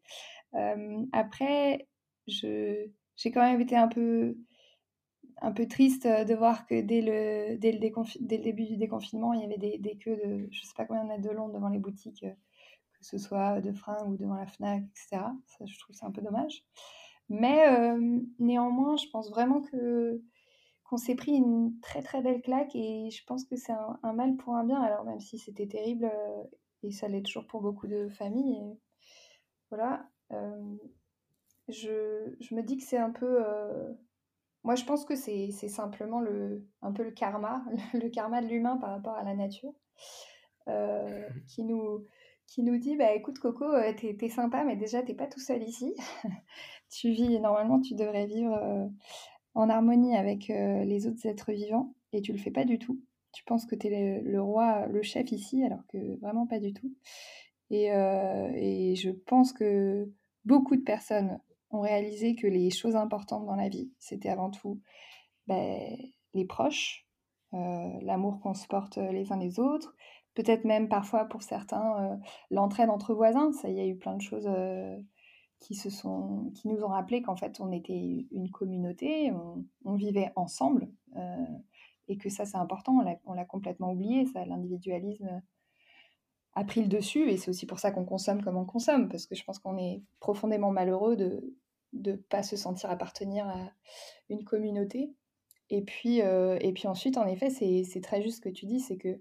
après, 1.12 1.88
j'ai 2.26 2.92
quand 3.24 3.42
même 3.42 3.60
été 3.60 3.76
un 3.76 3.88
peu 3.88 4.36
un 5.42 5.52
peu 5.52 5.66
triste 5.66 6.06
de 6.06 6.34
voir 6.34 6.66
que 6.66 6.80
dès 6.80 7.00
le, 7.00 7.56
dès 7.58 7.72
le, 7.72 7.78
dès 8.20 8.36
le 8.36 8.44
début 8.44 8.64
du 8.64 8.76
déconfinement, 8.76 9.32
il 9.32 9.40
y 9.40 9.44
avait 9.44 9.58
des, 9.58 9.78
des, 9.78 9.96
queues 9.96 10.16
de 10.16 10.48
je 10.52 10.62
sais 10.62 10.74
pas 10.76 10.84
combien 10.84 11.02
de 11.02 11.08
mètres 11.08 11.28
de 11.28 11.30
long 11.30 11.48
devant 11.48 11.68
les 11.68 11.80
boutiques, 11.80 12.24
que 13.02 13.06
ce 13.06 13.18
soit 13.18 13.60
de 13.60 13.72
fringues 13.72 14.08
ou 14.08 14.16
devant 14.16 14.34
la 14.34 14.46
FNAC, 14.46 14.84
etc. 14.84 15.24
Ça, 15.46 15.66
je 15.66 15.78
trouve 15.78 15.94
c'est 15.94 16.06
un 16.06 16.10
peu 16.10 16.22
dommage. 16.22 16.64
Mais 17.28 17.66
néanmoins, 18.38 18.96
je 18.96 19.06
pense 19.10 19.30
vraiment 19.30 19.62
que 19.62 20.20
qu'on 20.84 20.96
s'est 20.98 21.14
pris 21.14 21.32
une 21.32 21.78
très 21.80 22.02
très 22.02 22.20
belle 22.20 22.42
claque 22.42 22.74
et 22.74 23.10
je 23.10 23.24
pense 23.24 23.44
que 23.44 23.56
c'est 23.56 23.72
un, 24.02 24.12
mal 24.12 24.36
pour 24.36 24.54
un 24.56 24.64
bien. 24.64 24.80
Alors 24.80 25.04
même 25.04 25.20
si 25.20 25.38
c'était 25.38 25.66
terrible 25.66 26.10
et 26.82 26.92
ça 26.92 27.08
l'est 27.08 27.22
toujours 27.22 27.46
pour 27.46 27.62
beaucoup 27.62 27.86
de 27.86 28.08
familles, 28.08 28.76
voilà, 29.70 30.06
je, 31.68 32.34
je, 32.40 32.54
me 32.54 32.62
dis 32.62 32.76
que 32.76 32.84
c'est 32.84 32.98
un 32.98 33.10
peu 33.10 33.42
moi, 34.64 34.76
je 34.76 34.84
pense 34.84 35.04
que 35.04 35.16
c'est 35.16 35.50
simplement 35.50 36.20
le, 36.20 36.64
un 36.82 36.92
peu 36.92 37.02
le 37.02 37.10
karma, 37.10 37.64
le 37.94 38.08
karma 38.08 38.40
de 38.40 38.46
l'humain 38.46 38.76
par 38.76 38.90
rapport 38.90 39.14
à 39.14 39.24
la 39.24 39.34
nature, 39.34 39.74
euh, 40.68 41.28
qui, 41.48 41.64
nous, 41.64 42.06
qui 42.52 42.62
nous 42.62 42.76
dit 42.76 42.96
bah, 42.96 43.14
écoute, 43.14 43.38
Coco, 43.38 43.64
euh, 43.64 43.94
t'es 43.94 44.14
es 44.20 44.28
sympa, 44.28 44.62
mais 44.64 44.76
déjà, 44.76 45.02
t'es 45.02 45.14
pas 45.14 45.26
tout 45.26 45.40
seul 45.40 45.62
ici. 45.62 45.94
tu 46.90 47.10
vis, 47.10 47.40
normalement, 47.40 47.80
tu 47.80 47.94
devrais 47.94 48.26
vivre 48.26 48.54
euh, 48.54 48.86
en 49.54 49.70
harmonie 49.70 50.16
avec 50.16 50.48
les 50.48 51.06
autres 51.06 51.26
êtres 51.26 51.52
vivants, 51.52 51.94
et 52.12 52.20
tu 52.20 52.32
le 52.32 52.38
fais 52.38 52.50
pas 52.50 52.64
du 52.64 52.78
tout. 52.78 53.00
Tu 53.32 53.42
penses 53.44 53.64
que 53.64 53.74
tu 53.74 53.86
es 53.86 54.20
le, 54.20 54.42
roi, 54.42 54.86
le 54.86 55.02
chef 55.02 55.32
ici, 55.32 55.64
alors 55.64 55.86
que 55.88 56.20
vraiment 56.20 56.46
pas 56.46 56.58
du 56.58 56.74
tout. 56.74 56.94
Et, 57.70 57.86
et 57.86 58.94
je 58.96 59.10
pense 59.10 59.52
que 59.54 60.10
beaucoup 60.44 60.76
de 60.76 60.82
personnes 60.82 61.38
ont 61.70 61.80
réalisé 61.80 62.34
que 62.34 62.46
les 62.46 62.70
choses 62.70 62.96
importantes 62.96 63.46
dans 63.46 63.56
la 63.56 63.68
vie, 63.68 63.90
c'était 63.98 64.28
avant 64.28 64.50
tout 64.50 64.80
ben, 65.46 65.96
les 66.34 66.44
proches, 66.44 67.06
euh, 67.54 67.98
l'amour 68.00 68.40
qu'on 68.40 68.54
se 68.54 68.66
porte 68.66 68.96
les 68.96 69.32
uns 69.32 69.38
les 69.38 69.58
autres, 69.58 69.94
peut-être 70.34 70.64
même 70.64 70.88
parfois 70.88 71.26
pour 71.26 71.42
certains 71.42 72.04
euh, 72.04 72.16
l'entraide 72.50 72.90
entre 72.90 73.14
voisins. 73.14 73.50
Il 73.64 73.74
y 73.74 73.80
a 73.80 73.86
eu 73.86 73.96
plein 73.96 74.16
de 74.16 74.22
choses 74.22 74.46
euh, 74.46 74.98
qui 75.60 75.74
se 75.74 75.90
sont, 75.90 76.50
qui 76.54 76.68
nous 76.68 76.82
ont 76.82 76.88
rappelé 76.88 77.22
qu'en 77.22 77.36
fait 77.36 77.60
on 77.60 77.70
était 77.72 78.26
une 78.30 78.50
communauté, 78.50 79.32
on, 79.84 79.94
vivait 79.94 80.32
ensemble 80.34 80.88
et 82.08 82.16
que 82.16 82.28
ça 82.28 82.44
c'est 82.44 82.56
important. 82.56 82.98
On 83.26 83.34
l'a 83.34 83.44
complètement 83.44 83.92
oublié, 83.92 84.26
ça, 84.26 84.44
l'individualisme 84.44 85.42
a 86.54 86.64
pris 86.64 86.82
le 86.82 86.88
dessus 86.88 87.30
et 87.30 87.36
c'est 87.36 87.48
aussi 87.48 87.66
pour 87.66 87.78
ça 87.78 87.92
qu'on 87.92 88.04
consomme 88.04 88.42
comme 88.42 88.56
on 88.56 88.64
consomme 88.64 89.08
parce 89.08 89.26
que 89.26 89.34
je 89.34 89.44
pense 89.44 89.58
qu'on 89.58 89.78
est 89.78 90.02
profondément 90.18 90.72
malheureux 90.72 91.16
de 91.16 91.54
de 91.92 92.12
pas 92.12 92.42
se 92.42 92.56
sentir 92.56 92.90
appartenir 92.90 93.46
à 93.48 93.70
une 94.28 94.44
communauté. 94.44 95.12
Et 95.70 95.82
puis, 95.82 96.22
euh, 96.22 96.58
et 96.60 96.72
puis 96.72 96.86
ensuite, 96.86 97.16
en 97.16 97.26
effet, 97.26 97.50
c'est 97.50 98.00
très 98.02 98.22
juste 98.22 98.36
ce 98.36 98.40
que 98.40 98.48
tu 98.48 98.66
dis, 98.66 98.80
c'est 98.80 98.96
que 98.96 99.20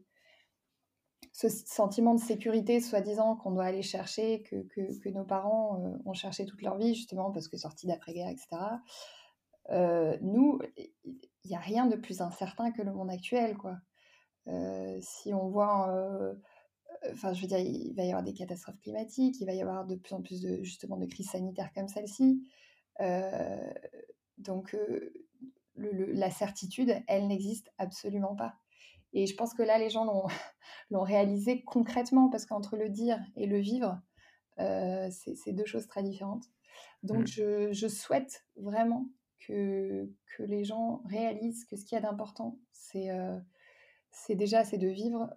ce 1.31 1.49
sentiment 1.49 2.13
de 2.13 2.19
sécurité, 2.19 2.81
soi-disant, 2.81 3.35
qu'on 3.35 3.51
doit 3.51 3.65
aller 3.65 3.81
chercher, 3.81 4.43
que, 4.43 4.67
que, 4.67 5.09
nos 5.09 5.23
parents 5.23 5.81
euh, 5.81 5.97
ont 6.05 6.13
cherché 6.13 6.45
toute 6.45 6.61
leur 6.61 6.77
vie, 6.77 6.93
justement, 6.93 7.31
parce 7.31 7.47
que 7.47 7.57
sortis 7.57 7.87
d'après-guerre, 7.87 8.29
etc., 8.29 8.47
euh, 9.69 10.17
nous, 10.21 10.59
il 10.75 11.49
n'y 11.49 11.55
a 11.55 11.59
rien 11.59 11.85
de 11.85 11.95
plus 11.95 12.21
incertain 12.21 12.71
que 12.71 12.81
le 12.81 12.91
monde 12.91 13.09
actuel, 13.09 13.55
quoi. 13.55 13.77
si 14.99 15.33
on 15.33 15.47
voit 15.47 16.35
enfin, 17.11 17.33
je 17.33 17.41
veux 17.41 17.47
dire, 17.47 17.59
il 17.59 17.93
va 17.95 18.03
y 18.03 18.09
avoir 18.09 18.23
des 18.23 18.33
catastrophes 18.33 18.79
climatiques, 18.81 19.39
il 19.39 19.45
va 19.45 19.53
y 19.53 19.61
avoir 19.61 19.85
de 19.85 19.95
plus 19.95 20.13
en 20.13 20.21
plus 20.21 20.41
de, 20.41 20.63
justement, 20.63 20.97
de 20.97 21.05
crises 21.05 21.29
sanitaires 21.29 21.71
comme 21.73 21.87
celle-ci. 21.87 22.43
Euh, 22.99 23.73
donc, 24.37 24.73
euh, 24.75 25.13
la 25.75 26.29
certitude, 26.29 26.95
elle 27.07 27.27
n'existe 27.27 27.71
absolument 27.77 28.35
pas. 28.35 28.55
Et 29.13 29.27
je 29.27 29.35
pense 29.35 29.53
que 29.53 29.63
là, 29.63 29.77
les 29.77 29.89
gens 29.89 30.05
l'ont 30.89 31.03
réalisé 31.03 31.63
concrètement, 31.63 32.29
parce 32.29 32.45
qu'entre 32.45 32.77
le 32.77 32.89
dire 32.89 33.19
et 33.35 33.47
le 33.47 33.59
vivre, 33.59 33.99
euh, 34.59 35.09
c'est 35.11 35.53
deux 35.53 35.65
choses 35.65 35.87
très 35.87 36.03
différentes. 36.03 36.45
Donc, 37.03 37.23
mmh. 37.23 37.71
je, 37.71 37.87
souhaite 37.87 38.45
vraiment 38.57 39.07
que, 39.39 40.09
que 40.37 40.43
les 40.43 40.63
gens 40.63 41.01
réalisent 41.05 41.65
que 41.65 41.75
ce 41.75 41.83
qu'il 41.83 41.95
y 41.95 41.99
a 41.99 42.01
d'important, 42.01 42.59
c'est 42.71 43.09
c'est 44.13 44.35
déjà 44.35 44.65
c'est 44.65 44.77
de 44.77 44.89
vivre 44.89 45.29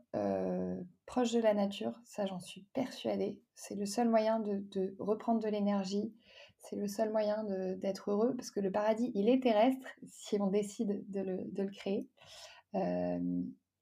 proche 1.06 1.32
de 1.32 1.40
la 1.40 1.54
nature, 1.54 2.00
ça 2.04 2.26
j'en 2.26 2.40
suis 2.40 2.62
persuadée. 2.72 3.40
C'est 3.54 3.74
le 3.74 3.86
seul 3.86 4.08
moyen 4.08 4.40
de, 4.40 4.94
reprendre 4.98 5.40
de 5.40 5.48
l'énergie, 5.48 6.12
c'est 6.58 6.76
le 6.76 6.88
seul 6.88 7.10
moyen 7.10 7.44
d'être 7.76 8.10
heureux, 8.10 8.34
parce 8.36 8.50
que 8.50 8.60
le 8.60 8.70
paradis, 8.70 9.12
il 9.14 9.28
est 9.28 9.42
terrestre 9.42 9.86
si 10.06 10.40
on 10.40 10.48
décide 10.48 11.04
de 11.10 11.20
le, 11.20 11.66
créer. 11.68 12.08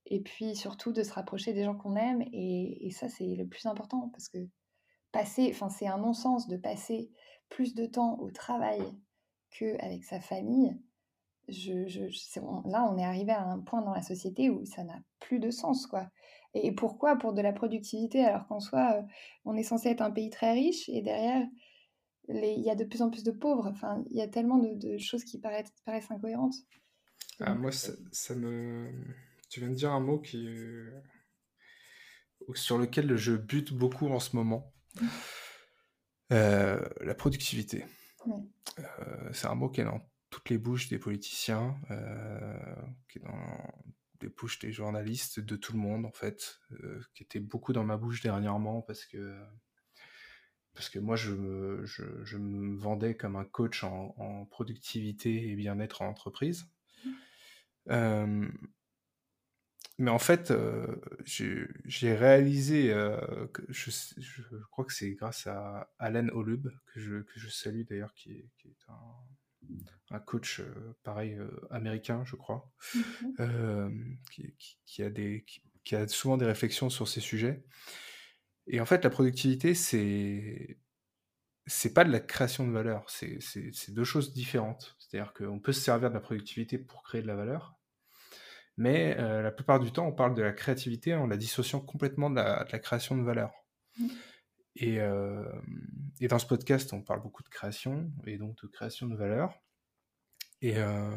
Et 0.05 0.21
puis 0.21 0.55
surtout 0.55 0.91
de 0.91 1.03
se 1.03 1.13
rapprocher 1.13 1.53
des 1.53 1.63
gens 1.63 1.75
qu'on 1.75 1.95
aime, 1.95 2.21
et, 2.31 2.87
et 2.87 2.91
ça 2.91 3.09
c'est 3.09 3.35
le 3.35 3.47
plus 3.47 3.65
important, 3.65 4.09
parce 4.09 4.29
que 4.29 4.39
passer, 5.11 5.49
enfin 5.51 5.69
c'est 5.69 5.87
un 5.87 5.97
non-sens 5.97 6.47
de 6.47 6.57
passer 6.57 7.11
plus 7.49 7.75
de 7.75 7.85
temps 7.85 8.17
au 8.19 8.31
travail 8.31 8.81
qu'avec 9.51 10.03
sa 10.03 10.19
famille 10.19 10.75
je, 11.47 12.69
là, 12.69 12.89
on 12.89 12.97
est 12.97 13.03
arrivé 13.03 13.31
à 13.31 13.43
un 13.43 13.59
point 13.59 13.81
dans 13.81 13.93
la 13.93 14.01
société 14.01 14.49
où 14.49 14.65
ça 14.65 14.83
n'a 14.83 14.99
plus 15.19 15.39
de 15.39 15.51
sens, 15.51 15.87
quoi. 15.87 16.09
Et, 16.53 16.71
pourquoi? 16.71 17.17
Pour 17.17 17.33
de 17.33 17.41
la 17.41 17.51
productivité, 17.51 18.23
alors 18.23 18.47
qu'en 18.47 18.59
soi, 18.59 18.97
euh, 18.97 19.01
on 19.43 19.55
est 19.55 19.63
censé 19.63 19.89
être 19.89 20.01
un 20.01 20.11
pays 20.11 20.29
très 20.29 20.53
riche 20.53 20.87
et 20.89 21.01
derrière, 21.01 21.45
il 22.29 22.61
y 22.61 22.69
a 22.69 22.75
de 22.75 22.85
plus 22.85 23.01
en 23.01 23.09
plus 23.09 23.23
de 23.23 23.31
pauvres. 23.31 23.67
Enfin, 23.67 24.03
il 24.09 24.17
y 24.17 24.21
a 24.21 24.27
tellement 24.27 24.57
de, 24.57 24.97
choses 24.97 25.23
qui 25.23 25.39
paraissent, 25.39 25.73
paraissent 25.85 26.11
incohérentes. 26.11 26.55
Ah, 27.39 27.55
moi, 27.55 27.71
ça, 27.71 28.35
me. 28.35 28.89
Tu 29.53 29.59
viens 29.59 29.69
de 29.69 29.75
dire 29.75 29.91
un 29.91 29.99
mot 29.99 30.17
qui 30.17 30.49
sur 32.55 32.79
lequel 32.79 33.15
je 33.17 33.33
bute 33.33 33.71
beaucoup 33.71 34.07
en 34.07 34.19
ce 34.19 34.35
moment. 34.35 34.73
Mmh. 34.99 35.07
Euh, 36.31 36.89
la 37.01 37.13
productivité. 37.13 37.85
Euh, 38.79 39.29
c'est 39.31 39.45
un 39.45 39.53
mot 39.53 39.69
qui 39.69 39.81
est 39.81 39.83
dans 39.83 40.01
toutes 40.31 40.49
les 40.49 40.57
bouches 40.57 40.87
des 40.89 40.97
politiciens, 40.97 41.79
euh, 41.91 42.75
qui 43.07 43.19
est 43.19 43.21
dans 43.21 43.85
des 44.21 44.29
bouches 44.29 44.57
des 44.57 44.71
journalistes, 44.71 45.39
de 45.39 45.55
tout 45.55 45.73
le 45.73 45.79
monde 45.79 46.07
en 46.07 46.11
fait, 46.11 46.59
qui 47.13 47.21
était 47.21 47.39
beaucoup 47.39 47.73
dans 47.73 47.83
ma 47.83 47.97
bouche 47.97 48.23
dernièrement 48.23 48.81
parce 48.81 49.05
que 49.05 49.39
parce 50.73 50.89
que 50.89 50.97
moi 50.97 51.15
je 51.15 51.31
me, 51.31 51.85
je, 51.85 52.37
me 52.37 52.75
vendais 52.75 53.15
comme 53.15 53.35
un 53.35 53.45
coach 53.45 53.83
en, 53.83 54.47
productivité 54.49 55.51
et 55.51 55.55
bien-être 55.55 56.01
en 56.01 56.07
entreprise. 56.07 56.65
Euh, 57.89 58.49
mais 59.97 60.11
en 60.11 60.19
fait, 60.19 60.51
j'ai 61.25 62.15
réalisé 62.15 62.89
que 63.53 63.63
je, 63.69 63.91
je, 64.17 64.41
crois 64.71 64.85
que 64.85 64.93
c'est 64.93 65.11
grâce 65.11 65.47
à 65.47 65.91
Alan 65.99 66.27
Holub, 66.29 66.69
que 66.93 66.99
je, 66.99 67.21
que 67.21 67.39
je 67.39 67.49
salue 67.49 67.83
d'ailleurs, 67.87 68.13
qui 68.15 68.31
est, 68.31 68.49
qui 68.57 68.69
est 68.69 68.89
un, 68.89 68.95
un 70.11 70.19
coach 70.19 70.59
euh, 70.59 70.95
pareil 71.03 71.33
euh, 71.33 71.49
américain, 71.71 72.23
je 72.25 72.35
crois, 72.35 72.71
euh, 73.39 73.89
qui, 74.85 75.03
a 75.03 75.09
des, 75.09 75.45
qui, 75.83 75.95
a 75.95 76.07
souvent 76.07 76.37
des 76.37 76.45
réflexions 76.45 76.89
sur 76.89 77.07
ces 77.07 77.21
sujets. 77.21 77.63
Et 78.67 78.79
en 78.79 78.85
fait, 78.85 79.03
la 79.03 79.09
productivité, 79.09 79.73
c'est 79.73 80.77
c'est 81.65 81.93
pas 81.93 82.03
de 82.03 82.11
la 82.11 82.19
création 82.19 82.67
de 82.67 82.73
valeur, 82.73 83.05
c'est 83.09 83.39
deux 83.89 84.03
choses 84.03 84.33
différentes. 84.33 84.97
C'est-à-dire 84.99 85.33
qu'on 85.33 85.59
peut 85.61 85.71
se 85.71 85.79
servir 85.79 86.09
de 86.09 86.13
la 86.13 86.19
productivité 86.19 86.77
pour 86.77 87.03
créer 87.03 87.21
de 87.21 87.27
la 87.27 87.35
valeur, 87.35 87.73
mais 88.77 89.15
la 89.15 89.51
plupart 89.51 89.79
du 89.79 89.91
temps, 89.91 90.07
on 90.07 90.11
parle 90.11 90.33
de 90.33 90.41
la 90.41 90.51
créativité 90.51 91.13
en 91.13 91.27
la 91.27 91.37
dissociant 91.37 91.79
complètement 91.79 92.29
de 92.29 92.35
la, 92.35 92.79
création 92.79 93.17
de 93.17 93.23
valeur. 93.23 93.51
Mhm. 93.99 94.09
Et, 94.75 94.99
et, 96.19 96.27
dans 96.27 96.39
ce 96.39 96.47
podcast, 96.47 96.93
on 96.93 97.01
parle 97.01 97.21
beaucoup 97.21 97.43
de 97.43 97.49
création 97.49 98.11
et 98.25 98.37
donc 98.37 98.59
de 98.63 98.67
création 98.67 99.07
de 99.07 99.15
valeur. 99.15 99.63
Et, 100.63 100.77
euh, 100.77 101.15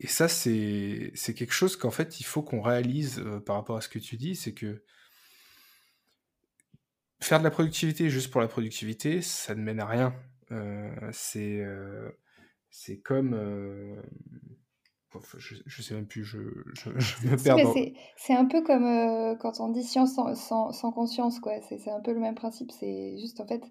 et 0.00 0.06
ça, 0.06 0.26
c'est 0.26 1.12
quelque 1.36 1.52
chose 1.52 1.76
qu'en 1.76 1.90
fait, 1.90 2.18
il 2.18 2.24
faut 2.24 2.42
qu'on 2.42 2.62
réalise 2.62 3.20
euh, 3.20 3.40
par 3.40 3.56
rapport 3.56 3.76
à 3.76 3.82
ce 3.82 3.90
que 3.90 3.98
tu 3.98 4.16
dis, 4.16 4.34
c'est 4.34 4.54
que 4.54 4.82
faire 7.20 7.40
de 7.40 7.44
la 7.44 7.50
productivité 7.50 8.08
juste 8.08 8.30
pour 8.30 8.40
la 8.40 8.48
productivité, 8.48 9.20
ça 9.20 9.54
ne 9.54 9.60
mène 9.60 9.80
à 9.80 9.86
rien. 9.86 10.14
Euh, 10.50 11.10
c'est 11.12 11.62
c'est 12.70 13.00
comme... 13.00 13.34
je, 15.38 15.56
je, 15.66 15.82
sais 15.82 15.94
même 15.94 16.06
plus, 16.06 16.24
je, 16.24 16.38
je, 16.74 16.90
me 17.28 17.42
perds. 17.42 17.74
C'est 18.16 18.34
un 18.34 18.44
peu 18.44 18.62
comme 18.62 19.36
quand 19.38 19.60
on 19.60 19.70
dit 19.70 19.82
science 19.82 20.14
sans, 20.14 20.34
sans, 20.34 20.72
sans 20.72 20.92
conscience, 20.92 21.40
quoi. 21.40 21.54
C'est 21.62 21.90
un 21.90 22.00
peu 22.00 22.12
le 22.12 22.20
même 22.20 22.34
principe. 22.34 22.70
C'est 22.72 23.18
juste, 23.18 23.40
en 23.40 23.46
fait, 23.46 23.62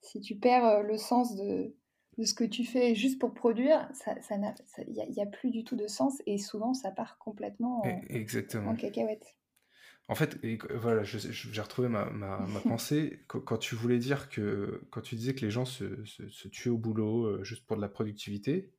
si 0.00 0.20
tu 0.20 0.36
perds 0.36 0.82
le 0.82 0.96
sens 0.96 1.36
de, 1.36 1.74
de 2.18 2.24
ce 2.24 2.34
que 2.34 2.44
tu 2.44 2.64
fais 2.64 2.94
juste 2.94 3.18
pour 3.18 3.34
produire, 3.34 3.88
il 3.90 3.96
ça, 3.96 4.14
ça 4.22 4.36
n'y 4.38 5.22
a, 5.22 5.26
plus 5.26 5.50
du 5.50 5.64
tout 5.64 5.76
de 5.76 5.86
sens 5.86 6.22
et 6.26 6.38
souvent 6.38 6.72
ça 6.72 6.90
part 6.90 7.18
complètement 7.18 7.82
en, 7.84 8.00
Exactement. 8.08 8.70
en 8.70 8.76
cacahuète. 8.76 9.36
En 10.08 10.14
fait, 10.14 10.38
et 10.44 10.56
voilà, 10.72 11.02
j'ai 11.02 11.60
retrouvé 11.60 11.88
ma, 11.88 12.08
ma, 12.10 12.38
ma 12.38 12.60
pensée 12.68 13.24
quand, 13.26 13.58
tu 13.58 13.74
voulais 13.74 13.98
dire 13.98 14.28
que, 14.28 14.86
quand 14.90 15.00
tu 15.00 15.16
disais 15.16 15.34
que 15.34 15.44
les 15.44 15.50
gens 15.50 15.64
se, 15.64 16.04
se, 16.04 16.28
se 16.28 16.48
tuent 16.48 16.70
au 16.70 16.78
boulot 16.78 17.42
juste 17.42 17.66
pour 17.66 17.76
de 17.76 17.82
la 17.82 17.88
productivité, 17.88 18.72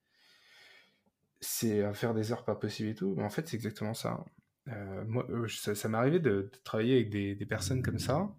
c'est 1.39 1.83
à 1.83 1.93
faire 1.93 2.13
des 2.13 2.31
heures 2.31 2.45
pas 2.45 2.55
possibles 2.55 2.89
et 2.89 2.95
tout, 2.95 3.13
mais 3.17 3.23
en 3.23 3.29
fait, 3.29 3.47
c'est 3.47 3.55
exactement 3.55 3.93
ça. 3.93 4.25
Euh, 4.69 5.03
moi, 5.05 5.25
euh, 5.29 5.47
ça, 5.47 5.87
m'est 5.87 5.97
arrivé 5.97 6.19
de, 6.19 6.51
travailler 6.63 6.95
avec 6.95 7.09
des, 7.09 7.45
personnes 7.45 7.81
comme 7.81 7.99
ça 7.99 8.35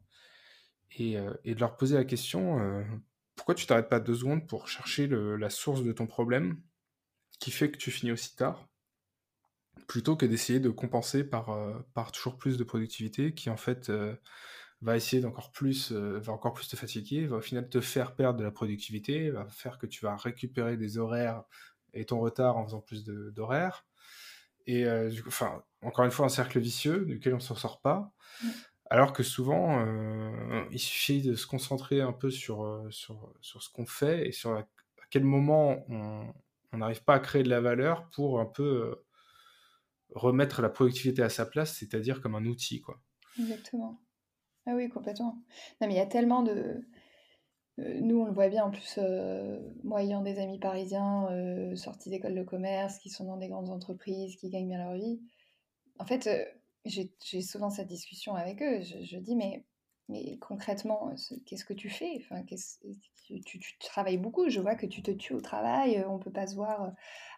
et, 0.99 1.17
euh, 1.19 1.33
de 1.45 1.59
leur 1.59 1.77
poser 1.77 1.97
la 1.97 2.05
question 2.05 2.59
pourquoi 3.37 3.55
tu 3.55 3.67
t'arrêtes 3.67 3.89
pas 3.89 4.01
deux 4.01 4.17
secondes 4.17 4.47
pour 4.49 4.69
chercher 4.69 5.07
la 5.07 5.49
source 5.49 5.85
de 5.85 5.93
ton 5.93 6.07
problème 6.07 6.61
qui 7.39 7.53
fait 7.53 7.71
que 7.71 7.79
tu 7.79 7.91
finis 7.93 8.11
aussi 8.11 8.35
tard 8.35 8.69
plutôt 9.87 10.17
que 10.17 10.27
d'essayer 10.27 10.59
de 10.59 10.71
compenser 10.71 11.23
par, 11.23 11.57
par 11.95 12.11
toujours 12.11 12.37
plus 12.37 12.59
de 12.59 12.65
productivité 12.65 13.33
qui 13.33 13.49
en 13.49 13.57
fait 13.57 13.93
va 14.83 14.97
essayer 14.97 15.23
d'encore 15.23 15.53
plus, 15.53 15.93
va 15.93 16.33
encore 16.33 16.53
plus 16.53 16.67
te 16.67 16.75
fatiguer, 16.75 17.27
va 17.27 17.37
au 17.37 17.41
final 17.41 17.69
te 17.69 17.81
faire 17.81 18.17
perdre 18.17 18.41
de 18.41 18.45
la 18.45 18.51
productivité, 18.51 19.31
va 19.31 19.47
faire 19.47 19.79
que 19.79 19.87
tu 19.87 20.05
vas 20.05 20.17
récupérer 20.17 20.77
des 20.77 20.99
horaires 20.99 21.45
et 21.94 22.05
ton 22.05 22.20
retard 22.20 22.57
en 22.57 22.64
faisant 22.64 22.81
plus 22.81 23.05
d'horaires. 23.05 23.87
Et 24.66 24.85
euh, 24.85 25.09
du 25.09 25.22
coup, 25.22 25.29
enfin, 25.29 25.62
encore 25.83 26.05
une 26.05 26.11
fois, 26.11 26.27
un 26.27 26.31
cercle 26.31 26.59
vicieux 26.59 27.05
duquel 27.07 27.33
on 27.33 27.38
ne 27.38 27.42
s'en 27.42 27.55
sort 27.55 27.81
pas. 27.81 28.12
Alors 28.90 29.12
que 29.12 29.22
souvent, 29.22 29.85
euh, 29.87 30.64
il 30.70 30.79
suffit 30.79 31.22
de 31.22 31.35
se 31.35 31.46
concentrer 31.46 32.01
un 32.01 32.12
peu 32.12 32.31
sur, 32.31 32.64
euh, 32.64 32.90
sur, 32.90 33.33
sur 33.40 33.62
ce 33.62 33.70
qu'on 33.70 33.87
fait 33.87 34.29
et 34.29 34.33
sur 34.33 34.53
à 34.53 34.66
quel 35.11 35.24
moment 35.24 35.85
on 35.88 36.79
n'arrive 36.79 37.03
pas 37.03 37.14
à 37.14 37.18
créer 37.18 37.42
de 37.42 37.48
la 37.48 37.61
valeur 37.61 38.11
pour 38.11 38.40
un 38.40 38.46
peu 38.46 38.94
remettre 40.14 40.62
la 40.62 40.68
productivité 40.68 41.22
à 41.22 41.29
sa 41.29 41.46
place, 41.46 41.77
c'est-à-dire 41.77 42.20
comme 42.20 42.35
un 42.35 42.44
outil. 42.44 42.81
Quoi. 42.81 43.01
Exactement. 43.38 44.01
Ah 44.66 44.72
oui, 44.74 44.88
complètement. 44.90 45.42
Non, 45.81 45.87
mais 45.87 45.94
il 45.94 45.96
y 45.96 46.01
a 46.01 46.07
tellement 46.07 46.42
de, 46.42 46.83
nous, 47.79 48.21
on 48.21 48.25
le 48.25 48.33
voit 48.33 48.49
bien, 48.49 48.64
en 48.64 48.71
plus, 48.71 48.99
euh, 48.99 49.61
moi 49.85 50.03
ayant 50.03 50.23
des 50.23 50.41
amis 50.41 50.59
parisiens 50.59 51.29
euh, 51.31 51.77
sortis 51.77 52.11
d'école 52.11 52.35
de 52.35 52.43
commerce, 52.43 52.99
qui 52.99 53.09
sont 53.09 53.25
dans 53.25 53.37
des 53.37 53.49
grandes 53.49 53.71
entreprises, 53.71 54.35
qui 54.37 54.51
gagnent 54.51 54.69
bien 54.69 54.79
leur 54.79 54.95
vie, 54.95 55.21
en 56.01 56.05
fait, 56.05 56.29
j'ai 56.85 57.41
souvent 57.43 57.71
cette 57.71 57.88
discussion 57.88 58.35
avec 58.35 58.62
eux. 58.62 58.81
Je, 58.83 59.19
dis, 59.19 59.37
mais, 59.37 59.64
concrètement, 60.41 61.12
qu'est-ce 61.47 61.64
que 61.64 61.75
tu 61.75 61.88
fais? 61.88 62.21
Tu, 63.45 63.61
travailles 63.81 64.19
beaucoup, 64.19 64.49
je 64.49 64.61
vois 64.61 64.75
que 64.75 64.87
tu 64.87 65.03
te 65.03 65.11
tues 65.11 65.35
au 65.35 65.41
travail, 65.41 66.05
on 66.09 66.19
ne 66.19 66.23
peut 66.23 66.33
pas 66.33 66.47
se 66.47 66.55
voir 66.55 66.93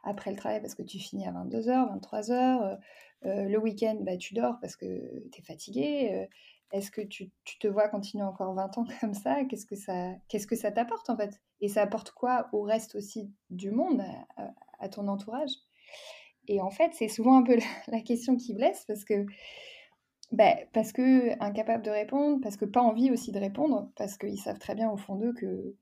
après 0.05 0.31
le 0.31 0.37
travail 0.37 0.61
parce 0.61 0.74
que 0.74 0.83
tu 0.83 0.98
finis 0.98 1.26
à 1.26 1.33
22h, 1.33 1.98
23h, 2.00 2.79
le 3.22 3.57
week-end, 3.59 3.98
bah, 4.03 4.16
tu 4.16 4.35
dors 4.35 4.59
parce 4.61 4.76
que 4.76 5.29
tu 5.31 5.40
es 5.40 5.44
fatigué 5.44 6.29
est-ce 6.72 6.90
que 6.90 7.00
tu, 7.00 7.30
te 7.59 7.66
vois 7.68 7.88
continuer 7.88 8.24
encore 8.24 8.54
20 8.54 8.78
ans 8.78 8.87
comme 9.00 9.14
ça? 9.14 9.44
Qu'est-ce 9.44 9.66
que 10.46 10.56
ça 10.56 10.72
t'apporte 10.72 11.11
en 11.11 11.16
fait? 11.16 11.40
Et 11.61 11.68
ça 11.68 11.83
apporte 11.83 12.12
quoi 12.12 12.48
au 12.52 12.62
reste 12.62 12.94
aussi 12.94 13.33
du 13.50 13.70
monde, 13.70 14.02
à, 14.78 14.88
ton 14.88 15.09
entourage? 15.09 15.50
Et 16.48 16.61
en 16.61 16.70
fait, 16.70 16.92
c'est 16.94 17.09
souvent 17.09 17.37
un 17.37 17.42
peu 17.42 17.56
la, 17.88 18.00
question 18.00 18.37
qui 18.37 18.54
blesse 18.54 18.85
parce 18.87 19.04
que 19.04 19.26
bah, 20.33 20.54
parce 20.72 20.92
que 20.92 21.33
incapable 21.42 21.83
de 21.83 21.90
répondre, 21.90 22.40
parce 22.40 22.56
que 22.56 22.64
pas 22.64 22.80
envie 22.80 23.11
aussi 23.11 23.33
de 23.33 23.40
répondre, 23.40 23.90
parce 23.96 24.16
qu'ils 24.16 24.38
savent 24.38 24.61
très 24.61 24.76
bien 24.76 24.88
au 24.90 24.96
fond 24.96 25.16
d'eux 25.16 25.33
que, 25.33 25.74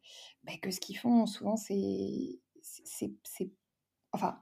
bah, 0.45 0.53
que 0.63 0.71
ce 0.71 0.81
qu'ils 0.81 0.97
font 0.97 1.27
souvent 1.27 1.57
c'est 1.57 2.39
c'est 2.63 3.51
enfin 4.13 4.41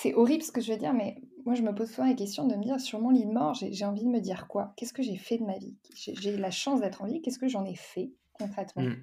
c'est 0.00 0.14
horrible 0.14 0.44
ce 0.44 0.52
que 0.52 0.60
je 0.60 0.72
veux 0.72 0.78
dire, 0.78 0.94
mais 0.94 1.20
moi 1.44 1.54
je 1.54 1.62
me 1.62 1.74
pose 1.74 1.90
souvent 1.90 2.06
la 2.06 2.14
question 2.14 2.46
de 2.46 2.54
me 2.54 2.62
dire 2.62 2.80
sur 2.80 3.00
mon 3.00 3.10
lit 3.10 3.26
de 3.26 3.32
mort, 3.32 3.54
j'ai 3.54 3.84
envie 3.84 4.04
de 4.04 4.10
me 4.10 4.20
dire 4.20 4.46
quoi? 4.46 4.72
Qu'est-ce 4.76 4.92
que 4.92 5.02
j'ai 5.02 5.16
fait 5.16 5.38
de 5.38 5.44
ma 5.44 5.58
vie? 5.58 5.76
J'ai 5.94 6.36
la 6.36 6.52
chance 6.52 6.80
d'être 6.80 7.02
en 7.02 7.06
vie, 7.06 7.20
qu'est-ce 7.20 7.38
que 7.38 7.48
j'en 7.48 7.64
ai 7.64 7.74
fait 7.74 8.12
concrètement? 8.32 8.82
Mmh. 8.82 8.96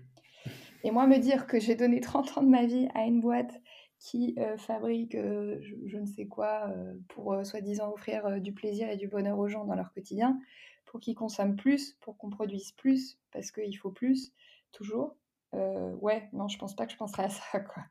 Et 0.84 0.92
moi 0.92 1.06
me 1.06 1.18
dire 1.18 1.48
que 1.48 1.60
j'ai 1.60 1.76
donné 1.76 2.00
30 2.02 2.38
ans 2.38 2.44
de 2.44 2.50
ma 2.50 2.66
vie 2.66 2.88
à 2.96 3.04
une 3.04 3.20
boîte 3.20 3.62
qui 4.00 4.36
euh, 4.38 4.58
fabrique 4.58 5.16
euh, 5.16 5.58
je, 5.60 5.98
ne 5.98 6.06
sais 6.06 6.28
quoi 6.28 6.70
euh, 6.70 6.94
pour 7.10 7.46
soi-disant 7.46 7.92
offrir 7.92 8.40
du 8.40 8.54
plaisir 8.54 8.90
et 8.90 8.96
du 8.96 9.08
bonheur 9.08 9.38
aux 9.38 9.48
gens 9.50 9.66
dans 9.66 9.76
leur 9.76 9.92
quotidien, 9.92 10.40
pour 10.86 11.02
qu'ils 11.02 11.16
consomment 11.16 11.58
plus, 11.58 11.98
pour 12.02 12.18
qu'on 12.18 12.30
produise 12.30 12.72
plus, 12.72 13.20
parce 13.32 13.52
qu'il 13.52 13.78
faut 13.78 13.92
plus, 13.92 14.32
toujours. 14.72 15.18
ouais, 15.54 16.30
non, 16.32 16.48
je 16.48 16.58
pense 16.58 16.76
pas 16.76 16.86
que 16.86 16.94
je 16.94 16.98
penserais 16.98 17.26
à 17.26 17.30
ça, 17.30 17.60
quoi. 17.60 17.84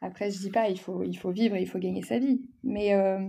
Après, 0.00 0.30
je 0.30 0.38
dis 0.38 0.50
pas, 0.50 0.68
il 0.68 0.78
faut, 0.78 1.02
il 1.02 1.16
faut 1.16 1.30
vivre, 1.30 1.56
il 1.56 1.66
faut 1.66 1.78
gagner 1.78 2.02
sa 2.02 2.18
vie. 2.18 2.42
Mais, 2.62 2.94
euh, 2.94 3.20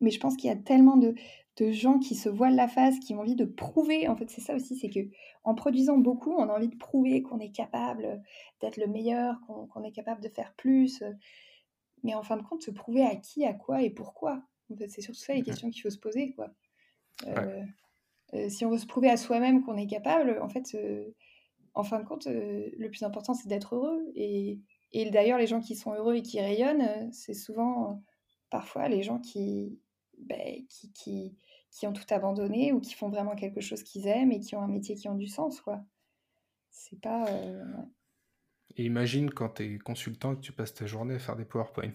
mais 0.00 0.10
je 0.10 0.20
pense 0.20 0.36
qu'il 0.36 0.48
y 0.48 0.52
a 0.52 0.56
tellement 0.56 0.96
de, 0.96 1.14
de, 1.56 1.72
gens 1.72 1.98
qui 1.98 2.14
se 2.14 2.28
voilent 2.28 2.54
la 2.54 2.68
face, 2.68 2.98
qui 3.00 3.14
ont 3.14 3.20
envie 3.20 3.34
de 3.34 3.44
prouver. 3.44 4.08
En 4.08 4.16
fait, 4.16 4.30
c'est 4.30 4.40
ça 4.40 4.54
aussi, 4.54 4.76
c'est 4.76 4.90
que 4.90 5.00
en 5.44 5.54
produisant 5.54 5.98
beaucoup, 5.98 6.32
on 6.32 6.48
a 6.48 6.54
envie 6.54 6.68
de 6.68 6.76
prouver 6.76 7.22
qu'on 7.22 7.40
est 7.40 7.50
capable 7.50 8.22
d'être 8.60 8.76
le 8.76 8.86
meilleur, 8.86 9.40
qu'on 9.46 9.82
est 9.82 9.92
capable 9.92 10.22
de 10.22 10.28
faire 10.28 10.54
plus. 10.56 11.02
Mais 12.02 12.14
en 12.14 12.22
fin 12.22 12.36
de 12.36 12.42
compte, 12.42 12.62
se 12.62 12.70
prouver 12.70 13.02
à 13.02 13.16
qui, 13.16 13.44
à 13.44 13.52
quoi 13.52 13.82
et 13.82 13.90
pourquoi. 13.90 14.42
En 14.72 14.76
fait, 14.76 14.88
c'est 14.88 15.00
surtout 15.00 15.20
ça 15.20 15.34
les 15.34 15.42
questions 15.42 15.70
qu'il 15.70 15.82
faut 15.82 15.90
se 15.90 15.98
poser, 15.98 16.32
quoi. 16.32 16.50
Euh, 17.26 17.62
euh, 18.34 18.48
si 18.48 18.64
on 18.64 18.70
veut 18.70 18.78
se 18.78 18.86
prouver 18.86 19.08
à 19.08 19.16
soi-même 19.16 19.64
qu'on 19.64 19.76
est 19.76 19.86
capable, 19.86 20.38
en 20.42 20.48
fait, 20.48 20.76
en 21.74 21.82
fin 21.82 22.00
de 22.00 22.04
compte, 22.04 22.26
le 22.26 22.88
plus 22.88 23.02
important, 23.02 23.34
c'est 23.34 23.48
d'être 23.48 23.74
heureux 23.74 24.04
et 24.14 24.60
et 24.96 25.10
d'ailleurs, 25.10 25.38
les 25.38 25.46
gens 25.46 25.60
qui 25.60 25.76
sont 25.76 25.92
heureux 25.92 26.14
et 26.16 26.22
qui 26.22 26.40
rayonnent, 26.40 26.80
euh, 26.80 27.08
c'est 27.12 27.34
souvent 27.34 27.90
euh, 27.90 27.94
parfois 28.48 28.88
les 28.88 29.02
gens 29.02 29.18
qui, 29.18 29.78
ben, 30.18 30.64
qui, 30.70 30.90
qui, 30.92 31.36
qui, 31.70 31.86
ont 31.86 31.92
tout 31.92 32.06
abandonné 32.08 32.72
ou 32.72 32.80
qui 32.80 32.94
font 32.94 33.10
vraiment 33.10 33.34
quelque 33.34 33.60
chose 33.60 33.82
qu'ils 33.82 34.06
aiment 34.06 34.32
et 34.32 34.40
qui 34.40 34.56
ont 34.56 34.62
un 34.62 34.68
métier 34.68 34.94
qui 34.94 35.06
a 35.06 35.12
du 35.12 35.28
sens. 35.28 35.60
quoi. 35.60 35.84
C'est 36.70 36.98
pas. 36.98 37.26
Euh, 37.28 37.62
et 38.78 38.84
imagine 38.84 39.30
quand 39.30 39.50
tu 39.50 39.74
es 39.74 39.78
consultant 39.78 40.32
et 40.32 40.36
que 40.36 40.40
tu 40.40 40.52
passes 40.52 40.72
ta 40.72 40.86
journée 40.86 41.16
à 41.16 41.18
faire 41.18 41.36
des 41.36 41.44
PowerPoint. 41.44 41.92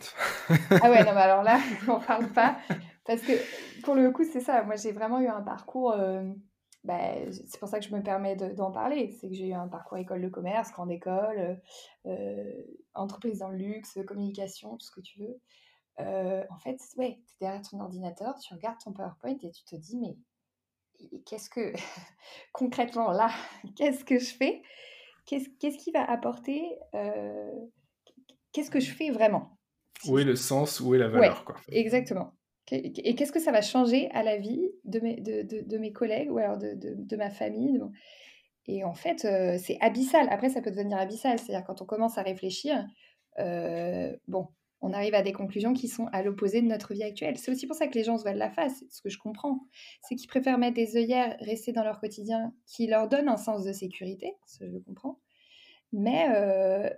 ah 0.49 0.91
ouais, 0.91 1.03
non, 1.03 1.13
mais 1.13 1.21
alors 1.21 1.41
là, 1.41 1.59
on 1.87 1.99
parle 1.99 2.31
pas. 2.31 2.59
Parce 3.03 3.21
que 3.21 3.33
pour 3.81 3.95
le 3.95 4.11
coup, 4.11 4.25
c'est 4.31 4.41
ça. 4.41 4.61
Moi, 4.61 4.75
j'ai 4.75 4.91
vraiment 4.91 5.19
eu 5.19 5.27
un 5.27 5.41
parcours. 5.41 5.95
Bah, 6.83 7.31
c'est 7.31 7.59
pour 7.59 7.69
ça 7.69 7.79
que 7.79 7.85
je 7.85 7.93
me 7.93 8.01
permets 8.01 8.35
d'en 8.35 8.71
parler. 8.71 9.11
C'est 9.11 9.29
que 9.29 9.35
j'ai 9.35 9.49
eu 9.49 9.53
un 9.53 9.67
parcours 9.67 9.97
école 9.97 10.21
de 10.21 10.29
commerce, 10.29 10.71
grande 10.71 10.91
école, 10.91 11.61
euh, 12.07 12.63
entreprise 12.95 13.39
dans 13.39 13.49
le 13.49 13.57
luxe, 13.57 13.99
communication, 14.07 14.77
tout 14.77 14.85
ce 14.85 14.91
que 14.91 15.01
tu 15.01 15.19
veux. 15.19 15.39
Euh, 15.99 16.43
en 16.49 16.57
fait, 16.57 16.79
ouais, 16.97 17.19
tu 17.27 17.33
es 17.33 17.45
derrière 17.45 17.61
ton 17.61 17.79
ordinateur, 17.79 18.39
tu 18.39 18.53
regardes 18.53 18.79
ton 18.79 18.93
PowerPoint 18.93 19.37
et 19.43 19.51
tu 19.51 19.63
te 19.63 19.75
dis, 19.75 19.97
mais 19.97 20.17
qu'est-ce 21.25 21.49
que, 21.49 21.73
concrètement, 22.53 23.11
là, 23.11 23.29
qu'est-ce 23.75 24.03
que 24.03 24.17
je 24.17 24.33
fais? 24.33 24.61
Qu'est-ce 25.25 25.49
qu'est-ce 25.59 25.77
qui 25.77 25.91
va 25.91 26.03
apporter 26.03 26.79
euh, 26.95 27.51
Qu'est-ce 28.51 28.71
que 28.71 28.79
je 28.79 28.91
fais 28.91 29.11
vraiment? 29.11 29.57
Où 30.07 30.17
est 30.17 30.23
le 30.23 30.35
sens 30.35 30.79
Où 30.79 30.95
est 30.95 30.97
la 30.97 31.07
valeur 31.07 31.45
quoi? 31.45 31.55
Exactement. 31.69 32.33
Et 32.71 33.15
qu'est-ce 33.15 33.31
que 33.31 33.39
ça 33.39 33.51
va 33.51 33.61
changer 33.61 34.09
à 34.11 34.23
la 34.23 34.37
vie 34.37 34.69
de 34.85 34.99
mes, 34.99 35.19
de, 35.19 35.41
de, 35.61 35.77
mes 35.77 35.91
collègues 35.91 36.31
ou 36.31 36.37
alors 36.37 36.57
de, 36.57 37.15
ma 37.15 37.29
famille 37.29 37.81
Et 38.65 38.83
en 38.83 38.93
fait, 38.93 39.25
euh, 39.25 39.57
c'est 39.61 39.77
abyssal. 39.81 40.27
Après, 40.29 40.49
ça 40.49 40.61
peut 40.61 40.71
devenir 40.71 40.97
abyssal. 40.97 41.37
C'est-à-dire 41.37 41.65
quand 41.65 41.81
on 41.81 41.85
commence 41.85 42.17
à 42.17 42.21
réfléchir, 42.21 42.85
euh, 43.39 44.15
bon, 44.27 44.47
on 44.81 44.93
arrive 44.93 45.13
à 45.13 45.21
des 45.21 45.33
conclusions 45.33 45.73
qui 45.73 45.87
sont 45.87 46.07
à 46.13 46.23
l'opposé 46.23 46.61
de 46.61 46.67
notre 46.67 46.93
vie 46.93 47.03
actuelle. 47.03 47.37
C'est 47.37 47.51
aussi 47.51 47.67
pour 47.67 47.75
ça 47.75 47.87
que 47.87 47.93
les 47.93 48.03
gens 48.03 48.17
se 48.17 48.23
voient 48.23 48.33
la 48.33 48.49
face, 48.49 48.83
ce 48.89 49.01
que 49.01 49.09
je 49.09 49.19
comprends. 49.19 49.59
C'est 50.01 50.15
qu'ils 50.15 50.29
préfèrent 50.29 50.57
mettre 50.57 50.75
des 50.75 50.97
œillères, 50.97 51.35
rester 51.39 51.71
dans 51.71 51.83
leur 51.83 51.99
quotidien, 51.99 52.53
qui 52.65 52.87
leur 52.87 53.07
donne 53.07 53.27
un 53.27 53.37
sens 53.37 53.63
de 53.63 53.73
sécurité, 53.73 54.33
ça 54.45 54.65
je 54.65 54.71
le 54.71 54.79
comprends. 54.79 55.19
Mais, 55.91 56.27
euh, 56.29 56.89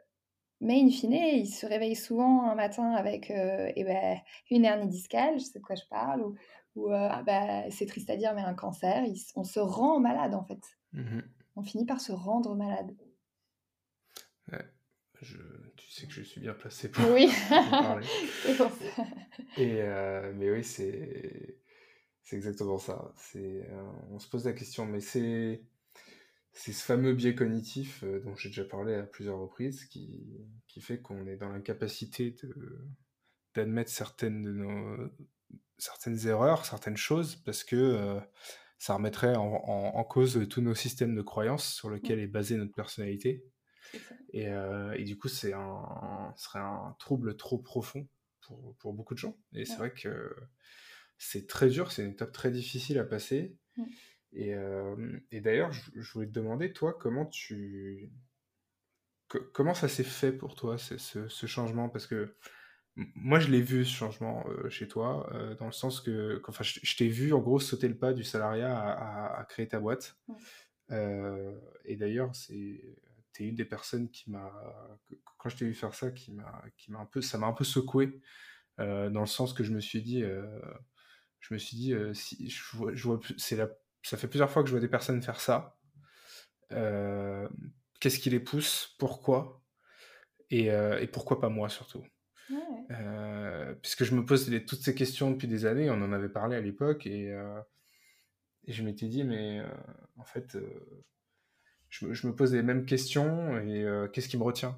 mais 0.61 0.81
in 0.81 0.89
fine, 0.89 1.13
ils 1.13 1.47
se 1.47 1.65
réveillent 1.65 1.95
souvent 1.95 2.49
un 2.49 2.55
matin 2.55 2.91
avec 2.91 3.29
euh, 3.31 3.71
eh 3.75 3.83
ben, 3.83 4.17
une 4.49 4.65
hernie 4.65 4.87
discale, 4.87 5.39
je 5.39 5.45
sais 5.45 5.59
de 5.59 5.63
quoi 5.63 5.75
je 5.75 5.85
parle, 5.89 6.23
ou, 6.75 6.91
euh, 6.91 7.07
ah 7.11 7.23
bah, 7.23 7.69
c'est 7.69 7.85
triste 7.85 8.09
à 8.09 8.15
dire, 8.15 8.33
mais 8.33 8.41
un 8.41 8.53
cancer. 8.53 9.03
on 9.35 9.43
se 9.43 9.59
rend 9.59 9.99
malade 9.99 10.33
en 10.33 10.43
fait. 10.43 10.61
Mmh 10.93 11.19
on 11.55 11.61
finit 11.61 11.85
par 11.85 12.01
se 12.01 12.11
rendre 12.11 12.55
malade. 12.55 12.95
je, 15.21 15.37
tu 15.77 15.91
sais 15.91 16.07
que 16.07 16.13
je 16.13 16.23
suis 16.23 16.41
bien 16.41 16.55
placé 16.55 16.89
pour, 16.89 17.11
oui. 17.11 17.29
parler. 17.49 18.07
Et, 19.57 19.79
euh, 19.83 20.33
mais 20.35 20.49
oui, 20.49 20.63
c'est, 20.63 21.59
exactement 22.31 22.79
ça. 22.79 23.13
C'est, 23.17 23.69
on 24.09 24.17
se 24.17 24.27
pose 24.27 24.45
la 24.45 24.53
question, 24.53 24.87
mais 24.87 24.99
c'est 24.99 25.61
c'est 26.53 26.71
ce 26.71 26.83
fameux 26.83 27.13
biais 27.13 27.35
cognitif 27.35 28.03
euh, 28.03 28.19
dont 28.19 28.35
j'ai 28.35 28.49
déjà 28.49 28.63
parlé 28.63 28.93
à 28.93 29.03
plusieurs 29.03 29.39
reprises 29.39 29.85
qui, 29.85 30.23
qui 30.67 30.81
fait 30.81 31.01
qu'on 31.01 31.25
est 31.25 31.35
dans 31.35 31.49
l'incapacité 31.49 32.35
d'admettre 33.55 33.91
certaines 33.91 34.43
de 34.43 34.51
nos 34.51 35.09
certaines 35.77 36.27
erreurs, 36.27 36.65
certaines 36.65 36.97
choses 36.97 37.35
parce 37.37 37.63
que 37.63 37.75
euh, 37.75 38.19
ça 38.77 38.93
remettrait 38.93 39.35
en, 39.35 40.03
cause 40.03 40.47
tous 40.49 40.61
nos 40.61 40.75
systèmes 40.75 41.15
de 41.15 41.21
croyances 41.21 41.73
sur 41.73 41.89
lesquels 41.89 42.19
est 42.19 42.27
basée 42.27 42.57
notre 42.57 42.73
personnalité. 42.73 43.45
Et, 44.33 44.49
et, 44.95 45.03
du 45.05 45.17
coup, 45.17 45.29
c'est 45.29 45.53
un, 45.53 46.33
ce 46.35 46.43
serait 46.43 46.59
un 46.59 46.93
trouble 46.99 47.37
trop 47.37 47.57
profond 47.59 48.05
pour, 48.41 48.75
pour 48.79 48.93
beaucoup 48.93 49.13
de 49.13 49.19
gens. 49.19 49.37
Et 49.53 49.63
c'est 49.63 49.77
vrai 49.77 49.93
que 49.93 50.35
c'est 51.17 51.47
très 51.47 51.69
dur, 51.69 51.93
c'est 51.93 52.03
une 52.03 52.11
étape 52.11 52.33
très 52.33 52.51
difficile 52.51 52.99
à 52.99 53.05
passer. 53.05 53.55
Et, 54.35 54.55
et 55.31 55.41
d'ailleurs, 55.41 55.71
je, 55.71 56.13
voulais 56.13 56.27
te 56.27 56.31
demander, 56.31 56.73
toi, 56.73 56.93
comment 56.93 57.25
tu. 57.25 58.09
comment 59.53 59.73
ça 59.73 59.87
s'est 59.87 60.03
fait 60.03 60.31
pour 60.31 60.55
toi, 60.55 60.77
ce, 60.77 60.97
ce, 60.97 61.45
changement? 61.45 61.89
Parce 61.89 62.07
que 62.07 62.35
moi, 62.95 63.39
je 63.39 63.49
l'ai 63.49 63.61
vu, 63.61 63.85
ce 63.85 63.95
changement 63.95 64.45
chez 64.69 64.87
toi, 64.87 65.29
dans 65.59 65.67
le 65.67 65.71
sens 65.71 66.01
que. 66.01 66.41
Enfin, 66.47 66.63
je, 66.63 66.97
t'ai 66.97 67.09
vu, 67.09 67.33
en 67.33 67.39
gros, 67.39 67.59
sauter 67.59 67.87
le 67.87 67.97
pas 67.97 68.13
du 68.13 68.23
salariat 68.23 68.75
à, 68.75 69.39
à, 69.39 69.45
créer 69.45 69.67
ta 69.67 69.79
boîte. 69.79 70.17
et 70.89 71.95
d'ailleurs, 71.95 72.35
c'est 72.35 72.81
tu 73.33 73.43
es 73.43 73.47
une 73.47 73.55
des 73.55 73.65
personnes 73.65 74.09
qui 74.09 74.29
m'a, 74.29 74.51
quand 75.37 75.49
je 75.49 75.57
t'ai 75.57 75.65
vu 75.65 75.73
faire 75.73 75.93
ça, 75.93 76.11
qui 76.11 76.31
m'a, 76.31 76.63
qui 76.77 76.91
m'a 76.91 76.99
un 76.99 77.05
peu, 77.05 77.21
ça 77.21 77.37
m'a 77.37 77.47
un 77.47 77.53
peu 77.53 77.63
secoué, 77.63 78.19
dans 78.77 79.21
le 79.21 79.25
sens 79.27 79.53
que 79.53 79.63
je 79.63 79.71
me 79.71 79.79
suis 79.79 80.01
dit, 80.01 80.23
je 81.39 81.53
me 81.53 81.59
suis 81.59 81.77
dit, 81.77 81.93
si 82.13 82.49
je 82.49 82.63
vois, 82.77 82.93
je 82.93 83.03
vois 83.03 83.19
c'est 83.37 83.55
la, 83.55 83.69
ça 84.03 84.17
fait 84.17 84.27
plusieurs 84.27 84.49
fois 84.49 84.63
que 84.63 84.67
je 84.67 84.73
vois 84.73 84.81
des 84.81 84.87
personnes 84.87 85.21
faire 85.21 85.39
ça. 85.39 85.77
Qu'est-ce 87.99 88.19
qui 88.19 88.29
les 88.29 88.39
pousse? 88.39 88.95
Pourquoi? 88.99 89.61
Et, 90.49 90.67
et, 90.67 91.07
pourquoi 91.07 91.39
pas 91.39 91.49
moi 91.49 91.69
surtout? 91.69 92.03
Puisque 93.81 94.03
je 94.03 94.15
me 94.15 94.25
pose 94.25 94.51
toutes 94.67 94.81
ces 94.81 94.93
questions 94.93 95.31
depuis 95.31 95.47
des 95.47 95.65
années, 95.65 95.89
on 95.89 96.01
en 96.01 96.11
avait 96.11 96.29
parlé 96.29 96.55
à 96.55 96.61
l'époque 96.61 97.07
et, 97.07 97.33
et 98.65 98.71
je 98.71 98.83
m'étais 98.83 99.07
dit, 99.07 99.23
mais 99.23 99.61
en 100.17 100.25
fait, 100.25 100.57
je, 101.89 102.27
me 102.27 102.35
pose 102.35 102.53
les 102.53 102.63
mêmes 102.63 102.85
questions 102.85 103.57
et 103.59 103.85
qu'est-ce 104.11 104.27
qui 104.27 104.37
me 104.37 104.43
retient? 104.43 104.77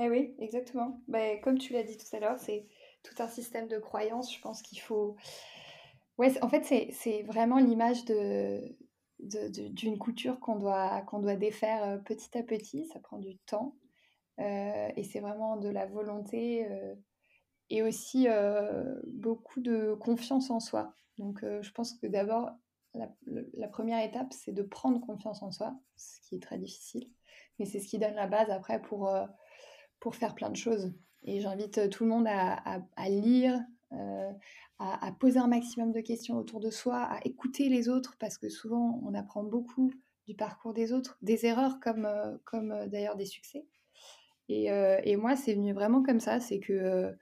Eh 0.00 0.08
oui, 0.08 0.34
exactement. 0.38 1.02
Ben, 1.08 1.40
comme 1.40 1.58
tu 1.58 1.72
l'as 1.72 1.82
dit 1.82 1.96
tout 1.96 2.16
à 2.16 2.20
l'heure, 2.20 2.38
c'est 2.38 2.66
tout 3.02 3.20
un 3.20 3.28
système 3.28 3.66
de 3.66 3.78
croyances. 3.78 4.32
Je 4.32 4.40
pense 4.40 4.62
qu'il 4.62 4.80
faut. 4.80 5.16
Ouais, 6.18 6.42
en 6.42 6.48
fait, 6.48 6.64
c'est 6.92 7.22
vraiment 7.22 7.58
l'image 7.58 8.04
de, 8.04 8.76
d'une 9.20 9.98
couture 9.98 10.38
qu'on 10.40 10.56
doit, 10.56 11.04
doit 11.12 11.36
défaire 11.36 11.82
euh, 11.84 11.98
petit 11.98 12.36
à 12.36 12.42
petit. 12.42 12.86
Ça 12.86 12.98
prend 13.00 13.18
du 13.18 13.38
temps. 13.38 13.76
Euh, 14.40 14.88
et 14.96 15.04
c'est 15.04 15.20
vraiment 15.20 15.56
de 15.56 15.68
la 15.68 15.86
volonté 15.86 16.66
euh, 16.70 16.94
et 17.70 17.82
aussi 17.82 18.26
beaucoup 19.06 19.60
de 19.60 19.94
confiance 19.94 20.50
en 20.50 20.60
soi. 20.60 20.94
Donc, 21.18 21.40
je 21.42 21.70
pense 21.72 21.92
que 21.94 22.06
d'abord, 22.06 22.50
la, 22.94 23.68
première 23.68 24.02
étape, 24.02 24.32
c'est 24.32 24.52
de 24.52 24.62
prendre 24.62 25.00
confiance 25.00 25.42
en 25.42 25.50
soi, 25.50 25.78
ce 25.96 26.20
qui 26.22 26.36
est 26.36 26.42
très 26.42 26.58
difficile. 26.58 27.10
Mais 27.58 27.66
c'est 27.66 27.80
ce 27.80 27.88
qui 27.88 27.98
donne 27.98 28.14
la 28.14 28.26
base 28.26 28.48
après 28.50 28.80
pour, 28.80 29.12
pour 30.00 30.14
faire 30.14 30.34
plein 30.34 30.48
de 30.48 30.56
choses. 30.56 30.94
Et 31.24 31.40
j'invite 31.40 31.90
tout 31.90 32.04
le 32.04 32.10
monde 32.10 32.26
à, 32.26 33.08
lire, 33.10 33.60
euh, 33.92 34.32
à, 34.78 35.12
poser 35.18 35.38
un 35.38 35.48
maximum 35.48 35.92
de 35.92 36.00
questions 36.00 36.36
autour 36.36 36.60
de 36.60 36.70
soi, 36.70 37.02
à 37.02 37.20
écouter 37.24 37.68
les 37.68 37.88
autres, 37.88 38.16
parce 38.18 38.38
que 38.38 38.48
souvent 38.48 39.00
on 39.04 39.14
apprend 39.14 39.42
beaucoup 39.42 39.92
du 40.26 40.34
parcours 40.34 40.74
des 40.74 40.92
autres, 40.92 41.18
des 41.22 41.46
erreurs 41.46 41.80
comme, 41.80 42.06
euh, 42.06 42.36
comme 42.44 42.86
d'ailleurs 42.86 43.16
des 43.16 43.26
succès. 43.26 43.64
Et, 44.50 45.16
moi, 45.16 45.36
c'est 45.36 45.54
venu 45.54 45.74
vraiment 45.74 46.02
comme 46.02 46.20
ça, 46.20 46.40
c'est 46.40 46.58
que, 46.58 47.14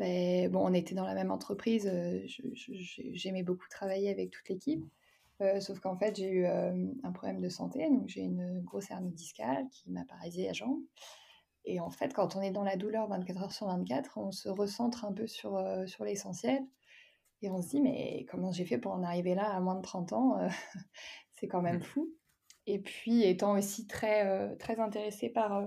ben, 0.00 0.50
bon, 0.50 0.68
on 0.68 0.74
était 0.74 0.96
dans 0.96 1.04
la 1.04 1.14
même 1.14 1.30
entreprise, 1.30 1.88
j'aimais 3.12 3.44
beaucoup 3.44 3.68
travailler 3.70 4.10
avec 4.10 4.30
toute 4.30 4.48
l'équipe. 4.48 4.84
sauf 5.60 5.78
qu'en 5.78 5.96
fait, 5.96 6.16
j'ai 6.16 6.28
eu 6.28 6.46
un 6.46 7.12
problème 7.12 7.40
de 7.40 7.48
santé, 7.48 7.88
donc 7.88 8.08
j'ai 8.08 8.22
une 8.22 8.62
grosse 8.62 8.90
hernie 8.90 9.12
discale 9.12 9.68
qui 9.70 9.92
m'a 9.92 10.00
à 10.00 10.52
jambe. 10.52 10.80
Et 11.64 11.80
en 11.80 11.90
fait, 11.90 12.14
quand 12.14 12.36
on 12.36 12.40
est 12.40 12.50
dans 12.50 12.62
la 12.62 12.76
douleur 12.76 13.08
24 13.08 13.42
heures 13.42 13.52
sur 13.52 13.66
24, 13.66 14.18
on 14.18 14.32
se 14.32 14.48
recentre 14.48 15.04
un 15.04 15.12
peu 15.12 15.26
sur, 15.26 15.56
euh, 15.56 15.86
sur 15.86 16.04
l'essentiel. 16.04 16.62
Et 17.42 17.50
on 17.50 17.62
se 17.62 17.68
dit, 17.68 17.80
mais 17.80 18.26
comment 18.30 18.52
j'ai 18.52 18.64
fait 18.64 18.78
pour 18.78 18.92
en 18.92 19.02
arriver 19.02 19.34
là 19.34 19.50
à 19.50 19.60
moins 19.60 19.76
de 19.76 19.82
30 19.82 20.12
ans 20.12 20.38
euh, 20.38 20.48
C'est 21.32 21.48
quand 21.48 21.62
même 21.62 21.82
fou. 21.82 22.10
Et 22.66 22.78
puis, 22.78 23.24
étant 23.24 23.56
aussi 23.56 23.86
très, 23.86 24.26
euh, 24.26 24.54
très 24.56 24.78
intéressée 24.78 25.30
par 25.30 25.66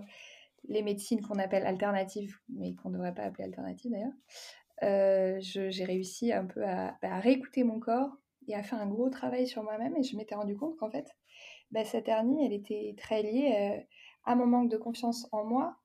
les 0.65 0.81
médecines 0.81 1.21
qu'on 1.21 1.39
appelle 1.39 1.65
alternatives, 1.65 2.37
mais 2.49 2.75
qu'on 2.75 2.89
ne 2.89 2.95
devrait 2.95 3.13
pas 3.13 3.23
appeler 3.23 3.45
alternatives 3.45 3.91
d'ailleurs, 3.91 5.39
j'ai 5.41 5.83
réussi 5.83 6.31
un 6.31 6.45
peu 6.45 6.63
à, 6.63 6.97
bah, 7.01 7.15
à, 7.15 7.19
réécouter 7.19 7.63
mon 7.63 7.79
corps 7.79 8.11
et 8.47 8.55
à 8.55 8.63
faire 8.63 8.79
un 8.79 8.87
gros 8.87 9.09
travail 9.09 9.47
sur 9.47 9.63
moi-même. 9.63 9.95
Et 9.97 10.03
je 10.03 10.15
m'étais 10.15 10.35
rendu 10.35 10.55
compte 10.55 10.77
qu'en 10.77 10.89
fait, 10.89 11.07
bah, 11.71 11.83
cette 11.83 12.07
hernie, 12.07 12.45
elle 12.45 12.53
était 12.53 12.95
très 12.97 13.23
liée 13.23 13.85
à 14.25 14.35
mon 14.35 14.45
manque 14.45 14.69
de 14.69 14.77
confiance 14.77 15.27
en 15.31 15.43
moi 15.43 15.75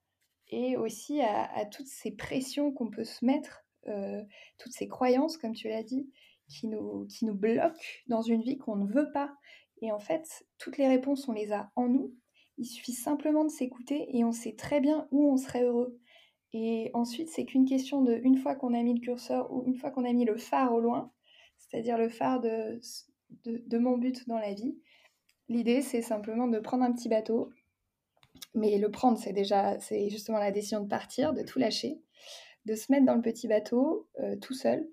et 0.50 0.76
aussi 0.76 1.20
à, 1.20 1.64
toutes 1.66 1.86
ces 1.86 2.10
pressions 2.10 2.72
qu'on 2.72 2.90
peut 2.90 3.04
se 3.04 3.24
mettre, 3.24 3.64
euh, 3.86 4.22
toutes 4.58 4.72
ces 4.72 4.88
croyances, 4.88 5.36
comme 5.36 5.54
tu 5.54 5.68
l'as 5.68 5.82
dit, 5.82 6.10
qui 6.48 6.68
nous, 6.68 7.06
qui 7.06 7.26
nous 7.26 7.34
bloquent 7.34 7.78
dans 8.06 8.22
une 8.22 8.42
vie 8.42 8.58
qu'on 8.58 8.76
ne 8.76 8.90
veut 8.90 9.10
pas. 9.12 9.34
Et 9.82 9.92
en 9.92 9.98
fait, 9.98 10.46
toutes 10.58 10.78
les 10.78 10.88
réponses, 10.88 11.28
on 11.28 11.32
les 11.32 11.52
a 11.52 11.70
en 11.76 11.88
nous. 11.88 12.14
Il 12.56 12.64
suffit 12.64 12.92
simplement 12.92 13.44
de 13.44 13.50
s'écouter 13.50 14.08
et 14.16 14.24
on 14.24 14.32
sait 14.32 14.54
très 14.56 14.80
bien 14.80 15.06
où 15.10 15.30
on 15.30 15.36
serait 15.36 15.62
heureux. 15.62 15.98
Et 16.52 16.90
ensuite, 16.94 17.28
c'est 17.28 17.44
qu'une 17.44 17.66
question 17.66 18.02
de, 18.02 18.18
une 18.24 18.38
fois 18.38 18.54
qu'on 18.54 18.74
a 18.74 18.82
mis 18.82 18.94
le 18.94 19.00
curseur 19.00 19.52
ou 19.52 19.64
une 19.66 19.76
fois 19.76 19.90
qu'on 19.90 20.04
a 20.04 20.12
mis 20.12 20.24
le 20.24 20.38
phare 20.38 20.72
au 20.72 20.80
loin, 20.80 21.12
c'est-à-dire 21.58 21.98
le 21.98 22.08
phare 22.08 22.40
de, 22.40 22.80
de, 23.44 23.62
de 23.66 23.78
mon 23.78 23.98
but 23.98 24.26
dans 24.26 24.38
la 24.38 24.54
vie, 24.54 24.78
l'idée, 25.48 25.82
c'est 25.82 26.02
simplement 26.02 26.48
de 26.48 26.58
prendre 26.58 26.84
un 26.84 26.92
petit 26.92 27.08
bateau, 27.08 27.50
mais 28.54 28.78
le 28.78 28.90
prendre, 28.90 29.18
c'est 29.18 29.32
déjà, 29.32 29.78
c'est 29.80 30.08
justement 30.10 30.38
la 30.38 30.50
décision 30.50 30.80
de 30.80 30.88
partir, 30.88 31.32
de 31.32 31.42
tout 31.42 31.58
lâcher, 31.58 32.00
de 32.64 32.74
se 32.74 32.90
mettre 32.90 33.06
dans 33.06 33.14
le 33.14 33.22
petit 33.22 33.48
bateau 33.48 34.08
euh, 34.20 34.36
tout 34.36 34.54
seul 34.54 34.88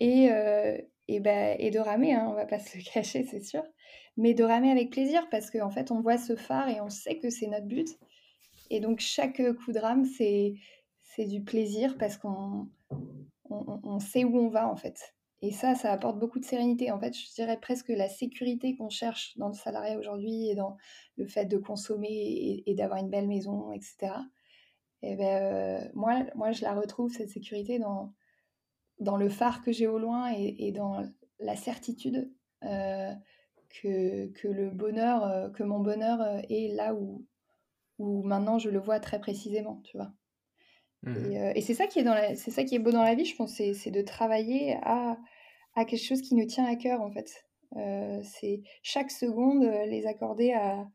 et, 0.00 0.30
euh, 0.30 0.78
et, 1.08 1.20
bah, 1.20 1.54
et, 1.58 1.70
de 1.70 1.78
ramer, 1.78 2.14
hein, 2.14 2.26
on 2.28 2.34
va 2.34 2.46
pas 2.46 2.58
se 2.60 2.76
le 2.76 2.84
cacher, 2.84 3.24
c'est 3.24 3.42
sûr, 3.42 3.62
mais 4.16 4.34
de 4.34 4.44
ramer 4.44 4.70
avec 4.70 4.90
plaisir 4.90 5.28
parce 5.30 5.50
qu'en 5.50 5.70
fait, 5.70 5.90
on 5.90 6.00
voit 6.00 6.18
ce 6.18 6.36
phare 6.36 6.68
et 6.68 6.80
on 6.80 6.90
sait 6.90 7.18
que 7.18 7.30
c'est 7.30 7.46
notre 7.46 7.66
but. 7.66 7.88
Et 8.70 8.80
donc, 8.80 9.00
chaque 9.00 9.42
coup 9.64 9.72
de 9.72 9.78
rame, 9.78 10.04
c'est, 10.04 10.54
c'est 11.02 11.26
du 11.26 11.42
plaisir 11.42 11.96
parce 11.98 12.16
qu'on 12.16 12.68
on, 13.50 13.80
on 13.82 13.98
sait 13.98 14.24
où 14.24 14.38
on 14.38 14.48
va 14.48 14.68
en 14.68 14.76
fait. 14.76 15.13
Et 15.44 15.50
ça, 15.50 15.74
ça 15.74 15.92
apporte 15.92 16.18
beaucoup 16.18 16.38
de 16.38 16.44
sérénité. 16.46 16.90
En 16.90 16.98
fait, 16.98 17.14
je 17.14 17.30
dirais 17.34 17.58
presque 17.60 17.90
la 17.90 18.08
sécurité 18.08 18.76
qu'on 18.76 18.88
cherche 18.88 19.36
dans 19.36 19.48
le 19.48 19.54
salariat 19.54 19.98
aujourd'hui 19.98 20.48
et 20.48 20.54
dans 20.54 20.78
le 21.18 21.26
fait 21.26 21.44
de 21.44 21.58
consommer 21.58 22.62
et, 22.64 22.74
d'avoir 22.74 22.98
une 22.98 23.10
belle 23.10 23.28
maison, 23.28 23.70
etc. 23.70 24.14
Et 25.02 25.16
ben, 25.16 25.42
euh, 25.42 25.88
moi, 25.92 26.24
moi, 26.34 26.52
je 26.52 26.62
la 26.62 26.72
retrouve, 26.72 27.12
cette 27.12 27.28
sécurité, 27.28 27.78
dans, 27.78 28.14
dans 29.00 29.18
le 29.18 29.28
phare 29.28 29.60
que 29.60 29.70
j'ai 29.70 29.86
au 29.86 29.98
loin 29.98 30.32
et, 30.34 30.72
dans 30.72 31.04
la 31.38 31.56
certitude 31.56 32.32
euh, 32.62 33.12
que, 33.82 34.28
que, 34.28 34.48
le 34.48 34.70
bonheur, 34.70 35.24
euh, 35.24 35.50
que 35.50 35.62
mon 35.62 35.80
bonheur 35.80 36.22
est 36.48 36.74
là 36.74 36.94
où, 36.94 37.26
où 37.98 38.22
maintenant 38.22 38.58
je 38.58 38.70
le 38.70 38.78
vois 38.78 38.98
très 38.98 39.20
précisément, 39.20 39.82
tu 39.84 39.98
vois. 39.98 40.10
Mmh 41.02 41.52
et, 41.54 41.60
c'est 41.60 41.74
ça 41.74 41.86
qui 41.86 41.98
est 41.98 42.02
dans 42.02 42.16
c'est 42.34 42.50
ça 42.50 42.64
qui 42.64 42.76
est 42.76 42.78
beau 42.78 42.92
dans 42.92 43.02
la 43.02 43.14
vie, 43.14 43.26
je 43.26 43.36
pense, 43.36 43.52
c'est 43.52 43.90
de 43.90 44.00
travailler 44.00 44.78
à 44.84 45.18
à 45.74 45.84
quelque 45.84 46.04
chose 46.04 46.22
qui 46.22 46.34
nous 46.34 46.46
tient 46.46 46.64
à 46.64 46.76
cœur 46.76 47.00
en 47.00 47.10
fait. 47.10 47.44
Euh, 47.76 48.20
c'est 48.22 48.62
chaque 48.82 49.10
seconde 49.10 49.64
euh, 49.64 49.86
les 49.86 50.06
accorder 50.06 50.52
à, 50.52 50.86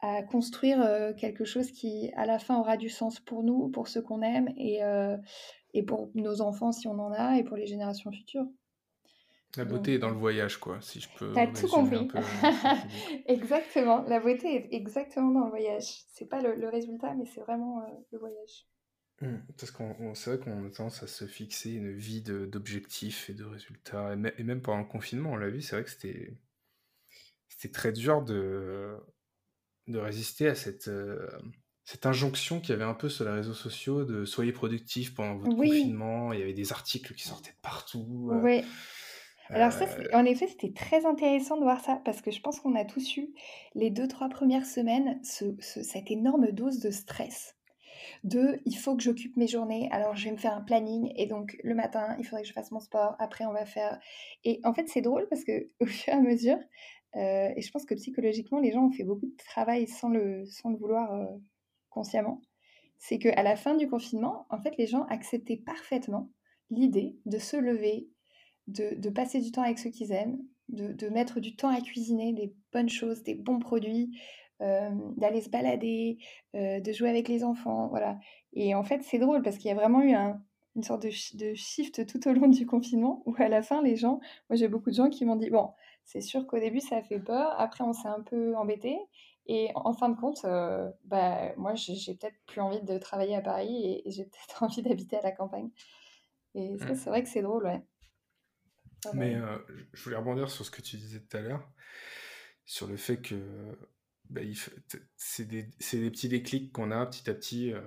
à 0.00 0.22
construire 0.22 0.80
euh, 0.80 1.12
quelque 1.12 1.44
chose 1.44 1.70
qui 1.70 2.10
à 2.16 2.24
la 2.24 2.38
fin 2.38 2.58
aura 2.58 2.76
du 2.76 2.88
sens 2.88 3.20
pour 3.20 3.42
nous, 3.42 3.68
pour 3.68 3.88
ceux 3.88 4.00
qu'on 4.00 4.22
aime 4.22 4.48
et, 4.56 4.80
et 5.74 5.82
pour 5.82 6.10
nos 6.14 6.40
enfants 6.40 6.72
si 6.72 6.88
on 6.88 6.98
en 6.98 7.12
a 7.12 7.36
et 7.38 7.44
pour 7.44 7.56
les 7.56 7.66
générations 7.66 8.10
futures. 8.10 8.46
La 9.56 9.64
beauté 9.64 9.94
est 9.94 9.98
dans 9.98 10.10
le 10.10 10.16
voyage, 10.16 10.58
quoi, 10.58 10.78
si 10.82 11.00
je 11.00 11.08
peux. 11.18 11.32
T'as 11.32 11.46
tout 11.46 11.68
compris. 11.68 12.06
exactement. 13.26 14.02
La 14.02 14.20
beauté 14.20 14.54
est 14.54 14.68
exactement 14.74 15.30
dans 15.32 15.44
le 15.44 15.50
voyage. 15.50 16.02
C'est 16.12 16.26
pas 16.26 16.42
le, 16.42 16.54
le 16.54 16.68
résultat, 16.68 17.14
mais 17.14 17.24
c'est 17.24 17.40
vraiment 17.40 17.82
le 18.12 18.18
voyage. 18.18 18.66
Mmh, 19.20 19.38
parce 19.58 19.72
qu'on 19.72 20.14
c'est 20.14 20.36
vrai 20.36 20.44
qu'on 20.44 20.64
a 20.64 20.70
tendance 20.70 21.02
à 21.02 21.08
se 21.08 21.26
fixer 21.26 21.72
une 21.72 21.92
vie 21.92 22.22
d'objectifs 22.22 23.28
et 23.30 23.34
de 23.34 23.44
résultats. 23.44 24.14
Et, 24.14 24.44
même 24.44 24.62
pendant 24.62 24.78
le 24.78 24.84
confinement, 24.84 25.32
on 25.32 25.36
l'a 25.36 25.50
vu, 25.50 25.60
c'est 25.60 25.74
vrai 25.74 25.84
que 25.84 25.90
c'était 25.90 26.36
c'était 27.48 27.72
très 27.72 27.90
dur 27.90 28.22
de, 28.22 28.96
de 29.88 29.98
résister 29.98 30.46
à 30.46 30.54
cette, 30.54 30.86
euh, 30.86 31.28
cette 31.82 32.06
injonction 32.06 32.60
qu'il 32.60 32.70
y 32.70 32.72
avait 32.74 32.84
un 32.84 32.94
peu 32.94 33.08
sur 33.08 33.24
les 33.24 33.32
réseaux 33.32 33.54
sociaux 33.54 34.04
de 34.04 34.24
soyez 34.24 34.52
productifs 34.52 35.14
pendant 35.14 35.36
votre 35.36 35.56
confinement. 35.56 36.32
Il 36.32 36.38
y 36.38 36.42
avait 36.42 36.52
des 36.52 36.70
articles 36.70 37.14
qui 37.14 37.26
sortaient 37.26 37.50
de 37.50 37.60
partout. 37.60 38.30
Euh, 38.32 38.40
oui. 38.40 38.62
Alors 39.48 39.72
ça, 39.72 39.86
euh, 39.86 40.06
en 40.12 40.24
effet, 40.26 40.46
c'était 40.46 40.72
très 40.72 41.06
intéressant 41.06 41.56
de 41.56 41.62
voir 41.62 41.82
ça 41.82 42.00
parce 42.04 42.20
que 42.20 42.30
je 42.30 42.40
pense 42.40 42.60
qu'on 42.60 42.76
a 42.76 42.84
tous 42.84 43.16
eu 43.16 43.34
les 43.74 43.90
deux, 43.90 44.06
trois 44.06 44.28
premières 44.28 44.66
semaines 44.66 45.18
ce, 45.24 45.46
cette 45.60 46.10
énorme 46.10 46.52
dose 46.52 46.78
de 46.78 46.90
stress 46.90 47.57
de 48.24 48.60
il 48.64 48.76
faut 48.76 48.96
que 48.96 49.02
j'occupe 49.02 49.36
mes 49.36 49.46
journées, 49.46 49.88
alors 49.92 50.16
je 50.16 50.24
vais 50.24 50.32
me 50.32 50.36
faire 50.36 50.54
un 50.54 50.60
planning, 50.60 51.12
et 51.16 51.26
donc 51.26 51.56
le 51.62 51.74
matin, 51.74 52.16
il 52.18 52.24
faudrait 52.24 52.42
que 52.42 52.48
je 52.48 52.52
fasse 52.52 52.70
mon 52.70 52.80
sport, 52.80 53.16
après 53.18 53.46
on 53.46 53.52
va 53.52 53.64
faire... 53.64 53.98
Et 54.44 54.60
en 54.64 54.74
fait, 54.74 54.88
c'est 54.88 55.00
drôle 55.00 55.26
parce 55.28 55.44
que 55.44 55.70
au 55.80 55.86
fur 55.86 56.12
et 56.12 56.16
à 56.16 56.20
mesure, 56.20 56.58
euh, 57.16 57.50
et 57.56 57.60
je 57.60 57.70
pense 57.70 57.84
que 57.84 57.94
psychologiquement, 57.94 58.60
les 58.60 58.72
gens 58.72 58.86
ont 58.86 58.90
fait 58.90 59.04
beaucoup 59.04 59.26
de 59.26 59.36
travail 59.36 59.86
sans 59.86 60.08
le, 60.08 60.44
sans 60.46 60.70
le 60.70 60.76
vouloir 60.76 61.12
euh, 61.12 61.26
consciemment, 61.90 62.42
c'est 62.98 63.18
qu'à 63.18 63.42
la 63.42 63.56
fin 63.56 63.76
du 63.76 63.88
confinement, 63.88 64.46
en 64.50 64.60
fait, 64.60 64.76
les 64.76 64.86
gens 64.86 65.04
acceptaient 65.04 65.56
parfaitement 65.56 66.30
l'idée 66.70 67.16
de 67.24 67.38
se 67.38 67.56
lever, 67.56 68.08
de, 68.66 68.94
de, 68.96 69.08
passer 69.08 69.40
du 69.40 69.52
temps 69.52 69.62
avec 69.62 69.78
ceux 69.78 69.90
qu'ils 69.90 70.12
aiment, 70.12 70.38
de, 70.68 70.92
de, 70.92 71.08
mettre 71.08 71.40
du 71.40 71.56
temps 71.56 71.70
à 71.70 71.80
cuisiner 71.80 72.32
des 72.34 72.52
bonnes 72.72 72.88
choses, 72.88 73.22
des 73.22 73.34
bons 73.34 73.58
produits, 73.58 74.10
euh, 74.60 74.90
d'aller 75.16 75.40
se 75.40 75.50
balader, 75.50 76.18
euh, 76.54 76.80
de 76.80 76.92
jouer 76.92 77.10
avec 77.10 77.28
les 77.28 77.44
enfants, 77.44 77.88
voilà. 77.88 78.18
Et 78.52 78.74
en 78.74 78.82
fait, 78.82 79.02
c'est 79.02 79.18
drôle 79.18 79.42
parce 79.42 79.56
qu'il 79.58 79.68
y 79.68 79.72
a 79.72 79.74
vraiment 79.74 80.02
eu 80.02 80.12
un, 80.12 80.42
une 80.76 80.82
sorte 80.82 81.02
de, 81.02 81.08
de, 81.36 81.54
shift 81.54 82.06
tout 82.06 82.28
au 82.28 82.32
long 82.32 82.48
du 82.48 82.66
confinement 82.66 83.22
où 83.26 83.34
à 83.38 83.48
la 83.48 83.62
fin, 83.62 83.82
les 83.82 83.96
gens, 83.96 84.20
moi 84.48 84.56
j'ai 84.56 84.68
beaucoup 84.68 84.90
de 84.90 84.94
gens 84.94 85.10
qui 85.10 85.24
m'ont 85.24 85.36
dit, 85.36 85.50
bon, 85.50 85.70
c'est 86.04 86.20
sûr 86.20 86.46
qu'au 86.46 86.58
début 86.58 86.80
ça 86.80 86.96
a 86.96 87.02
fait 87.02 87.20
peur, 87.20 87.52
après 87.58 87.84
on 87.84 87.92
s'est 87.92 88.08
un 88.08 88.22
peu 88.22 88.56
embêté, 88.56 88.96
et 89.46 89.70
en 89.74 89.94
fin 89.94 90.08
de 90.10 90.16
compte, 90.16 90.44
euh, 90.44 90.90
bah, 91.04 91.54
moi 91.56 91.74
j'ai 91.74 92.14
peut-être 92.14 92.36
plus 92.46 92.60
envie 92.60 92.82
de 92.82 92.98
travailler 92.98 93.34
à 93.34 93.40
Paris 93.40 93.82
et, 93.82 94.08
et 94.08 94.10
j'ai 94.10 94.24
peut-être 94.24 94.62
envie 94.62 94.82
d'habiter 94.82 95.16
à 95.16 95.22
la 95.22 95.32
campagne. 95.32 95.70
Et 96.54 96.78
ça, 96.78 96.92
mmh. 96.92 96.94
c'est 96.96 97.10
vrai 97.10 97.22
que 97.22 97.28
c'est 97.28 97.42
drôle, 97.42 97.64
ouais. 97.64 97.82
Mais 99.14 99.36
euh, 99.36 99.58
je 99.92 100.02
voulais 100.04 100.16
rebondir 100.16 100.50
sur 100.50 100.64
ce 100.64 100.70
que 100.70 100.82
tu 100.82 100.96
disais 100.96 101.20
tout 101.20 101.36
à 101.36 101.40
l'heure, 101.40 101.70
sur 102.64 102.86
le 102.86 102.96
fait 102.96 103.18
que 103.18 103.78
bah, 104.30 104.40
c'est 105.16 105.46
des, 105.46 105.62
des, 105.62 106.10
petits 106.10 106.28
déclics 106.28 106.72
qu'on 106.72 106.90
a 106.90 107.04
petit 107.06 107.28
à 107.30 107.34
petit. 107.34 107.72
Euh, 107.72 107.80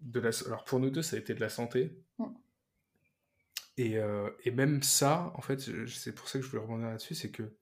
de 0.00 0.20
la, 0.20 0.30
alors 0.46 0.64
pour 0.64 0.80
nous 0.80 0.90
deux, 0.90 1.02
ça 1.02 1.16
a 1.16 1.18
été 1.18 1.34
de 1.34 1.40
la 1.40 1.48
santé. 1.48 1.96
Mmh. 2.18 2.24
Et, 3.76 3.98
euh, 3.98 4.30
et, 4.44 4.50
même 4.50 4.82
ça, 4.82 5.32
en 5.36 5.42
fait, 5.42 5.60
c'est 5.86 6.14
pour 6.14 6.28
ça 6.28 6.38
que 6.38 6.44
je 6.44 6.50
voulais 6.50 6.62
rebondir 6.62 6.88
là-dessus, 6.88 7.14
c'est 7.14 7.30
que 7.30 7.54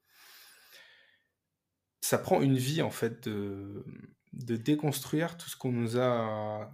ça 2.01 2.19
prend 2.19 2.41
une 2.41 2.57
vie, 2.57 2.83
en 2.83 2.91
fait, 2.91 3.29
de, 3.29 3.85
de 4.33 4.57
déconstruire 4.57 5.37
tout 5.37 5.49
ce 5.49 5.57
qu'on 5.57 5.73
nous 5.73 5.99
a 5.99 6.73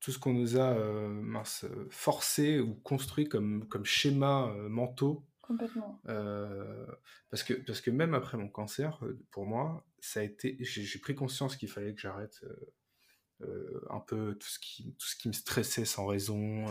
tout 0.00 0.12
ce 0.12 0.18
qu'on 0.18 0.32
nous 0.32 0.56
a 0.56 0.74
euh, 0.74 1.08
mince, 1.08 1.66
forcé 1.90 2.60
ou 2.60 2.74
construit 2.74 3.28
comme, 3.28 3.66
comme 3.68 3.84
schéma 3.84 4.54
mentaux. 4.68 5.27
Complètement. 5.48 6.00
Euh, 6.08 6.86
parce, 7.30 7.42
que, 7.42 7.54
parce 7.54 7.80
que 7.80 7.90
même 7.90 8.14
après 8.14 8.36
mon 8.36 8.48
cancer, 8.48 9.02
pour 9.30 9.46
moi, 9.46 9.84
ça 9.98 10.20
a 10.20 10.22
été, 10.22 10.56
j'ai 10.60 10.98
pris 10.98 11.14
conscience 11.14 11.56
qu'il 11.56 11.70
fallait 11.70 11.94
que 11.94 12.00
j'arrête 12.00 12.44
un 13.90 14.00
peu 14.00 14.34
tout 14.34 14.48
ce, 14.48 14.58
qui, 14.58 14.94
tout 14.98 15.06
ce 15.06 15.16
qui 15.16 15.28
me 15.28 15.32
stressait 15.32 15.86
sans 15.86 16.06
raison, 16.06 16.66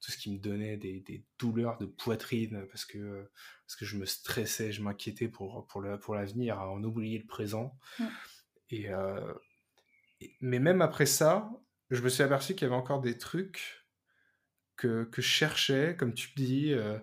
tout 0.00 0.12
ce 0.12 0.18
qui 0.18 0.30
me 0.30 0.38
donnait 0.38 0.76
des, 0.76 1.00
des, 1.00 1.24
douleurs 1.38 1.78
de 1.78 1.86
poitrine 1.86 2.66
parce 2.70 2.84
que, 2.84 3.26
parce 3.66 3.76
que 3.76 3.86
je 3.86 3.96
me 3.96 4.04
stressais, 4.04 4.70
je 4.70 4.82
m'inquiétais 4.82 5.28
pour, 5.28 5.66
pour 5.66 5.80
l'avenir, 5.80 6.56
pour 6.56 6.62
à 6.62 6.70
en 6.70 6.84
oublier 6.84 7.18
le 7.18 7.26
présent. 7.26 7.78
Et, 8.68 8.90
et, 10.20 10.36
mais 10.42 10.58
même 10.58 10.82
après 10.82 11.06
ça, 11.06 11.50
je 11.90 12.02
me 12.02 12.08
suis 12.10 12.22
aperçu 12.22 12.54
qu'il 12.54 12.62
y 12.62 12.66
avait 12.66 12.74
encore 12.74 13.00
des 13.00 13.16
trucs 13.16 13.86
que, 14.76 15.04
que 15.04 15.22
je 15.22 15.28
cherchais, 15.28 15.96
comme 15.96 16.14
tu 16.14 16.30
dis, 16.36 16.72
euh, 16.72 16.98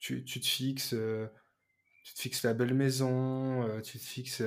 tu, 0.00 0.24
tu, 0.24 0.40
te 0.40 0.46
fixes, 0.46 0.94
euh, 0.94 1.26
tu 2.04 2.14
te 2.14 2.20
fixes 2.20 2.42
la 2.42 2.54
belle 2.54 2.74
maison, 2.74 3.62
euh, 3.62 3.80
tu 3.80 3.98
te 3.98 4.04
fixes 4.04 4.42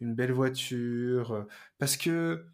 une 0.00 0.14
belle 0.14 0.32
voiture, 0.32 1.46
parce 1.78 1.96
que 1.96 2.44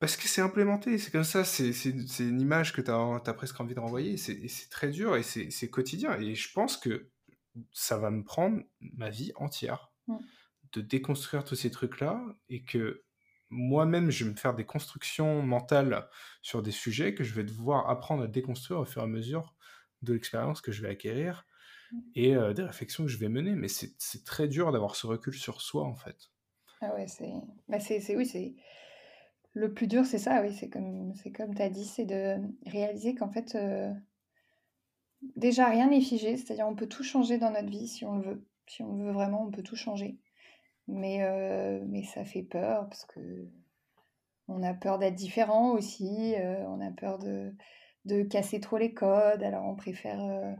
parce 0.00 0.16
que 0.16 0.28
c'est 0.28 0.40
implémenté, 0.40 0.96
c'est 0.98 1.10
comme 1.10 1.24
ça, 1.24 1.42
c'est 1.42 1.72
une 2.20 2.40
image 2.40 2.72
que 2.72 2.80
tu 2.80 2.90
as, 2.90 3.20
as, 3.26 3.34
presque 3.34 3.60
envie 3.60 3.74
de 3.74 3.80
renvoyer, 3.80 4.16
c'est 4.16 4.70
très 4.70 4.90
dur 4.90 5.16
et 5.16 5.24
c'est 5.24 5.70
quotidien. 5.70 6.18
Et 6.20 6.36
je 6.36 6.52
pense 6.52 6.76
que 6.76 7.10
ça 7.72 7.98
va 7.98 8.10
me 8.10 8.22
prendre 8.22 8.62
ma 8.80 9.10
vie 9.10 9.32
entière 9.34 9.90
mmh. 10.06 10.16
de 10.72 10.80
déconstruire 10.82 11.44
tous 11.44 11.56
ces 11.56 11.72
trucs-là 11.72 12.22
et 12.48 12.62
que 12.62 13.02
moi-même, 13.50 14.10
je 14.10 14.24
vais 14.24 14.30
me 14.30 14.36
faire 14.36 14.54
des 14.54 14.66
constructions 14.66 15.42
mentales 15.42 16.08
sur 16.42 16.62
des 16.62 16.70
sujets 16.70 17.14
que 17.14 17.24
je 17.24 17.34
vais 17.34 17.44
devoir 17.44 17.88
apprendre 17.88 18.24
à 18.24 18.26
déconstruire 18.26 18.80
au 18.80 18.84
fur 18.84 19.02
et 19.02 19.04
à 19.04 19.08
mesure 19.08 19.54
de 20.02 20.12
l'expérience 20.12 20.60
que 20.60 20.70
je 20.70 20.82
vais 20.82 20.88
acquérir. 20.88 21.46
Et 22.14 22.34
euh, 22.34 22.52
des 22.52 22.62
réflexions 22.62 23.04
que 23.04 23.10
je 23.10 23.18
vais 23.18 23.28
mener. 23.28 23.54
Mais 23.54 23.68
c'est 23.68 24.24
très 24.24 24.48
dur 24.48 24.72
d'avoir 24.72 24.96
ce 24.96 25.06
recul 25.06 25.34
sur 25.34 25.60
soi, 25.60 25.84
en 25.84 25.94
fait. 25.94 26.30
Ah 26.80 26.94
ouais, 26.94 27.06
c'est... 27.08 27.32
Bah 27.68 27.78
oui, 28.16 28.26
c'est... 28.26 28.54
Le 29.54 29.72
plus 29.72 29.88
dur, 29.88 30.06
c'est 30.06 30.18
ça, 30.18 30.40
oui, 30.42 30.52
c'est 30.52 30.68
comme, 30.68 31.12
tu 31.12 31.62
as 31.62 31.70
dit, 31.70 31.84
c'est 31.84 32.04
de 32.04 32.36
réaliser 32.66 33.14
qu'en 33.14 33.30
fait, 33.30 33.56
euh, 33.56 33.92
déjà, 35.36 35.68
rien 35.68 35.88
n'est 35.88 36.00
figé, 36.00 36.36
c'est-à-dire 36.36 36.68
on 36.68 36.76
peut 36.76 36.86
tout 36.86 37.02
changer 37.02 37.38
dans 37.38 37.50
notre 37.50 37.68
vie 37.68 37.88
si 37.88 38.04
on 38.04 38.16
le 38.16 38.22
veut. 38.22 38.46
Si 38.68 38.82
on 38.82 38.96
le 38.96 39.06
veut 39.06 39.12
vraiment, 39.12 39.42
on 39.42 39.50
peut 39.50 39.62
tout 39.62 39.74
changer. 39.74 40.18
Mais, 40.86 41.24
euh, 41.24 41.82
mais 41.88 42.04
ça 42.04 42.24
fait 42.24 42.42
peur 42.42 42.88
parce 42.88 43.04
que 43.06 43.48
on 44.46 44.62
a 44.62 44.74
peur 44.74 44.98
d'être 44.98 45.14
différent 45.14 45.72
aussi, 45.72 46.34
on 46.66 46.80
a 46.80 46.90
peur 46.90 47.18
de, 47.18 47.52
de, 48.06 48.22
casser 48.22 48.60
trop 48.60 48.78
les 48.78 48.94
codes, 48.94 49.42
alors 49.42 49.66
on 49.66 49.76
préfère... 49.76 50.56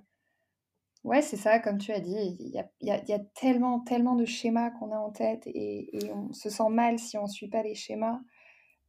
Euh, 1.05 1.09
ouais, 1.09 1.23
c'est 1.23 1.37
ça, 1.37 1.59
comme 1.59 1.79
tu 1.79 1.93
as 1.93 2.01
dit, 2.01 2.17
il 2.41 2.49
y 2.49 2.59
a, 2.59 2.71
y, 2.81 2.91
a, 2.91 3.05
y 3.05 3.13
a, 3.13 3.19
tellement, 3.19 3.81
tellement 3.81 4.17
de 4.17 4.25
schémas 4.25 4.71
qu'on 4.71 4.93
a 4.93 4.99
en 4.99 5.11
tête 5.11 5.47
et, 5.47 5.97
et, 5.97 6.13
on 6.13 6.33
se 6.33 6.51
sent 6.51 6.69
mal 6.71 6.99
si 6.99 7.17
on 7.17 7.25
ne 7.25 7.29
suit 7.29 7.49
pas 7.49 7.63
les 7.63 7.75
schémas, 7.75 8.21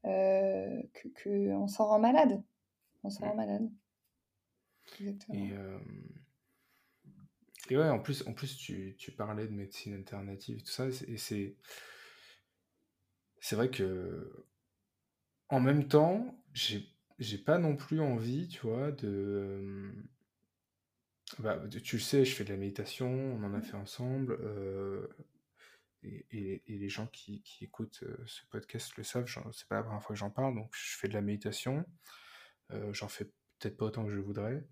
euh, 0.05 0.81
qu'on 1.01 1.09
que 1.15 1.51
on 1.53 1.67
s'en 1.67 1.87
rend 1.87 1.99
malade. 1.99 2.43
On 3.03 3.09
s'en 3.09 3.27
rend 3.27 3.35
malade. 3.35 3.69
Exactement. 4.99 5.37
Et 5.37 5.53
et 7.69 7.77
ouais, 7.77 7.89
en 7.89 7.99
plus, 7.99 8.25
en 8.27 8.33
plus 8.33 8.57
tu, 8.57 8.95
tu 8.97 9.11
parlais 9.11 9.47
de 9.47 9.53
médecine 9.53 9.93
alternative, 9.93 10.63
tout 10.63 10.71
ça, 10.71 10.87
et 10.87 11.17
c'est. 11.17 11.55
C'est 13.39 13.55
vrai 13.55 13.69
que. 13.69 14.45
En 15.49 15.59
même 15.59 15.87
temps, 15.87 16.35
j'ai 16.53 16.87
j'ai 17.19 17.37
pas 17.37 17.57
non 17.57 17.75
plus 17.75 18.01
envie, 18.01 18.47
tu 18.47 18.61
vois, 18.61 18.91
de. 18.91 19.93
Bah, 21.37 21.61
tu 21.83 21.97
le 21.97 22.01
sais, 22.01 22.25
je 22.25 22.35
fais 22.35 22.43
de 22.43 22.49
la 22.49 22.57
méditation, 22.57 23.07
on 23.07 23.43
en 23.43 23.53
a 23.53 23.61
fait 23.61 23.75
ensemble, 23.75 24.33
euh, 24.41 25.07
et, 26.01 26.25
et, 26.31 26.63
et, 26.65 26.77
les 26.77 26.89
gens 26.89 27.05
qui, 27.07 27.43
qui 27.43 27.65
écoutent 27.65 28.03
euh, 28.03 28.17
ce 28.25 28.41
podcast 28.49 28.97
le 28.97 29.03
savent, 29.03 29.27
c'est 29.51 29.67
pas 29.67 29.75
la 29.75 29.83
première 29.83 30.01
fois 30.01 30.15
que 30.15 30.19
j'en 30.19 30.31
parle, 30.31 30.55
donc 30.55 30.71
je 30.73 30.97
fais 30.97 31.07
de 31.07 31.13
la 31.13 31.21
méditation, 31.21 31.85
euh, 32.71 32.91
j'en 32.93 33.07
fais 33.07 33.25
peut-être 33.59 33.77
pas 33.77 33.85
autant 33.85 34.05
que 34.05 34.11
je 34.11 34.19
voudrais, 34.19 34.65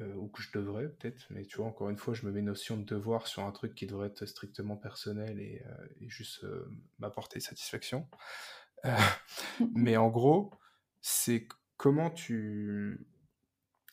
euh, 0.00 0.14
ou 0.14 0.28
que 0.28 0.40
je 0.40 0.50
devrais 0.52 0.88
peut-être, 0.88 1.26
mais 1.30 1.44
tu 1.44 1.58
vois, 1.58 1.66
encore 1.66 1.90
une 1.90 1.98
fois, 1.98 2.14
je 2.14 2.24
me 2.24 2.32
mets 2.32 2.40
notion 2.40 2.78
de 2.78 2.84
devoir 2.84 3.26
sur 3.26 3.42
un 3.42 3.52
truc 3.52 3.74
qui 3.74 3.86
devrait 3.86 4.06
être 4.06 4.24
strictement 4.24 4.76
personnel 4.76 5.38
et, 5.40 5.62
euh, 5.66 5.86
et 6.00 6.08
juste 6.08 6.44
euh, 6.44 6.70
m'apporter 6.98 7.38
satisfaction. 7.40 8.08
mais 9.74 9.98
en 9.98 10.08
gros, 10.08 10.52
c'est 11.02 11.48
comment 11.76 12.10
tu... 12.10 13.06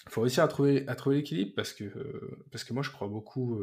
Il 0.08 0.14
faut 0.14 0.22
réussir 0.22 0.44
à 0.44 0.48
trouver, 0.48 0.88
à 0.88 0.96
trouver 0.96 1.18
l'équilibre 1.18 1.54
parce 1.56 1.74
que, 1.74 1.86
parce 2.52 2.64
que 2.64 2.74
moi, 2.74 2.84
je 2.84 2.92
crois 2.92 3.08
beaucoup... 3.08 3.60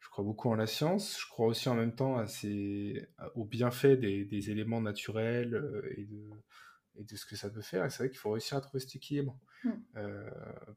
je 0.00 0.08
crois 0.08 0.24
beaucoup 0.24 0.48
en 0.48 0.54
la 0.54 0.66
science, 0.66 1.18
je 1.20 1.26
crois 1.28 1.46
aussi 1.46 1.68
en 1.68 1.74
même 1.74 1.94
temps 1.94 2.16
à 2.16 2.26
ces, 2.26 3.06
au 3.34 3.44
bienfait 3.44 3.96
des, 3.96 4.24
des 4.24 4.50
éléments 4.50 4.80
naturels 4.80 5.62
et 5.96 6.04
de, 6.04 6.30
et 6.96 7.04
de 7.04 7.16
ce 7.16 7.26
que 7.26 7.36
ça 7.36 7.50
peut 7.50 7.62
faire. 7.62 7.84
Et 7.84 7.90
c'est 7.90 7.98
vrai 7.98 8.10
qu'il 8.10 8.18
faut 8.18 8.30
réussir 8.30 8.56
à 8.56 8.60
trouver 8.60 8.80
cet 8.80 8.96
équilibre. 8.96 9.38
Mm. 9.64 9.70
Euh, 9.96 10.30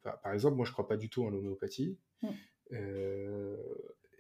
par, 0.04 0.34
exemple, 0.34 0.56
moi, 0.56 0.66
je 0.66 0.72
crois 0.72 0.88
pas 0.88 0.98
du 0.98 1.10
tout 1.10 1.24
en 1.24 1.30
l'homéopathie. 1.30 1.98
Mm. 2.22 2.28
Euh, 2.74 3.58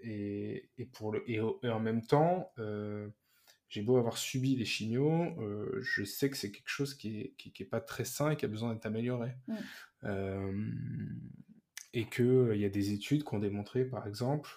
et, 0.01 0.69
et, 0.77 0.85
pour 0.85 1.11
le, 1.11 1.23
et, 1.29 1.39
en 1.39 1.79
même 1.79 2.05
temps, 2.05 2.51
euh, 2.59 3.07
j'ai 3.69 3.81
beau 3.81 3.97
avoir 3.97 4.17
subi 4.17 4.55
les 4.55 4.65
chimios, 4.65 5.35
je 5.81 6.03
sais 6.03 6.29
que 6.29 6.37
c'est 6.37 6.51
quelque 6.51 6.69
chose 6.69 6.93
qui 6.93 7.21
est, 7.21 7.33
qui, 7.37 7.51
qui 7.51 7.63
est, 7.63 7.67
pas 7.67 7.81
très 7.81 8.05
sain 8.05 8.31
et 8.31 8.35
qui 8.35 8.45
a 8.45 8.49
besoin 8.49 8.73
d'être 8.73 8.85
amélioré. 8.85 9.31
Mm. 9.47 9.55
Et 11.93 12.05
qu'il 12.09 12.55
y 12.55 12.65
a 12.65 12.69
des 12.69 12.93
études 12.93 13.23
qui 13.23 13.35
ont 13.35 13.39
démontré, 13.39 13.85
par 13.85 14.07
exemple, 14.07 14.49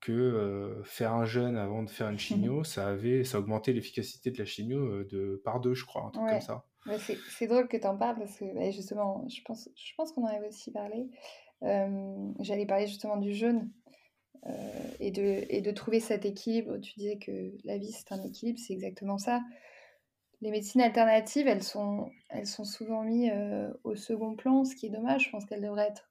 que 0.00 0.80
faire 0.84 1.12
un 1.12 1.24
jeûne 1.24 1.56
avant 1.56 1.82
de 1.82 1.90
faire 1.90 2.08
une 2.08 2.18
chimio, 2.18 2.64
ça 2.64 2.88
avait, 2.88 3.24
ça 3.24 3.38
augmentait 3.38 3.72
l'efficacité 3.72 4.30
de 4.30 4.38
la 4.38 4.44
chimio 4.44 5.04
de 5.04 5.40
par 5.44 5.60
deux, 5.60 5.74
je 5.74 5.84
crois, 5.84 6.06
un 6.06 6.10
truc 6.10 6.28
comme 6.28 6.40
ça 6.40 6.66
c'est 6.98 7.46
drôle 7.46 7.68
que 7.68 7.76
tu 7.76 7.86
en 7.86 7.96
parles 7.96 8.18
parce 8.18 8.36
que 8.36 8.44
bah, 8.54 8.70
justement, 8.70 9.26
je 9.28 9.40
pense, 9.44 9.68
je 9.76 9.92
pense 9.96 10.12
qu'on 10.12 10.24
en 10.24 10.26
avait 10.26 10.48
aussi 10.48 10.72
parlé. 10.72 11.08
J'allais 12.40 12.66
parler 12.66 12.86
justement 12.86 13.16
du 13.16 13.32
jeûne 13.32 13.70
euh, 14.46 14.50
et, 14.98 15.12
de, 15.12 15.44
et 15.48 15.60
de 15.60 15.70
trouver 15.70 16.00
cet 16.00 16.24
équilibre. 16.24 16.78
Tu 16.78 16.94
disais 16.94 17.18
que 17.18 17.52
la 17.64 17.78
vie 17.78 17.92
c'est 17.92 18.12
un 18.12 18.22
équilibre, 18.22 18.58
c'est 18.58 18.72
exactement 18.72 19.18
ça. 19.18 19.40
Les 20.42 20.50
médecines 20.50 20.80
alternatives, 20.80 21.46
elles 21.46 21.62
sont, 21.62 22.10
elles 22.28 22.48
sont 22.48 22.64
souvent 22.64 23.02
mises 23.02 23.30
euh, 23.32 23.72
au 23.84 23.94
second 23.94 24.34
plan, 24.34 24.64
ce 24.64 24.74
qui 24.74 24.86
est 24.86 24.90
dommage. 24.90 25.26
Je 25.26 25.30
pense 25.30 25.44
qu'elles 25.44 25.62
devraient 25.62 25.86
être 25.86 26.10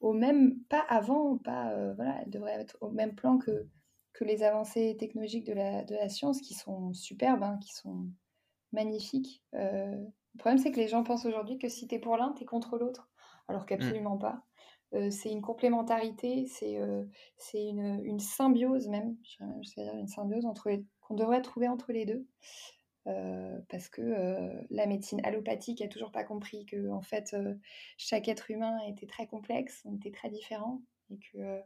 au 0.00 0.12
même, 0.12 0.58
pas 0.68 0.84
avant, 0.88 1.38
pas, 1.38 1.70
euh, 1.70 1.94
voilà, 1.94 2.20
elles 2.20 2.30
devraient 2.30 2.60
être 2.60 2.76
au 2.80 2.90
même 2.90 3.14
plan 3.14 3.38
que, 3.38 3.68
que 4.14 4.24
les 4.24 4.42
avancées 4.42 4.96
technologiques 4.98 5.46
de 5.46 5.52
la, 5.52 5.84
de 5.84 5.94
la 5.94 6.08
science 6.08 6.40
qui 6.40 6.54
sont 6.54 6.92
superbes, 6.92 7.44
hein, 7.44 7.58
qui 7.62 7.72
sont 7.72 8.08
magnifique. 8.72 9.44
le 9.52 10.08
problème, 10.38 10.58
c'est 10.58 10.72
que 10.72 10.80
les 10.80 10.88
gens 10.88 11.04
pensent 11.04 11.24
aujourd'hui 11.24 11.56
que 11.58 11.68
si 11.68 11.86
tu 11.86 11.94
es 11.94 11.98
pour 12.00 12.16
l'un, 12.16 12.32
tu 12.32 12.42
es 12.42 12.46
contre 12.46 12.78
l'autre, 12.78 13.08
alors 13.46 13.64
qu'absolument 13.64 14.16
mmh. 14.16 14.18
pas. 14.18 14.42
c'est 15.10 15.30
une 15.30 15.40
complémentarité, 15.40 16.46
c'est 16.46 16.78
c'est 17.38 17.64
une, 17.64 18.02
une, 18.04 18.18
symbiose 18.18 18.88
même, 18.88 19.16
je 19.22 19.44
vais 19.76 19.84
dire 19.84 19.94
une 19.96 20.08
symbiose 20.08 20.44
entre 20.44 20.68
qu'on 21.00 21.14
devrait 21.14 21.40
trouver 21.40 21.68
entre 21.68 21.92
les 21.92 22.04
deux. 22.04 22.26
Parce 23.68 23.88
que 23.88 24.02
la 24.70 24.86
médecine 24.86 25.20
allopathique 25.24 25.80
a 25.82 25.88
toujours 25.88 26.12
pas 26.12 26.24
compris 26.24 26.66
que 26.66 26.90
en 26.90 27.02
fait 27.02 27.34
chaque 27.96 28.28
être 28.28 28.50
humain 28.50 28.78
était 28.88 29.06
très 29.06 29.26
complexe, 29.26 29.82
on 29.84 29.96
était 29.96 30.10
très 30.10 30.30
différents 30.30 30.80
et 31.10 31.18
que 31.18 31.60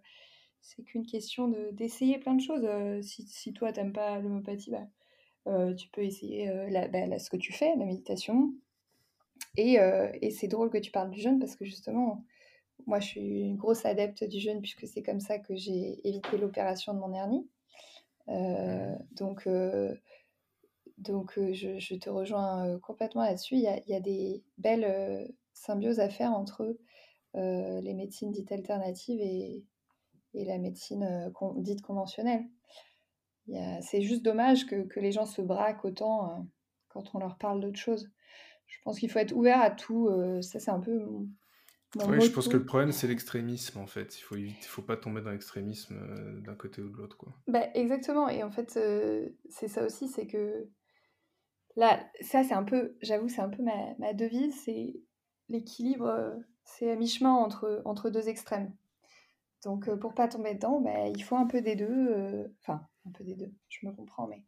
c'est 0.60 0.82
qu'une 0.82 1.06
question 1.06 1.52
d'essayer 1.72 2.18
plein 2.18 2.34
de 2.34 2.40
choses. 2.40 2.66
si, 3.02 3.26
si, 3.26 3.52
toi 3.52 3.72
t'aimes 3.72 3.92
pas 3.92 4.18
l'homéopathie, 4.20 4.70
bah, 4.70 5.74
tu 5.74 5.88
peux 5.88 6.02
essayer 6.02 6.48
bah, 6.70 7.18
ce 7.18 7.30
que 7.30 7.36
tu 7.36 7.52
fais, 7.52 7.74
la 7.76 7.84
méditation. 7.84 8.54
Et, 9.56 9.78
et 10.20 10.30
c'est 10.30 10.48
drôle 10.48 10.70
que 10.70 10.78
tu 10.78 10.90
parles 10.90 11.10
du 11.10 11.20
jeûne 11.20 11.38
parce 11.38 11.56
que 11.56 11.64
justement, 11.64 12.24
moi 12.86 13.00
je 13.00 13.08
suis 13.08 13.40
une 13.40 13.56
grosse 13.56 13.84
adepte 13.84 14.24
du 14.24 14.38
jeûne 14.38 14.60
puisque 14.60 14.86
c'est 14.86 15.02
comme 15.02 15.20
ça 15.20 15.38
que 15.38 15.54
j'ai 15.54 16.06
évité 16.06 16.38
l'opération 16.38 16.94
de 16.94 16.98
mon 17.00 17.12
hernie. 17.12 17.48
donc 19.12 19.48
donc, 21.02 21.32
je, 21.36 21.94
te 21.96 22.10
rejoins 22.10 22.78
complètement 22.80 23.22
là-dessus. 23.22 23.56
Il, 23.56 23.62
y 23.62 23.94
a, 23.94 24.00
des 24.00 24.42
belles 24.58 25.32
symbioses 25.52 26.00
à 26.00 26.08
faire 26.08 26.32
entre 26.32 26.76
les 27.34 27.94
médecines 27.94 28.30
dites 28.30 28.52
alternatives 28.52 29.20
et, 29.20 29.64
la 30.34 30.58
médecine 30.58 31.32
dite 31.56 31.82
conventionnelle. 31.82 32.44
C'est 33.80 34.02
juste 34.02 34.22
dommage 34.22 34.66
que, 34.66 35.00
les 35.00 35.12
gens 35.12 35.26
se 35.26 35.42
braquent 35.42 35.84
autant 35.84 36.46
quand 36.88 37.14
on 37.14 37.18
leur 37.18 37.36
parle 37.38 37.60
d'autre 37.60 37.78
chose. 37.78 38.10
Je 38.66 38.78
pense 38.84 38.98
qu'il 38.98 39.10
faut 39.10 39.18
être 39.18 39.32
ouvert 39.32 39.60
à 39.60 39.70
tout. 39.70 40.08
ça, 40.40 40.58
c'est 40.58 40.70
un 40.70 40.80
peu 40.80 41.06
oui, 42.08 42.20
je 42.22 42.30
pense 42.30 42.48
que 42.48 42.56
le 42.56 42.64
problème, 42.64 42.92
c'est 42.92 43.06
l'extrémisme, 43.06 43.78
en 43.78 43.86
fait. 43.86 44.18
Il 44.18 44.22
faut 44.22 44.36
il 44.36 44.54
faut 44.62 44.82
pas 44.82 44.96
tomber 44.96 45.20
dans 45.20 45.30
l'extrémisme 45.30 45.94
d'un 46.40 46.54
côté 46.54 46.80
ou 46.80 46.88
de 46.88 46.96
l'autre. 46.96 47.18
Bah, 47.46 47.66
exactement. 47.74 48.28
Et 48.28 48.42
en 48.42 48.50
fait, 48.50 48.78
c'est 49.50 49.68
ça 49.68 49.84
aussi, 49.84 50.08
c'est 50.08 50.26
que 50.26 50.68
Là, 51.76 52.04
ça, 52.20 52.44
c'est 52.44 52.54
un 52.54 52.64
peu, 52.64 52.96
j'avoue, 53.00 53.28
c'est 53.28 53.40
un 53.40 53.48
peu 53.48 53.62
ma, 53.62 53.94
ma 53.98 54.12
devise, 54.12 54.54
c'est 54.64 54.94
l'équilibre, 55.48 56.06
euh, 56.06 56.34
c'est 56.64 56.90
à 56.90 56.96
mi-chemin 56.96 57.32
entre, 57.32 57.82
entre 57.84 58.10
deux 58.10 58.28
extrêmes. 58.28 58.74
Donc, 59.64 59.88
euh, 59.88 59.96
pour 59.96 60.14
pas 60.14 60.28
tomber 60.28 60.54
dedans, 60.54 60.80
bah, 60.80 61.08
il 61.08 61.22
faut 61.22 61.36
un 61.36 61.46
peu 61.46 61.62
des 61.62 61.76
deux. 61.76 62.08
Euh, 62.10 62.48
enfin, 62.60 62.86
un 63.06 63.10
peu 63.12 63.24
des 63.24 63.36
deux, 63.36 63.52
je 63.68 63.86
me 63.86 63.92
comprends, 63.92 64.26
mais. 64.28 64.44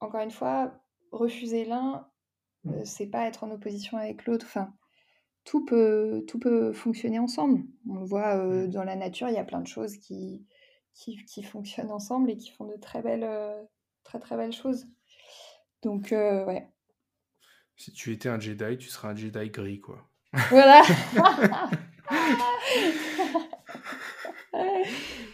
encore 0.00 0.20
une 0.20 0.30
fois, 0.30 0.80
refuser 1.12 1.64
l'un, 1.64 2.08
c'est 2.84 3.06
pas 3.06 3.26
être 3.26 3.44
en 3.44 3.50
opposition 3.50 3.98
avec 3.98 4.26
l'autre. 4.26 4.46
Enfin, 4.46 4.74
tout 5.44 5.64
peut, 5.64 6.24
tout 6.28 6.38
peut 6.38 6.72
fonctionner 6.72 7.18
ensemble. 7.18 7.64
On 7.88 7.94
le 7.94 8.04
voit 8.04 8.36
mmh. 8.36 8.68
dans 8.68 8.84
la 8.84 8.96
nature, 8.96 9.28
il 9.28 9.34
y 9.34 9.38
a 9.38 9.44
plein 9.44 9.60
de 9.60 9.66
choses 9.66 9.96
qui, 9.96 10.46
qui, 10.94 11.24
qui, 11.24 11.42
fonctionnent 11.42 11.90
ensemble 11.90 12.30
et 12.30 12.36
qui 12.36 12.50
font 12.50 12.66
de 12.66 12.76
très 12.76 13.02
belles, 13.02 13.24
très 14.08 14.18
très 14.18 14.36
belle 14.38 14.52
chose. 14.52 14.86
Donc, 15.82 16.12
euh, 16.12 16.46
ouais. 16.46 16.66
Si 17.76 17.92
tu 17.92 18.10
étais 18.12 18.30
un 18.30 18.40
Jedi, 18.40 18.78
tu 18.78 18.88
serais 18.88 19.08
un 19.08 19.14
Jedi 19.14 19.50
gris, 19.50 19.80
quoi. 19.80 20.08
Voilà. 20.48 20.82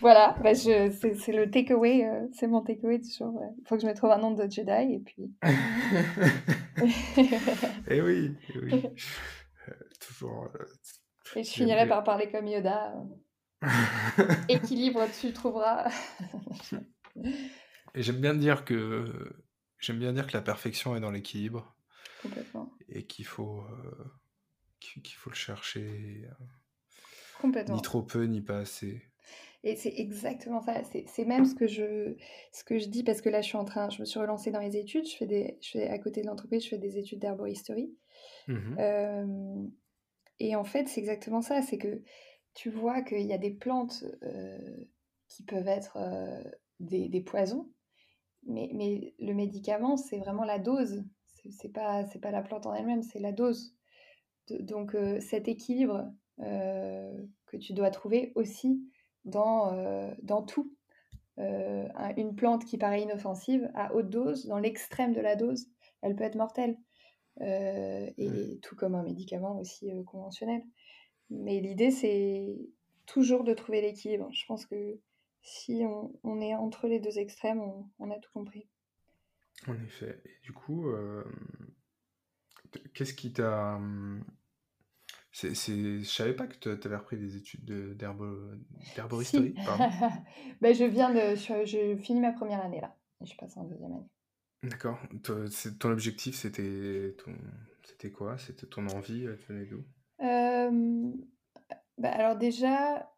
voilà, 0.00 0.36
bah 0.42 0.54
c'est, 0.54 0.88
le 0.88 1.50
takeaway, 1.50 2.04
euh, 2.04 2.26
c'est 2.32 2.48
mon 2.48 2.62
takeaway 2.62 2.98
du 2.98 3.10
jour. 3.10 3.40
Il 3.58 3.66
faut 3.66 3.76
que 3.76 3.82
je 3.82 3.86
me 3.86 3.94
trouve 3.94 4.10
un 4.10 4.18
nom 4.18 4.32
de 4.32 4.50
Jedi 4.50 4.94
et 4.94 4.98
puis. 5.00 5.32
et 5.44 5.54
eh 7.96 8.02
oui, 8.02 8.36
eh 8.54 8.58
oui. 8.58 8.82
Euh, 9.68 9.72
toujours. 10.00 10.48
et 11.36 11.44
je 11.44 11.50
finirai 11.50 11.86
par 11.86 12.02
parler 12.02 12.28
comme 12.30 12.48
Yoda. 12.48 12.92
Équilibre, 14.48 15.06
tu 15.20 15.32
trouveras. 15.32 15.88
Et 17.94 18.02
j'aime 18.02 18.20
bien 18.20 18.34
dire 18.34 18.64
que 18.64 19.04
j'aime 19.78 19.98
bien 19.98 20.12
dire 20.12 20.26
que 20.26 20.32
la 20.32 20.42
perfection 20.42 20.96
est 20.96 21.00
dans 21.00 21.10
l'équilibre. 21.10 21.76
Complètement. 22.22 22.72
Et 22.88 23.06
qu'il 23.06 23.26
faut 23.26 23.60
euh, 23.60 24.04
qu'il 24.80 25.14
faut 25.14 25.30
le 25.30 25.36
chercher. 25.36 26.24
Euh, 26.24 26.44
Complètement. 27.40 27.76
Ni 27.76 27.82
trop 27.82 28.02
peu, 28.02 28.24
ni 28.24 28.40
pas 28.40 28.58
assez. 28.58 29.02
Et 29.62 29.76
c'est 29.76 29.94
exactement 29.96 30.60
ça. 30.60 30.82
C'est 30.84 31.24
même 31.24 31.46
ce 31.46 31.54
que, 31.54 31.66
je, 31.66 32.16
ce 32.52 32.64
que 32.64 32.78
je 32.78 32.86
dis 32.86 33.02
parce 33.02 33.22
que 33.22 33.30
là, 33.30 33.40
je 33.40 33.46
suis 33.46 33.56
en 33.56 33.64
train, 33.64 33.88
je 33.88 34.00
me 34.00 34.04
suis 34.04 34.20
relancée 34.20 34.50
dans 34.50 34.60
les 34.60 34.76
études. 34.76 35.06
Je 35.06 35.16
fais 35.16 35.26
des, 35.26 35.58
je 35.62 35.70
fais, 35.70 35.88
à 35.88 35.98
côté 35.98 36.20
de 36.20 36.26
l'entreprise, 36.26 36.64
je 36.64 36.68
fais 36.70 36.78
des 36.78 36.98
études 36.98 37.20
d'herboristerie. 37.20 37.94
Mmh 38.48 38.76
euh, 38.78 39.66
et 40.40 40.56
en 40.56 40.64
fait, 40.64 40.88
c'est 40.88 41.00
exactement 41.00 41.42
ça. 41.42 41.62
C'est 41.62 41.78
que 41.78 42.02
tu 42.54 42.68
vois 42.68 43.02
qu'il 43.02 43.26
y 43.26 43.32
a 43.32 43.38
des 43.38 43.52
plantes 43.52 44.04
qui 45.28 45.44
peuvent 45.44 45.68
être 45.68 45.96
des, 46.80 47.08
des, 47.08 47.20
poisons, 47.20 47.70
mais, 48.46 48.70
mais 48.74 49.14
le 49.18 49.34
médicament, 49.34 49.96
c'est 49.96 50.18
vraiment 50.18 50.44
la 50.44 50.58
dose. 50.58 51.04
C'est 51.50 51.72
pas, 51.72 52.04
pas 52.22 52.30
la 52.30 52.42
plante 52.42 52.66
en 52.66 52.74
elle-même, 52.74 53.02
c'est 53.02 53.20
la 53.20 53.32
dose. 53.32 53.74
donc 54.60 54.94
euh, 54.94 55.20
cet 55.20 55.46
équilibre 55.46 56.10
euh, 56.40 57.12
que 57.46 57.58
tu 57.58 57.74
dois 57.74 57.90
trouver 57.90 58.32
aussi 58.34 58.82
dans, 59.24 59.74
euh, 59.74 60.10
dans 60.22 60.42
tout. 60.42 60.72
une 61.36 62.34
plante 62.34 62.64
qui 62.64 62.78
paraît 62.78 63.02
inoffensive 63.02 63.70
à 63.74 63.94
haute 63.94 64.08
dose, 64.08 64.46
dans 64.46 64.58
l'extrême 64.58 65.12
de 65.12 65.20
la 65.20 65.36
dose, 65.36 65.66
elle 66.00 66.16
peut 66.16 66.24
être 66.24 66.36
mortelle. 66.36 66.76
et 67.40 68.58
tout 68.62 68.76
comme 68.76 68.94
un 68.94 69.02
médicament 69.02 69.58
aussi 69.58 69.90
conventionnel. 70.06 70.62
Mais 71.30 71.60
l'idée, 71.60 71.90
c'est 71.90 72.56
toujours 73.06 73.44
de 73.44 73.54
trouver 73.54 73.80
l'équilibre. 73.80 74.28
Je 74.32 74.44
pense 74.46 74.66
que 74.66 74.98
si 75.44 75.84
on, 76.22 76.40
est 76.40 76.54
entre 76.54 76.88
les 76.88 76.98
deux 76.98 77.18
extrêmes, 77.18 77.62
on, 77.98 78.10
a 78.10 78.18
tout 78.18 78.30
compris. 78.32 78.66
En 79.68 79.74
effet. 79.74 80.22
Et 80.24 80.42
du 80.42 80.52
coup, 80.52 80.88
euh, 80.88 81.22
qu'est-ce 82.94 83.12
qui 83.12 83.32
t'a... 83.34 83.76
Hum, 83.76 84.24
c'est, 85.32 85.54
c'est... 85.54 86.00
Je 86.00 86.04
savais 86.04 86.32
pas 86.32 86.46
que 86.46 86.56
tu 86.56 86.86
avais 86.86 86.96
repris 86.96 87.18
des 87.18 87.36
études 87.36 87.94
d'herboristerie. 87.94 89.54
ben, 90.62 90.74
je 90.74 90.84
viens 90.84 91.12
de... 91.12 91.36
Je, 91.36 91.96
finis 91.98 92.20
ma 92.20 92.32
première 92.32 92.64
année 92.64 92.80
là. 92.80 92.96
Et 93.20 93.26
je 93.26 93.36
passe 93.36 93.56
en 93.58 93.64
deuxième 93.64 93.92
année. 93.92 94.08
D'accord. 94.62 94.98
Ton 95.22 95.90
objectif, 95.90 96.36
c'était 96.36 97.14
ton... 97.22 97.36
C'était 97.82 98.10
quoi? 98.10 98.38
C'était 98.38 98.66
ton 98.66 98.86
envie 98.88 99.24
Elle 99.24 99.36
venait 99.46 99.66
d'où? 99.66 99.84
Euh, 100.20 101.12
bah, 101.98 102.12
Alors 102.12 102.36
déjà, 102.36 103.13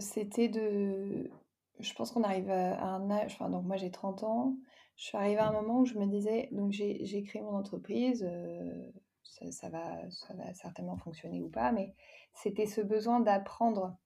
c'était 0.00 0.48
de 0.48 1.30
je 1.78 1.92
pense 1.94 2.10
qu'on 2.10 2.22
arrive 2.22 2.50
à 2.50 2.84
un 2.84 3.10
âge 3.10 3.34
enfin 3.34 3.50
donc 3.50 3.64
moi 3.64 3.76
j'ai 3.76 3.90
30 3.90 4.22
ans, 4.22 4.56
je 4.96 5.04
suis 5.04 5.16
arrivée 5.16 5.40
à 5.40 5.48
un 5.48 5.52
moment 5.52 5.80
où 5.80 5.84
je 5.84 5.98
me 5.98 6.06
disais 6.06 6.48
donc 6.52 6.72
j'ai 6.72 7.22
créé 7.24 7.42
mon 7.42 7.56
entreprise, 7.56 8.26
ça 9.22 9.50
ça 9.50 9.68
va 9.68 10.10
ça 10.10 10.34
va 10.34 10.52
certainement 10.54 10.96
fonctionner 10.96 11.42
ou 11.42 11.48
pas, 11.50 11.72
mais 11.72 11.94
c'était 12.34 12.66
ce 12.66 12.80
besoin 12.80 13.20
d'apprendre. 13.20 13.96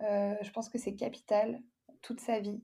je 0.00 0.50
pense 0.52 0.68
que 0.68 0.78
c'est 0.78 0.94
capital 0.94 1.60
toute 2.02 2.20
sa 2.20 2.40
vie 2.40 2.62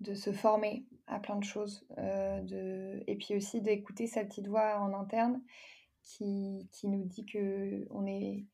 de 0.00 0.14
se 0.14 0.32
former 0.32 0.86
à 1.06 1.18
plein 1.20 1.36
de 1.36 1.44
choses, 1.44 1.86
de 1.98 3.02
et 3.06 3.16
puis 3.16 3.36
aussi 3.36 3.60
d'écouter 3.60 4.06
sa 4.06 4.24
petite 4.24 4.48
voix 4.48 4.78
en 4.80 4.92
interne 4.94 5.42
qui 6.02 6.68
qui 6.72 6.88
nous 6.88 7.04
dit 7.04 7.26
qu'on 7.26 8.06
est 8.06 8.46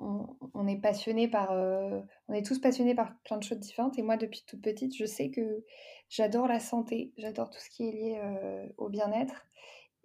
euh, 0.00 2.02
on 2.24 2.32
est 2.32 2.44
tous 2.44 2.58
passionnés 2.58 2.94
par 2.94 3.16
plein 3.24 3.38
de 3.38 3.42
choses 3.42 3.58
différentes. 3.58 3.98
Et 3.98 4.02
moi, 4.02 4.16
depuis 4.16 4.44
toute 4.46 4.62
petite, 4.62 4.96
je 4.96 5.04
sais 5.04 5.30
que 5.30 5.64
j'adore 6.08 6.48
la 6.48 6.60
santé, 6.60 7.12
j'adore 7.16 7.50
tout 7.50 7.58
ce 7.58 7.70
qui 7.70 7.88
est 7.88 7.92
lié 7.92 8.20
euh, 8.22 8.66
au 8.76 8.88
bien-être. 8.88 9.46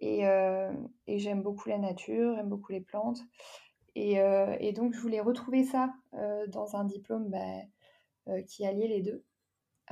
Euh, 0.02 0.72
et, 1.06 1.18
j'aime 1.18 1.42
beaucoup 1.42 1.68
la 1.68 1.78
nature, 1.78 2.34
j'aime 2.34 2.48
beaucoup 2.48 2.72
les 2.72 2.80
plantes. 2.80 3.20
Et, 3.94 4.72
donc, 4.72 4.94
je 4.94 5.00
voulais 5.00 5.20
retrouver 5.20 5.64
ça 5.64 5.92
dans 6.48 6.76
un 6.76 6.84
diplôme 6.84 7.30
bah, 7.30 8.40
qui 8.46 8.66
alliait 8.66 8.88
les 8.88 9.02
deux. 9.02 9.22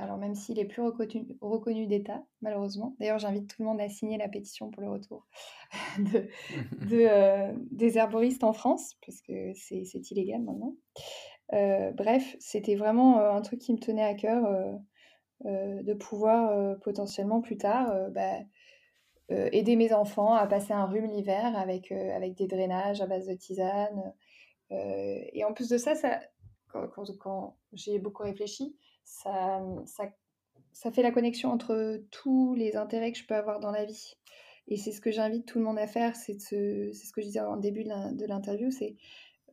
Alors 0.01 0.17
même 0.17 0.33
s'il 0.33 0.57
est 0.57 0.65
plus 0.65 0.81
reconnu, 0.81 1.85
d'État, 1.85 2.23
malheureusement. 2.41 2.95
D'ailleurs, 2.99 3.19
j'invite 3.19 3.47
tout 3.47 3.61
le 3.61 3.67
monde 3.67 3.79
à 3.79 3.87
signer 3.87 4.17
la 4.17 4.27
pétition 4.27 4.71
pour 4.71 4.81
le 4.81 4.89
retour 4.89 5.27
de, 5.99 6.27
euh, 6.91 7.53
des 7.69 7.99
herboristes 7.99 8.43
en 8.43 8.51
France, 8.51 8.95
parce 9.05 9.21
que 9.21 9.53
c'est 9.53 10.11
illégal 10.11 10.41
maintenant. 10.41 10.73
Euh, 11.53 11.91
bref, 11.91 12.35
c'était 12.39 12.73
vraiment 12.73 13.19
euh, 13.19 13.31
un 13.31 13.41
truc 13.41 13.59
qui 13.59 13.73
me 13.73 13.77
tenait 13.77 14.03
à 14.03 14.15
cœur 14.15 14.43
de 15.43 15.93
pouvoir 15.93 16.77
potentiellement 16.81 17.41
plus 17.41 17.57
tard 17.57 17.91
bah, 18.11 18.37
aider 19.29 19.75
mes 19.75 19.91
enfants 19.91 20.33
à 20.33 20.45
passer 20.45 20.71
un 20.71 20.85
rhume 20.85 21.07
l'hiver 21.07 21.57
avec, 21.57 21.91
avec 21.91 22.35
des 22.35 22.47
drainages 22.47 23.01
à 23.01 23.07
base 23.07 23.25
de 23.25 23.33
tisane. 23.33 24.13
et 24.69 25.43
en 25.43 25.53
plus 25.53 25.67
de 25.67 25.77
ça, 25.79 25.95
ça 25.95 26.19
quand 26.67 27.57
j'ai 27.73 27.97
beaucoup 27.97 28.21
réfléchi, 28.21 28.75
ça, 29.11 30.91
fait 30.91 31.03
la 31.03 31.11
connexion 31.11 31.51
entre 31.51 32.01
tous 32.11 32.55
les 32.55 32.75
intérêts 32.75 33.11
que 33.11 33.17
je 33.17 33.25
peux 33.25 33.35
avoir 33.35 33.59
dans 33.59 33.71
la 33.71 33.85
vie. 33.85 34.15
Et 34.67 34.77
c'est 34.77 34.91
ce 34.91 35.01
que 35.01 35.11
j'invite 35.11 35.45
tout 35.45 35.59
le 35.59 35.65
monde 35.65 35.79
à 35.79 35.87
faire, 35.87 36.15
c'est 36.15 36.39
ce 36.39 37.11
que 37.11 37.21
je 37.21 37.25
disais 37.25 37.41
en 37.41 37.57
début 37.57 37.83
de 37.83 38.25
l'interview, 38.25 38.71
c'est 38.71 38.95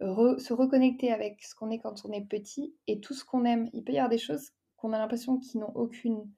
se 0.00 0.52
reconnecter 0.52 1.12
avec 1.12 1.42
ce 1.42 1.54
qu'on 1.54 1.70
est 1.70 1.80
quand 1.80 2.04
on 2.04 2.12
est 2.12 2.24
petit 2.24 2.74
et 2.86 3.00
tout 3.00 3.14
ce 3.14 3.24
qu'on 3.24 3.44
aime. 3.44 3.68
Il 3.72 3.82
peut 3.82 3.92
y 3.92 3.98
avoir 3.98 4.11
des 4.11 4.18
choses 4.18 4.52
qu'on 4.76 4.92
a 4.92 4.98
l'impression 4.98 5.38
qui 5.38 5.59
n'ont 5.59 5.72
aucune, 5.74 6.30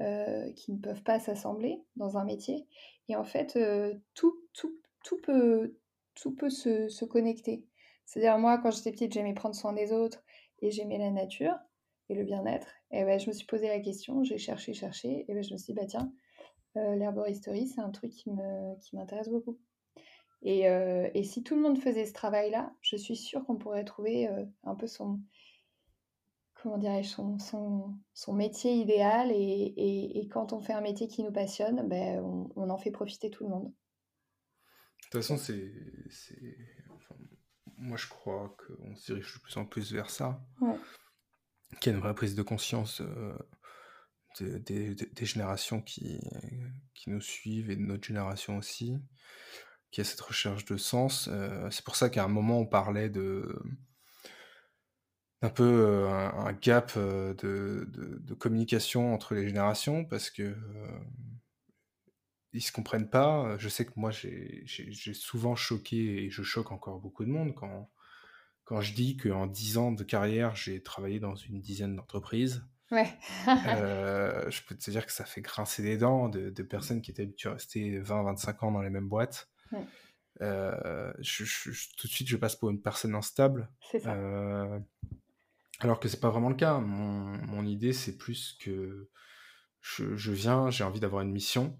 euh, 0.00 0.50
qui 0.52 0.72
ne 0.72 0.78
peuvent 0.78 1.02
pas 1.02 1.20
s'assembler 1.20 1.80
dans 1.94 2.18
un 2.18 2.24
métier. 2.24 2.66
Et 3.08 3.14
en 3.14 3.24
fait, 3.24 3.54
euh, 3.56 3.94
tout, 4.14 4.34
peut, 5.22 5.76
se 6.14 7.04
connecter. 7.04 7.64
C'est-à-dire, 8.06 8.38
moi, 8.38 8.58
quand 8.58 8.72
j'étais 8.72 8.90
petite, 8.90 9.12
j'aimais 9.12 9.34
prendre 9.34 9.54
soin 9.54 9.72
des 9.72 9.92
autres 9.92 10.24
et 10.60 10.72
j'aimais 10.72 10.98
la 10.98 11.10
nature 11.10 11.56
et 12.08 12.14
le 12.14 12.24
bien-être. 12.24 12.68
Et 12.90 13.04
ben, 13.04 13.18
je 13.18 13.28
me 13.28 13.32
suis 13.32 13.46
posé 13.46 13.68
la 13.68 13.80
question, 13.80 14.24
j'ai 14.24 14.38
cherché, 14.38 14.74
cherché, 14.74 15.24
et 15.28 15.34
ben, 15.34 15.42
je 15.42 15.52
me 15.52 15.58
suis 15.58 15.72
dit, 15.72 15.78
bah 15.78 15.86
tiens, 15.86 16.12
euh, 16.76 16.94
l'herboristerie, 16.94 17.66
c'est 17.66 17.80
un 17.80 17.90
truc 17.90 18.12
qui 18.12 18.30
m'intéresse 18.92 19.28
beaucoup. 19.28 19.58
Et, 20.42 20.68
euh, 20.68 21.08
et, 21.14 21.24
si 21.24 21.42
tout 21.42 21.56
le 21.56 21.62
monde 21.62 21.78
faisait 21.78 22.04
ce 22.04 22.12
travail-là, 22.12 22.72
je 22.80 22.96
suis 22.96 23.16
sûre 23.16 23.44
qu'on 23.44 23.56
pourrait 23.56 23.84
trouver 23.84 24.28
euh, 24.28 24.44
un 24.64 24.74
peu 24.74 24.86
son, 24.86 25.20
comment 26.54 26.76
dirais-je, 26.76 27.08
son, 27.08 27.38
son, 27.38 27.94
son, 28.12 28.32
métier 28.34 28.74
idéal. 28.74 29.32
Et, 29.32 29.34
et, 29.34 30.18
et, 30.18 30.28
quand 30.28 30.52
on 30.52 30.60
fait 30.60 30.74
un 30.74 30.82
métier 30.82 31.08
qui 31.08 31.24
nous 31.24 31.32
passionne, 31.32 31.88
ben, 31.88 32.20
on, 32.22 32.52
on 32.54 32.70
en 32.70 32.76
fait 32.76 32.90
profiter 32.90 33.30
tout 33.30 33.44
le 33.44 33.50
monde. 33.50 33.64
De 33.64 35.10
toute 35.10 35.22
façon, 35.22 35.36
c'est, 35.36 35.72
moi 37.78 37.96
je 37.96 38.08
crois 38.08 38.56
qu'on 38.58 38.94
se 38.94 39.12
dirige 39.12 39.34
de 39.34 39.40
plus 39.40 39.56
en 39.56 39.64
plus 39.64 39.92
vers 39.92 40.10
ça. 40.10 40.40
Ouais. 40.60 40.76
Qu'il 41.80 41.92
y 41.92 41.94
a 41.94 41.98
une 41.98 42.02
vraie 42.02 42.14
prise 42.14 42.34
de 42.34 42.42
conscience 42.42 43.02
euh, 44.42 44.58
des, 44.58 44.96
générations 45.24 45.80
qui, 45.80 46.20
qui 46.94 47.10
nous 47.10 47.20
suivent 47.20 47.70
et 47.70 47.76
de 47.76 47.82
notre 47.82 48.06
génération 48.06 48.58
aussi, 48.58 48.98
qui 49.90 50.00
a 50.00 50.04
cette 50.04 50.20
recherche 50.20 50.64
de 50.64 50.76
sens. 50.76 51.28
Euh, 51.30 51.70
c'est 51.70 51.84
pour 51.84 51.96
ça 51.96 52.10
qu'à 52.10 52.24
un 52.24 52.28
moment 52.28 52.60
on 52.60 52.66
parlait 52.66 53.08
de 53.08 53.58
un 55.42 55.50
peu 55.50 55.64
euh, 55.64 56.08
un, 56.08 56.52
gap 56.52 56.96
de, 56.98 57.34
de, 57.88 58.34
communication 58.34 59.14
entre 59.14 59.34
les 59.34 59.46
générations 59.46 60.04
parce 60.04 60.30
que 60.30 60.56
ils 62.52 62.62
se 62.62 62.72
comprennent 62.72 63.10
pas. 63.10 63.56
Je 63.58 63.68
sais 63.68 63.84
que 63.84 63.92
moi 63.96 64.10
j'ai 64.10 64.64
souvent 65.14 65.56
choqué 65.56 66.24
et 66.24 66.30
je 66.30 66.42
choque 66.42 66.72
encore 66.72 67.00
beaucoup 67.00 67.24
de 67.24 67.30
monde 67.30 67.54
quand 67.54 67.90
quand 68.66 68.82
je 68.82 68.92
dis 68.92 69.16
qu'en 69.16 69.46
10 69.46 69.78
ans 69.78 69.92
de 69.92 70.04
carrière 70.04 70.54
j'ai 70.54 70.82
travaillé 70.82 71.18
dans 71.20 71.34
une 71.34 71.60
dizaine 71.62 71.96
d'entreprises 71.96 72.62
Ouais. 72.92 73.08
euh, 73.48 74.48
je 74.48 74.62
peux 74.62 74.76
te 74.76 74.90
dire 74.92 75.04
que 75.06 75.10
ça 75.12 75.24
fait 75.24 75.40
grincer 75.40 75.82
des 75.82 75.96
dents 75.96 76.28
de, 76.28 76.50
de 76.50 76.62
personnes 76.62 77.02
qui 77.02 77.10
étaient 77.10 77.22
habituées 77.22 77.48
à 77.48 77.54
rester 77.54 78.00
20-25 78.00 78.64
ans 78.64 78.70
dans 78.70 78.80
les 78.82 78.90
mêmes 78.90 79.08
boîtes. 79.08 79.48
Ouais. 79.72 79.84
Euh, 80.40 81.12
je, 81.18 81.44
je, 81.44 81.70
tout 81.96 82.06
de 82.06 82.12
suite, 82.12 82.28
je 82.28 82.36
passe 82.36 82.54
pour 82.54 82.70
une 82.70 82.80
personne 82.80 83.16
instable. 83.16 83.68
Ça. 83.90 84.14
Euh, 84.14 84.78
alors 85.80 85.98
que 85.98 86.08
c'est 86.08 86.20
pas 86.20 86.30
vraiment 86.30 86.48
le 86.48 86.54
cas. 86.54 86.78
Mon, 86.78 87.24
mon 87.46 87.66
idée, 87.66 87.92
c'est 87.92 88.16
plus 88.16 88.56
que 88.60 89.08
je 89.82 90.30
viens, 90.30 90.70
j'ai 90.70 90.84
envie 90.84 91.00
d'avoir 91.00 91.22
une 91.22 91.32
mission. 91.32 91.76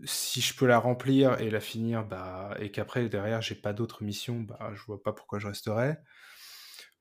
Euh, 0.00 0.04
si 0.04 0.40
je 0.40 0.56
peux 0.56 0.66
la 0.66 0.78
remplir 0.78 1.40
et 1.40 1.50
la 1.50 1.60
finir, 1.60 2.04
bah, 2.06 2.54
et 2.58 2.70
qu'après 2.70 3.08
derrière 3.08 3.42
j'ai 3.42 3.54
pas 3.54 3.72
d'autres 3.72 4.02
missions, 4.04 4.40
bah, 4.40 4.72
je 4.74 4.82
vois 4.84 5.02
pas 5.02 5.12
pourquoi 5.12 5.38
je 5.38 5.48
resterais 5.48 6.00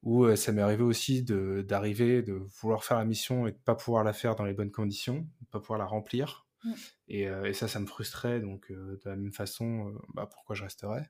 où 0.04 0.36
ça 0.36 0.52
m'est 0.52 0.62
arrivé 0.62 0.84
aussi 0.84 1.24
d'arriver, 1.24 2.24
de, 2.24 2.34
de, 2.34 2.46
vouloir 2.60 2.84
faire 2.84 2.98
la 2.98 3.06
mission 3.06 3.48
et 3.48 3.52
de 3.52 3.58
pas 3.58 3.76
pouvoir 3.76 4.04
la 4.04 4.14
faire 4.14 4.36
dans 4.36 4.46
les 4.46 4.54
bonnes 4.54 4.72
conditions, 4.72 5.28
de 5.42 5.48
pas 5.52 5.60
pouvoir 5.60 5.78
la 5.78 5.86
remplir. 5.86 6.48
Mmh. 6.64 6.74
Et, 7.08 7.28
euh, 7.28 7.46
et, 7.46 7.54
ça, 7.54 7.68
ça 7.68 7.80
me 7.80 7.86
frustrait. 7.86 8.40
Donc, 8.40 8.72
euh, 8.72 9.00
de 9.04 9.10
la 9.10 9.16
même 9.16 9.32
façon, 9.32 9.90
euh, 9.90 10.00
bah, 10.14 10.28
pourquoi 10.32 10.56
je 10.56 10.64
resterais? 10.64 11.10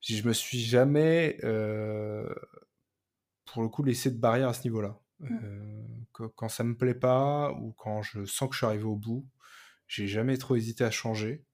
Je 0.00 0.26
me 0.26 0.32
suis 0.32 0.58
jamais, 0.58 1.38
pour 3.44 3.62
le 3.62 3.68
coup, 3.68 3.84
laissé 3.84 4.10
de 4.10 4.18
barrière 4.18 4.48
à 4.48 4.54
ce 4.54 4.64
niveau-là. 4.64 4.98
Mmh. 5.20 5.38
Quand, 6.10 6.28
quand, 6.30 6.48
ça 6.48 6.64
me 6.64 6.76
plaît 6.76 6.94
pas 6.94 7.52
ou 7.52 7.72
quand 7.72 8.02
je 8.02 8.24
sens 8.24 8.48
que 8.48 8.54
je 8.54 8.58
suis 8.58 8.66
arrivé 8.66 8.82
au 8.82 8.96
bout, 8.96 9.24
j'ai 9.92 10.06
jamais 10.06 10.38
trop 10.38 10.56
hésité 10.56 10.84
à 10.84 10.90
changer. 10.90 11.44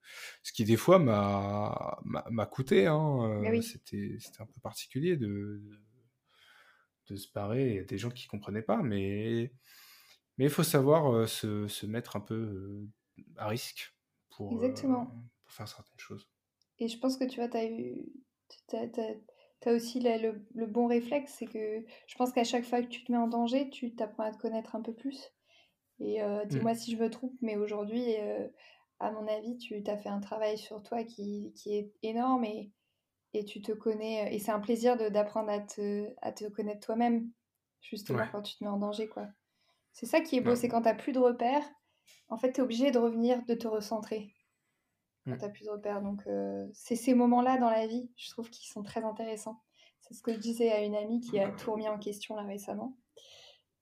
Ce 0.43 0.53
qui, 0.53 0.65
des 0.65 0.77
fois, 0.77 0.99
m'a 0.99 2.47
coûté. 2.47 2.87
Hein. 2.87 3.41
Oui. 3.43 3.63
C'était 3.63 4.19
un 4.39 4.47
peu 4.47 4.61
particulier 4.63 5.17
de 5.17 5.61
de 7.09 7.17
se 7.17 7.33
barrer. 7.33 7.71
Il 7.71 7.75
y 7.77 7.79
a 7.79 7.85
des 7.85 7.99
gens 7.99 8.11
qui 8.11 8.27
comprenaient 8.27 8.63
pas, 8.63 8.83
mais 8.83 9.53
mais 10.37 10.45
il 10.45 10.51
faut 10.51 10.63
savoir 10.63 11.13
euh, 11.13 11.27
se, 11.27 11.67
se, 11.67 11.87
mettre 11.87 12.17
un 12.17 12.21
peu 12.21 12.35
euh, 12.35 12.89
à 13.37 13.49
risque 13.49 13.93
pour, 14.31 14.53
Exactement. 14.53 15.03
Euh, 15.03 15.21
pour, 15.43 15.53
faire 15.53 15.67
certaines 15.67 15.99
choses. 15.99 16.29
Et 16.79 16.87
je 16.87 16.99
pense 16.99 17.17
que 17.17 17.25
tu 17.25 17.41
vois, 17.41 17.49
tu 17.49 17.57
as 17.57 17.67
eu. 17.67 18.07
Tu 18.69 18.77
as, 19.69 19.73
aussi 19.73 19.99
le, 20.01 20.41
le, 20.55 20.67
bon 20.67 20.87
réflexe, 20.87 21.35
c'est 21.39 21.47
que 21.47 21.85
je 22.07 22.15
pense 22.17 22.33
qu'à 22.33 22.45
chaque 22.45 22.65
fois 22.65 22.81
que 22.83 22.87
tu 22.87 23.03
te 23.03 23.11
mets 23.11 23.19
en 23.19 23.27
danger, 23.27 23.69
tu 23.71 23.95
t'apprends 23.95 24.23
à 24.23 24.31
te 24.31 24.39
connaître 24.39 24.77
un 24.77 24.83
peu 24.83 24.95
plus. 24.95 25.19
Et 26.01 26.23
mmh. 26.23 26.47
dis-moi 26.47 26.75
si 26.75 26.93
je 26.93 27.03
me 27.03 27.11
trompe, 27.11 27.35
mais 27.41 27.57
aujourd'hui, 27.57 28.15
à 29.01 29.11
mon 29.13 29.27
avis, 29.27 29.57
tu 29.59 29.83
as 29.87 29.97
fait 29.97 30.09
un 30.09 30.21
travail 30.21 30.59
sur 30.59 30.83
toi 30.83 31.05
qui, 31.05 31.53
qui 31.57 31.77
est 31.77 31.93
énorme 32.03 32.45
et, 32.45 32.73
et 33.35 33.45
tu 33.45 33.61
te 33.61 33.73
connais. 33.73 34.35
Et 34.35 34.39
c'est 34.39 34.53
un 34.53 34.61
plaisir 34.61 34.97
d'apprendre 34.97 35.51
à 35.51 35.61
te, 35.61 36.09
à 36.23 36.33
te 36.33 36.45
connaître 36.47 36.87
toi-même, 36.87 37.31
justement, 37.81 38.25
quand 38.31 38.43
tu 38.43 38.57
te 38.57 38.65
mets 38.65 38.71
en 38.71 38.79
danger, 38.79 39.09
quoi. 39.09 39.29
C'est 39.93 40.07
ça 40.07 40.21
qui 40.21 40.37
est 40.37 40.41
beau, 40.41 40.55
c'est 40.55 40.69
quand 40.69 40.83
tu 40.83 40.89
n'as 40.89 40.95
plus 40.95 41.13
de 41.13 41.19
repères, 41.19 41.65
en 42.29 42.37
fait, 42.37 42.53
tu 42.53 42.61
es 42.61 42.63
obligé 42.63 42.91
de 42.91 42.99
revenir, 42.99 43.45
de 43.47 43.55
te 43.55 43.67
recentrer. 43.67 44.35
Quand 45.25 45.33
mmh. 45.33 45.39
tu 45.39 45.45
n'as 45.45 45.51
plus 45.51 45.65
de 45.65 45.71
repères. 45.71 46.03
Donc, 46.03 46.23
euh, 46.27 46.67
c'est 46.73 46.97
ces 46.97 47.15
moments-là 47.15 47.59
dans 47.59 47.71
la 47.71 47.87
vie, 47.87 48.11
je 48.17 48.31
trouve, 48.31 48.49
qui 48.51 48.69
sont 48.69 48.83
très 48.83 49.03
intéressants. 49.05 49.61
C'est 50.01 50.15
ce 50.15 50.23
que 50.23 50.33
je 50.33 50.39
disais 50.39 50.71
à 50.71 50.83
une 50.83 50.95
amie 50.95 51.21
qui 51.21 51.39
a 51.39 51.51
tout 51.51 51.73
remis 51.73 51.89
en 51.89 51.99
question 51.99 52.37
là 52.37 52.43
récemment. 52.43 52.97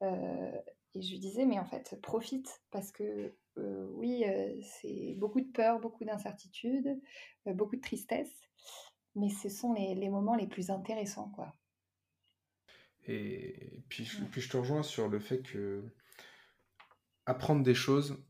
Euh, 0.02 0.52
et 0.96 1.02
je 1.02 1.12
lui 1.12 1.18
disais, 1.18 1.44
mais 1.44 1.58
en 1.58 1.64
fait, 1.64 1.98
profite, 2.02 2.62
parce 2.70 2.90
que 2.90 3.34
oui, 3.56 4.24
c'est 4.62 5.14
beaucoup 5.18 5.40
de 5.40 5.50
peur, 5.50 5.80
beaucoup 5.80 6.04
d'incertitude, 6.04 7.00
beaucoup 7.46 7.76
de 7.76 7.80
tristesse 7.80 8.46
mais 9.16 9.30
ce 9.30 9.48
sont 9.48 9.72
les, 9.72 9.94
les, 9.94 10.10
moments 10.10 10.36
les 10.36 10.46
plus 10.46 10.70
intéressants, 10.70 11.30
quoi. 11.30 11.52
Et 13.08 13.82
puis, 13.88 14.04
je, 14.04 14.22
puis 14.24 14.40
je 14.40 14.50
te 14.50 14.56
rejoins 14.56 14.82
sur 14.82 15.08
le 15.08 15.18
fait 15.18 15.42
que 15.42 15.82
apprendre 17.24 17.62
des 17.62 17.74
choses, 17.74 18.22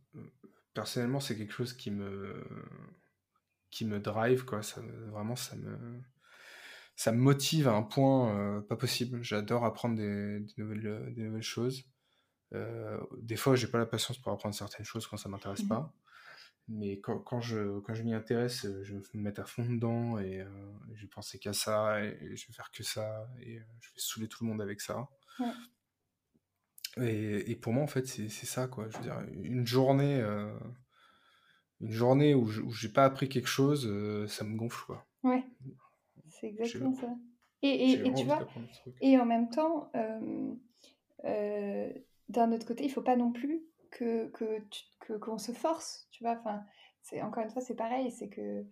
personnellement, 0.74 1.20
c'est 1.20 1.36
quelque 1.36 1.52
chose 1.52 1.72
qui 1.72 1.90
me 1.90 2.44
qui 3.70 3.84
me 3.84 3.98
drive, 3.98 4.44
quoi. 4.44 4.62
Ça, 4.62 4.80
vraiment, 5.10 5.36
ça 5.36 5.56
me 5.56 6.00
ça 6.94 7.12
me 7.12 7.18
motive 7.18 7.68
à 7.68 7.72
un 7.72 7.82
point 7.82 8.38
euh, 8.38 8.60
pas 8.60 8.76
possible. 8.76 9.22
J'adore 9.22 9.64
apprendre 9.64 9.96
des, 9.96 10.40
des, 10.40 10.54
nouvelles, 10.58 11.12
des 11.14 11.22
nouvelles 11.22 11.42
choses. 11.42 11.84
Euh, 12.56 12.98
des 13.18 13.36
fois, 13.36 13.54
j'ai 13.56 13.66
pas 13.66 13.78
la 13.78 13.86
patience 13.86 14.18
pour 14.18 14.32
apprendre 14.32 14.54
certaines 14.54 14.86
choses 14.86 15.06
quand 15.06 15.16
ça 15.16 15.28
m'intéresse 15.28 15.64
mmh 15.64 15.68
pas 15.68 15.94
mais 16.68 16.98
quand, 16.98 17.18
quand 17.18 17.40
je, 17.40 17.78
quand 17.80 17.94
je 17.94 18.02
m'y 18.02 18.12
intéresse, 18.12 18.64
euh, 18.64 18.82
je 18.82 18.94
vais 18.94 19.02
me 19.14 19.22
mettre 19.22 19.40
à 19.40 19.44
fond 19.44 19.64
dedans 19.64 20.18
et 20.18 20.40
euh, 20.40 20.48
je 20.94 21.02
vais 21.02 21.08
penser 21.08 21.38
qu'à 21.38 21.52
ça 21.52 22.02
et, 22.02 22.18
je 22.36 22.46
vais 22.46 22.52
faire 22.52 22.70
que 22.72 22.82
ça 22.82 23.28
et 23.40 23.58
je 23.80 23.88
vais 23.90 23.98
saouler 23.98 24.28
tout 24.28 24.44
le 24.44 24.50
monde 24.50 24.60
avec 24.60 24.80
ça. 24.80 25.08
Ouais. 25.38 25.46
Et, 26.98 27.50
et, 27.50 27.56
pour 27.56 27.72
moi, 27.72 27.82
en 27.82 27.86
fait, 27.86 28.06
c'est 28.06 28.28
ça, 28.28 28.68
quoi. 28.68 28.88
Je 28.88 28.96
veux 28.96 29.02
dire, 29.02 29.20
une 29.30 29.66
journée, 29.66 30.18
euh, 30.20 30.58
une 31.80 31.90
journée 31.90 32.34
où 32.34 32.48
j'ai 32.72 32.88
pas 32.88 33.04
appris 33.04 33.28
quelque 33.28 33.48
chose, 33.48 33.86
euh, 33.86 34.26
ça 34.26 34.44
me 34.44 34.56
gonfle, 34.56 34.86
quoi. 34.86 35.06
Ouais, 35.22 35.44
c'est 36.30 36.48
exactement 36.48 36.94
ça. 36.94 37.14
Et, 37.62 37.68
et, 37.68 38.06
et 38.06 38.14
tu 38.14 38.24
vois, 38.24 38.46
et 39.00 39.18
en 39.18 39.26
même 39.26 39.50
temps, 39.50 39.90
d'un 42.28 42.52
autre 42.52 42.66
côté, 42.66 42.84
il 42.84 42.90
faut 42.90 43.02
pas 43.02 43.16
non 43.16 43.32
plus 43.32 43.62
que 43.90 44.26
qu'on 44.28 45.18
que, 45.18 45.38
se 45.38 45.52
force, 45.52 46.08
tu 46.10 46.24
vois. 46.24 46.36
Enfin, 46.38 46.62
c'est 47.02 47.22
encore 47.22 47.42
une 47.42 47.50
fois, 47.50 47.62
c'est 47.62 47.76
pareil, 47.76 48.10
c'est 48.10 48.28
que 48.28 48.64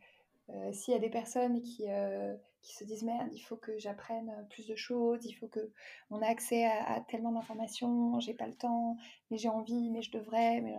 euh, 0.50 0.72
s'il 0.72 0.92
y 0.92 0.96
a 0.96 1.00
des 1.00 1.10
personnes 1.10 1.62
qui, 1.62 1.84
euh, 1.88 2.34
qui 2.62 2.74
se 2.74 2.84
disent 2.84 3.04
merde, 3.04 3.28
il 3.32 3.40
faut 3.40 3.56
que 3.56 3.78
j'apprenne 3.78 4.46
plus 4.50 4.66
de 4.66 4.74
choses, 4.74 5.24
il 5.24 5.32
faut 5.34 5.48
que 5.48 5.72
on 6.10 6.20
a 6.20 6.26
accès 6.26 6.64
à, 6.64 7.00
tellement 7.08 7.32
d'informations, 7.32 8.18
j'ai 8.20 8.34
pas 8.34 8.46
le 8.46 8.54
temps, 8.54 8.96
mais 9.30 9.38
j'ai 9.38 9.48
envie, 9.48 9.90
mais 9.90 10.02
je 10.02 10.10
devrais. 10.10 10.60
Mais... 10.60 10.74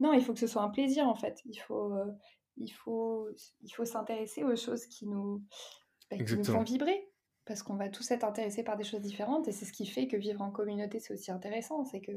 Non, 0.00 0.12
il 0.12 0.22
faut 0.22 0.34
que 0.34 0.40
ce 0.40 0.46
soit 0.46 0.62
un 0.62 0.70
plaisir 0.70 1.06
en 1.08 1.14
fait. 1.14 1.40
Il 1.46 1.56
faut, 1.56 1.92
euh, 1.92 2.12
il 2.56 2.70
faut, 2.70 3.28
il 3.62 3.70
faut 3.70 3.84
s'intéresser 3.84 4.44
aux 4.44 4.56
choses 4.56 4.86
qui 4.86 5.06
nous, 5.06 5.42
bah, 6.10 6.18
qui 6.18 6.36
nous 6.36 6.44
font 6.44 6.62
vibrer. 6.62 7.08
Parce 7.46 7.62
qu'on 7.62 7.74
va 7.74 7.88
tous 7.88 8.10
être 8.10 8.24
intéressés 8.24 8.62
par 8.62 8.76
des 8.76 8.84
choses 8.84 9.00
différentes 9.00 9.48
et 9.48 9.52
c'est 9.52 9.64
ce 9.64 9.72
qui 9.72 9.86
fait 9.86 10.08
que 10.08 10.16
vivre 10.16 10.42
en 10.42 10.50
communauté 10.50 11.00
c'est 11.00 11.14
aussi 11.14 11.30
intéressant. 11.30 11.84
C'est 11.84 12.00
que 12.00 12.12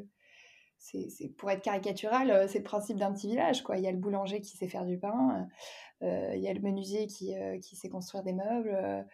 c'est 0.78 1.34
pour 1.38 1.52
être 1.52 1.62
caricatural, 1.62 2.32
euh, 2.32 2.48
c'est 2.48 2.60
le 2.60 2.64
principe 2.64 2.98
d'un 2.98 3.12
petit 3.12 3.28
village. 3.28 3.64
Quoi. 3.64 3.78
Il 3.78 3.84
y 3.84 3.88
a 3.88 3.92
le 3.92 3.98
boulanger 3.98 4.40
qui 4.40 4.56
sait 4.56 4.70
faire 4.70 4.86
du 4.86 4.98
pain, 4.98 5.48
euh, 6.02 6.32
il 6.36 6.42
y 6.42 6.48
a 6.48 6.54
le 6.54 6.62
menuisier 6.62 7.06
qui, 7.06 7.36
euh, 7.36 7.60
qui 7.60 7.76
sait 7.76 7.90
construire 7.90 8.24
des 8.24 8.34
meubles. 8.34 9.06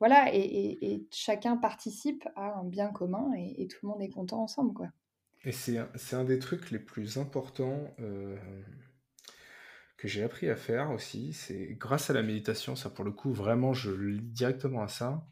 voilà, 0.00 0.34
et, 0.34 0.78
et, 0.82 1.06
chacun 1.10 1.56
participe 1.56 2.28
à 2.36 2.58
un 2.58 2.64
bien 2.64 2.90
commun 2.92 3.32
et, 3.36 3.66
tout 3.68 3.78
le 3.82 3.88
monde 3.88 4.02
est 4.02 4.10
content 4.10 4.42
ensemble. 4.42 4.74
Quoi. 4.74 4.88
Et 5.44 5.52
c'est 5.52 5.78
un, 6.14 6.24
des 6.24 6.38
trucs 6.38 6.70
les 6.70 6.78
plus 6.78 7.18
importants 7.18 7.94
euh, 8.00 8.36
que 9.98 10.08
j'ai 10.08 10.22
appris 10.22 10.48
à 10.48 10.56
faire 10.56 10.90
aussi. 10.90 11.34
C'est 11.34 11.74
grâce 11.74 12.08
à 12.08 12.14
la 12.14 12.22
méditation, 12.22 12.76
ça 12.76 12.88
pour 12.88 13.04
le 13.04 13.12
coup, 13.12 13.32
vraiment, 13.32 13.74
je 13.74 13.90
lis 13.90 14.22
directement 14.22 14.82
à 14.82 14.88
ça. 14.88 15.26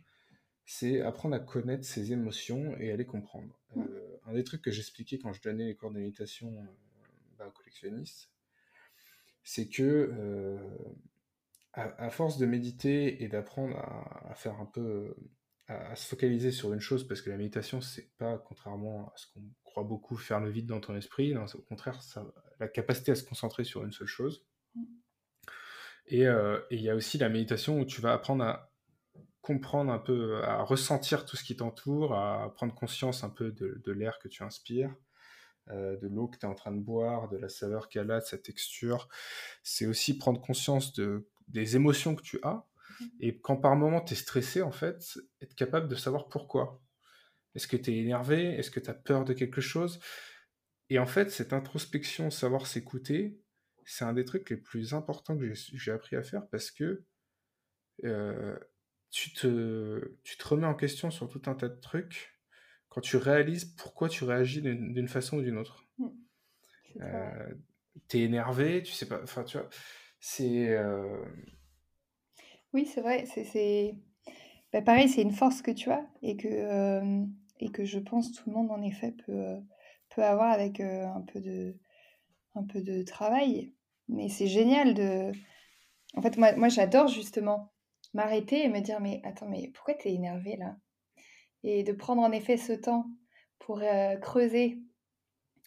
C'est 0.64 1.00
apprendre 1.00 1.34
à 1.34 1.40
connaître 1.40 1.84
ses 1.84 2.12
émotions 2.12 2.76
et 2.78 2.92
à 2.92 2.96
les 2.96 3.06
comprendre. 3.06 3.58
Mm. 3.74 3.82
Euh, 3.82 4.16
un 4.26 4.32
des 4.34 4.44
trucs 4.44 4.62
que 4.62 4.70
j'expliquais 4.70 5.18
quand 5.18 5.32
je 5.32 5.42
donnais 5.42 5.66
les 5.66 5.74
cours 5.74 5.90
de 5.90 5.98
méditation 5.98 6.48
euh, 6.48 6.66
bah, 7.38 7.46
aux 7.48 7.50
collectionnistes, 7.50 8.30
c'est 9.42 9.68
que 9.68 9.82
euh, 9.82 10.58
à, 11.72 12.04
à 12.04 12.10
force 12.10 12.38
de 12.38 12.46
méditer 12.46 13.22
et 13.22 13.28
d'apprendre 13.28 13.76
à, 13.76 14.30
à 14.30 14.34
faire 14.34 14.60
un 14.60 14.66
peu, 14.66 15.16
à, 15.66 15.90
à 15.92 15.96
se 15.96 16.06
focaliser 16.06 16.52
sur 16.52 16.72
une 16.72 16.80
chose, 16.80 17.06
parce 17.06 17.22
que 17.22 17.30
la 17.30 17.36
méditation, 17.36 17.80
c'est 17.80 18.10
pas, 18.18 18.38
contrairement 18.38 19.08
à 19.08 19.12
ce 19.16 19.26
qu'on 19.32 19.42
croit 19.64 19.84
beaucoup, 19.84 20.16
faire 20.16 20.40
le 20.40 20.50
vide 20.50 20.66
dans 20.66 20.80
ton 20.80 20.94
esprit. 20.94 21.34
Non, 21.34 21.46
au 21.54 21.62
contraire, 21.62 22.02
ça, 22.02 22.24
la 22.60 22.68
capacité 22.68 23.12
à 23.12 23.14
se 23.14 23.24
concentrer 23.24 23.64
sur 23.64 23.82
une 23.84 23.92
seule 23.92 24.06
chose. 24.06 24.46
Et 26.06 26.26
euh, 26.26 26.60
et 26.70 26.76
il 26.76 26.82
y 26.82 26.90
a 26.90 26.94
aussi 26.94 27.16
la 27.18 27.28
méditation 27.28 27.80
où 27.80 27.84
tu 27.84 28.00
vas 28.00 28.12
apprendre 28.12 28.44
à 28.44 28.71
comprendre 29.42 29.92
un 29.92 29.98
peu, 29.98 30.42
à 30.44 30.62
ressentir 30.62 31.26
tout 31.26 31.36
ce 31.36 31.44
qui 31.44 31.56
t'entoure, 31.56 32.14
à 32.14 32.52
prendre 32.54 32.74
conscience 32.74 33.24
un 33.24 33.28
peu 33.30 33.50
de, 33.50 33.80
de 33.84 33.92
l'air 33.92 34.18
que 34.20 34.28
tu 34.28 34.44
inspires, 34.44 34.94
euh, 35.68 35.96
de 35.96 36.06
l'eau 36.06 36.28
que 36.28 36.38
tu 36.38 36.46
es 36.46 36.48
en 36.48 36.54
train 36.54 36.72
de 36.72 36.80
boire, 36.80 37.28
de 37.28 37.36
la 37.36 37.48
saveur 37.48 37.88
qu'elle 37.88 38.10
a, 38.12 38.20
de 38.20 38.24
sa 38.24 38.38
texture. 38.38 39.08
C'est 39.64 39.86
aussi 39.86 40.16
prendre 40.16 40.40
conscience 40.40 40.92
de, 40.94 41.28
des 41.48 41.76
émotions 41.76 42.14
que 42.14 42.22
tu 42.22 42.38
as. 42.44 42.64
Et 43.18 43.40
quand 43.40 43.56
par 43.56 43.74
moment 43.74 44.00
tu 44.00 44.14
es 44.14 44.16
stressé, 44.16 44.62
en 44.62 44.70
fait, 44.70 45.18
être 45.40 45.54
capable 45.56 45.88
de 45.88 45.96
savoir 45.96 46.28
pourquoi. 46.28 46.80
Est-ce 47.56 47.66
que 47.66 47.76
tu 47.76 47.92
es 47.92 47.98
énervé? 47.98 48.54
Est-ce 48.54 48.70
que 48.70 48.80
tu 48.80 48.90
as 48.90 48.94
peur 48.94 49.24
de 49.24 49.32
quelque 49.32 49.60
chose? 49.60 49.98
Et 50.88 51.00
en 51.00 51.06
fait, 51.06 51.30
cette 51.30 51.52
introspection, 51.52 52.30
savoir 52.30 52.66
s'écouter, 52.66 53.40
c'est 53.84 54.04
un 54.04 54.12
des 54.12 54.24
trucs 54.24 54.50
les 54.50 54.56
plus 54.56 54.94
importants 54.94 55.36
que 55.36 55.52
j'ai 55.52 55.76
j'ai 55.76 55.90
appris 55.90 56.14
à 56.14 56.22
faire 56.22 56.46
parce 56.48 56.70
que 56.70 57.04
euh, 58.04 58.56
tu 59.12 59.32
te, 59.32 60.16
tu 60.24 60.36
te 60.36 60.48
remets 60.48 60.66
en 60.66 60.74
question 60.74 61.10
sur 61.10 61.28
tout 61.28 61.42
un 61.46 61.54
tas 61.54 61.68
de 61.68 61.78
trucs 61.80 62.40
quand 62.88 63.02
tu 63.02 63.16
réalises 63.16 63.66
pourquoi 63.76 64.08
tu 64.08 64.24
réagis 64.24 64.62
d'une 64.62 65.08
façon 65.08 65.38
ou 65.38 65.42
d'une 65.42 65.58
autre. 65.58 65.86
Mm. 65.98 66.08
Vrai. 66.96 67.10
Euh, 67.14 67.54
t'es 68.08 68.20
énervé, 68.20 68.82
tu 68.82 68.92
sais 68.92 69.06
pas, 69.06 69.20
enfin 69.22 69.44
tu 69.44 69.58
vois, 69.58 69.68
c'est... 70.18 70.70
euh, 70.70 71.24
Oui, 72.72 72.86
c'est 72.86 73.02
vrai. 73.02 73.26
C'est, 73.26 73.94
bah, 74.72 74.82
pareil, 74.82 75.08
c'est 75.08 75.22
une 75.22 75.32
force 75.32 75.62
que 75.62 75.70
tu 75.70 75.90
as 75.90 76.06
et 76.22 76.36
que, 76.36 76.48
euh, 76.48 77.24
et 77.60 77.70
que 77.70 77.84
je 77.84 77.98
pense 77.98 78.32
tout 78.32 78.48
le 78.48 78.56
monde, 78.56 78.70
en 78.70 78.82
effet, 78.82 79.12
peut, 79.26 79.56
peut 80.10 80.22
avoir 80.24 80.50
avec 80.50 80.80
euh, 80.80 81.06
un 81.06 81.20
peu 81.22 81.40
de, 81.40 81.76
un 82.54 82.64
peu 82.64 82.80
de 82.80 83.02
travail. 83.02 83.74
Mais 84.08 84.28
c'est 84.28 84.48
génial 84.48 84.94
de... 84.94 85.32
En 86.14 86.22
fait, 86.22 86.36
moi, 86.36 86.54
moi 86.56 86.68
j'adore 86.68 87.08
justement 87.08 87.71
m'arrêter 88.14 88.64
et 88.64 88.68
me 88.68 88.80
dire, 88.80 89.00
mais 89.00 89.20
attends, 89.24 89.48
mais 89.48 89.70
pourquoi 89.74 89.94
t'es 89.94 90.12
énervé 90.12 90.56
là? 90.56 90.76
Et 91.64 91.82
de 91.84 91.92
prendre 91.92 92.22
en 92.22 92.32
effet 92.32 92.56
ce 92.56 92.72
temps 92.72 93.06
pour 93.58 93.80
euh, 93.82 94.16
creuser 94.16 94.80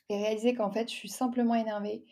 et 0.10 0.18
réaliser 0.18 0.54
qu'en 0.56 0.72
fait, 0.72 0.90
je 0.90 0.96
suis 0.96 1.10
simplement 1.10 1.56
énervée. 1.56 2.06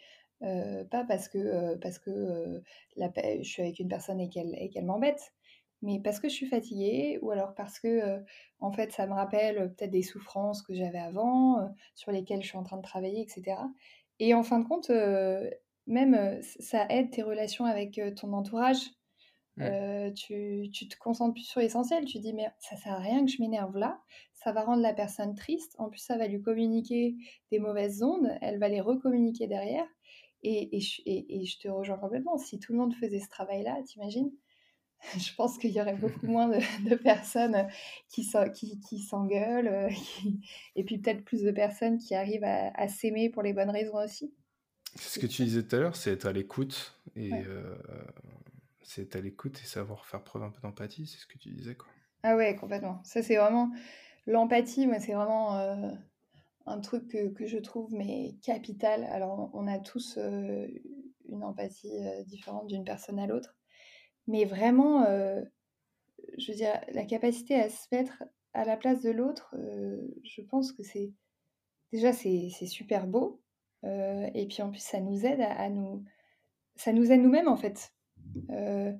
euh, 0.44 0.84
pas 0.86 1.06
parce 1.06 1.30
que, 1.30 1.38
euh, 1.38 1.78
parce 1.82 2.00
que 2.00 2.62
je 2.98 3.44
suis 3.44 3.62
avec 3.62 3.80
une 3.80 3.88
personne 3.88 4.20
et 4.20 4.30
qu'elle 4.30 4.56
et 4.60 4.70
qu'elle 4.70 4.86
m'embête, 4.86 5.34
mais 5.82 6.02
parce 6.02 6.20
que 6.20 6.30
je 6.30 6.34
suis 6.34 6.48
fatiguée 6.48 7.20
ou 7.22 7.32
alors 7.32 7.54
parce 7.56 7.80
que, 7.80 8.24
en 8.60 8.72
fait, 8.72 8.92
ça 8.94 9.08
me 9.08 9.14
rappelle 9.14 9.74
peut-être 9.76 9.92
des 9.92 10.02
souffrances 10.04 10.62
que 10.64 10.74
j'avais 10.76 11.00
avant, 11.00 11.70
sur 11.96 12.12
lesquelles 12.12 12.42
je 12.44 12.48
suis 12.50 12.58
en 12.58 12.64
train 12.64 12.78
de 12.78 12.82
travailler, 12.84 13.22
etc. 13.22 13.70
Et 14.20 14.34
en 14.34 14.44
fin 14.44 14.60
de 14.60 14.68
compte, 14.68 14.92
même 15.88 16.42
ça 16.42 16.88
aide 16.90 17.12
tes 17.12 17.24
relations 17.24 17.66
avec 17.66 18.00
ton 18.16 18.34
entourage. 18.34 18.80
Euh, 19.60 20.12
tu, 20.12 20.70
tu 20.74 20.88
te 20.88 20.98
concentres 20.98 21.34
plus 21.34 21.44
sur 21.44 21.60
l'essentiel. 21.60 22.06
Tu 22.06 22.20
dis, 22.20 22.34
mais 22.34 22.48
ça 22.60 22.76
sert 22.76 22.94
à 22.94 23.00
rien 23.00 23.24
que 23.26 23.32
je 23.32 23.40
m'énerve 23.42 23.78
là. 23.78 24.02
Ça 24.34 24.52
va 24.52 24.64
rendre 24.64 24.82
la 24.82 24.94
personne 24.94 25.36
triste. 25.36 25.76
En 25.78 25.90
plus, 25.90 26.00
ça 26.00 26.18
va 26.18 26.28
lui 26.28 26.42
communiquer 26.42 27.16
des 27.52 27.60
mauvaises 27.60 28.02
ondes. 28.04 28.30
Elle 28.42 28.60
va 28.60 28.68
les 28.68 28.82
recommuniquer 28.82 29.48
derrière. 29.48 29.86
Et, 30.42 30.76
et, 30.76 30.80
je, 30.82 31.02
et- 31.06 31.42
et 31.42 31.46
je 31.46 31.58
te 31.60 31.68
rejoins 31.68 31.98
complètement. 31.98 32.38
Si 32.38 32.60
tout 32.60 32.74
le 32.74 32.80
monde 32.80 32.94
faisait 32.96 33.20
ce 33.20 33.30
travail-là, 33.30 33.78
t'imagines? 33.86 34.32
Je 35.18 35.34
pense 35.36 35.58
qu'il 35.58 35.72
y 35.72 35.80
aurait 35.82 35.96
beaucoup 35.98 36.26
moins 36.28 36.48
de, 36.48 36.90
de 36.90 36.96
personnes 36.96 37.68
qui, 38.10 38.24
s'en- 38.24 38.50
qui, 38.50 38.80
qui 38.80 39.00
s'engueulent. 39.00 39.68
euh, 39.68 39.90
qui- 39.90 40.40
Et 40.76 40.84
puis 40.84 40.98
peut-être 40.98 41.24
plus 41.24 41.44
de 41.44 41.52
personnes 41.52 41.98
qui 41.98 42.16
arrivent 42.16 42.44
à, 42.44 42.72
à 42.76 42.88
s'aimer 42.88 43.30
pour 43.30 43.44
les 43.44 43.54
bonnes 43.54 43.70
raisons 43.70 43.98
aussi. 44.04 44.34
C'est 44.96 45.10
ce 45.10 45.20
que 45.20 45.28
tu 45.28 45.44
disais 45.44 45.64
tout 45.64 45.76
à 45.76 45.80
l'heure, 45.80 45.96
c'est 45.96 46.12
être 46.12 46.26
à 46.26 46.32
l'écoute 46.34 47.00
et 47.16 47.32
Ouais. 47.32 47.44
euh, 47.48 47.76
c'est 48.84 49.16
à 49.16 49.22
l'écoute 49.22 49.60
et 49.62 49.66
savoir 49.66 50.06
faire 50.06 50.24
preuve 50.24 50.44
un 50.44 50.52
peu 50.52 50.62
d'empathie, 50.62 51.08
c'est 51.08 51.20
ce 51.20 51.26
que 51.26 51.38
tu 51.38 51.50
disais 51.50 51.76
quoi. 51.76 51.88
Ah 52.24 52.38
ouais, 52.38 52.56
complètement. 52.56 53.02
Ça, 53.04 53.22
c'est 53.22 53.36
vraiment... 53.36 53.70
L'empathie, 54.26 54.88
moi, 54.88 55.00
c'est 55.00 55.14
vraiment 55.14 55.58
euh, 55.58 55.92
un 56.66 56.80
truc 56.80 57.10
que, 57.10 57.46
je 57.46 57.58
trouve 57.58 57.94
mais 57.94 58.36
capital. 58.42 59.04
Alors, 59.04 59.50
on 59.54 59.68
a 59.68 59.78
tous 59.80 60.18
euh, 60.18 60.68
une 61.28 61.44
empathie 61.44 61.92
euh, 62.02 62.24
différente 62.24 62.68
d'une 62.68 62.86
personne 62.86 63.20
à 63.20 63.28
l'autre. 63.28 63.58
Mais 64.28 64.46
vraiment, 64.46 65.06
je 66.38 66.52
veux 66.52 66.56
dire, 66.56 66.80
la 66.94 67.04
capacité 67.04 67.56
à 67.56 67.70
se 67.70 67.88
mettre 67.92 68.24
à 68.54 68.64
la 68.64 68.78
place 68.78 69.02
de 69.02 69.12
l'autre, 69.12 69.54
je 70.24 70.42
pense 70.44 70.72
que 70.72 70.82
c'est... 70.82 71.12
Déjà, 71.92 72.14
c'est 72.14 72.50
super 72.66 73.06
beau. 73.06 73.42
et 73.84 74.48
puis, 74.50 74.62
en 74.62 74.72
plus, 74.72 74.80
ça 74.80 75.02
nous 75.02 75.26
aide 75.26 75.42
à, 75.42 75.52
à 75.60 75.68
nous... 75.68 76.06
Ça 76.78 76.94
nous 76.94 77.12
aide 77.12 77.20
nous-mêmes, 77.20 77.50
en 77.50 77.58
fait. 77.58 77.92
Euh, 78.50 78.94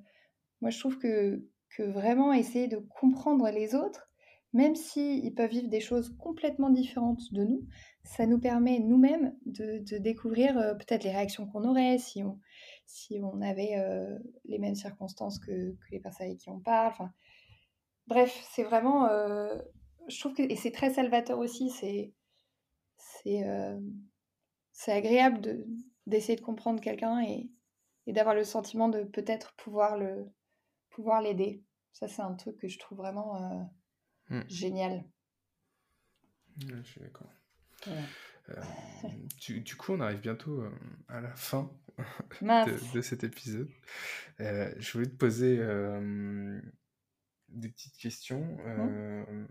moi, 0.62 0.70
je 0.70 0.80
trouve 0.80 0.98
que, 0.98 1.48
que 1.76 1.84
vraiment 1.84 2.34
essayer 2.34 2.68
de 2.68 2.78
comprendre 2.78 3.50
les 3.50 3.76
autres, 3.76 4.10
même 4.54 4.76
s'ils 4.76 5.34
peuvent 5.34 5.50
vivre 5.50 5.70
des 5.70 5.80
choses 5.80 6.16
complètement 6.18 6.70
différentes 6.70 7.34
de 7.34 7.44
nous, 7.44 7.66
ça 8.04 8.26
nous 8.28 8.40
permet 8.40 8.80
nous-mêmes 8.80 9.36
de, 9.46 9.80
de 9.80 9.98
découvrir 9.98 10.58
euh, 10.58 10.74
peut-être 10.76 11.04
les 11.04 11.12
réactions 11.12 11.48
qu'on 11.48 11.68
aurait 11.68 11.98
si 11.98 12.24
on, 12.24 12.40
si 12.86 13.20
on 13.24 13.42
avait 13.42 13.76
euh, 13.78 14.18
les 14.46 14.60
mêmes 14.60 14.76
circonstances 14.76 15.40
que, 15.40 15.76
les 15.92 16.00
personnes 16.00 16.28
avec 16.28 16.40
qui 16.40 16.50
on 16.50 16.60
parle. 16.60 16.92
Enfin, 16.92 17.12
bref, 18.08 18.38
c'est 18.52 18.64
vraiment... 18.64 19.08
je 20.08 20.20
trouve 20.20 20.34
que... 20.34 20.44
Et 20.44 20.56
c'est 20.56 20.72
très 20.72 20.94
salvateur 20.94 21.40
aussi, 21.40 21.70
c'est... 21.70 22.14
C'est 22.98 23.44
c'est 24.74 24.92
agréable 24.92 25.40
de, 25.40 25.68
d'essayer 26.08 26.36
de 26.36 26.42
comprendre 26.42 26.82
quelqu'un 26.82 27.22
et, 27.22 27.50
et 28.08 28.14
d'avoir 28.14 28.36
le 28.36 28.44
sentiment 28.44 28.90
de 28.90 29.04
peut-être 29.04 29.54
pouvoir 29.56 29.98
le 29.98 30.26
pouvoir 30.90 31.22
l'aider. 31.22 31.64
Ça, 31.94 32.08
c'est 32.08 32.22
un 32.22 32.34
truc 32.34 32.58
que 32.58 32.68
je 32.68 32.80
trouve 32.80 32.98
vraiment 33.00 33.36
euh, 33.42 33.64
Mm. 34.30 34.42
génial. 34.48 34.92
Ouais, 36.62 36.82
je 36.84 36.90
suis 36.90 37.02
d'accord. 37.02 37.30
Voilà. 37.86 38.02
Euh, 38.50 38.62
du, 39.42 39.62
du 39.62 39.76
coup, 39.76 39.94
on 39.94 40.00
arrive 40.00 40.20
bientôt 40.20 40.62
euh, 40.62 40.72
à 41.08 41.22
la 41.22 41.34
fin 41.36 41.72
de, 42.42 42.94
de 42.94 43.02
cet 43.02 43.24
épisode. 43.24 43.70
Euh, 44.40 44.74
je 44.78 44.92
voulais 44.94 45.06
te 45.10 45.16
poser 45.16 45.58
des 47.50 47.70
petites 47.70 47.98
questions. 47.98 48.58
Euh, 48.66 49.46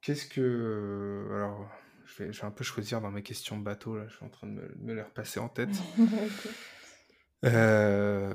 Qu'est-ce 0.00 0.26
que... 0.26 1.28
alors, 1.32 1.70
je 2.16 2.22
vais, 2.24 2.32
je 2.32 2.40
vais 2.40 2.46
un 2.46 2.50
peu 2.50 2.64
choisir 2.64 3.00
dans 3.00 3.10
mes 3.10 3.22
questions 3.22 3.56
bateau, 3.58 3.96
là, 3.96 4.04
je 4.08 4.14
suis 4.16 4.24
en 4.24 4.28
train 4.28 4.46
de 4.46 4.52
me, 4.52 4.74
me 4.78 4.94
les 4.94 5.02
repasser 5.02 5.40
en 5.40 5.48
tête. 5.48 5.70
Euh, 7.44 8.32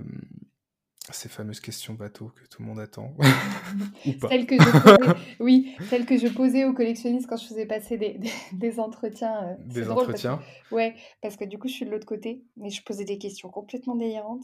ces 1.13 1.29
fameuses 1.29 1.61
questions 1.61 1.93
bateau 1.93 2.27
que 2.35 2.45
tout 2.49 2.61
le 2.61 2.67
monde 2.67 2.81
attend. 2.81 3.15
Ou 4.05 4.11
pas. 4.19 4.27
Celle 4.27 4.45
que 4.45 4.55
je 4.61 4.69
posais, 4.69 5.19
oui, 5.39 5.75
celle 5.89 6.05
que 6.05 6.17
je 6.17 6.27
posais 6.27 6.65
aux 6.65 6.73
collectionnistes 6.73 7.25
quand 7.29 7.37
je 7.37 7.47
faisais 7.47 7.65
passer 7.65 7.97
des, 7.97 8.15
des, 8.17 8.29
des 8.51 8.79
entretiens. 8.81 9.41
euh, 9.45 9.53
Des 9.59 9.83
parce 9.85 9.87
que- 9.87 9.91
entretiens. 10.03 10.41
ouais, 10.71 10.93
parce 11.21 11.37
que 11.37 11.45
du 11.45 11.57
coup, 11.57 11.69
je 11.69 11.73
suis 11.73 11.85
de 11.85 11.91
l'autre 11.91 12.05
côté, 12.05 12.43
mais 12.57 12.69
je 12.69 12.83
posais 12.83 13.05
des 13.05 13.17
questions 13.17 13.47
complètement 13.49 13.95
délirantes. 13.95 14.43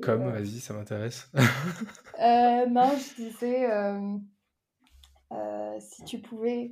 Comme, 0.00 0.22
euh, 0.22 0.30
vas-y, 0.30 0.60
ça 0.60 0.72
m'intéresse. 0.72 1.28
Euh, 2.20 2.66
non, 2.66 2.92
je 2.96 3.22
disais, 3.24 3.66
si 5.80 6.04
tu 6.04 6.20
pouvais, 6.20 6.70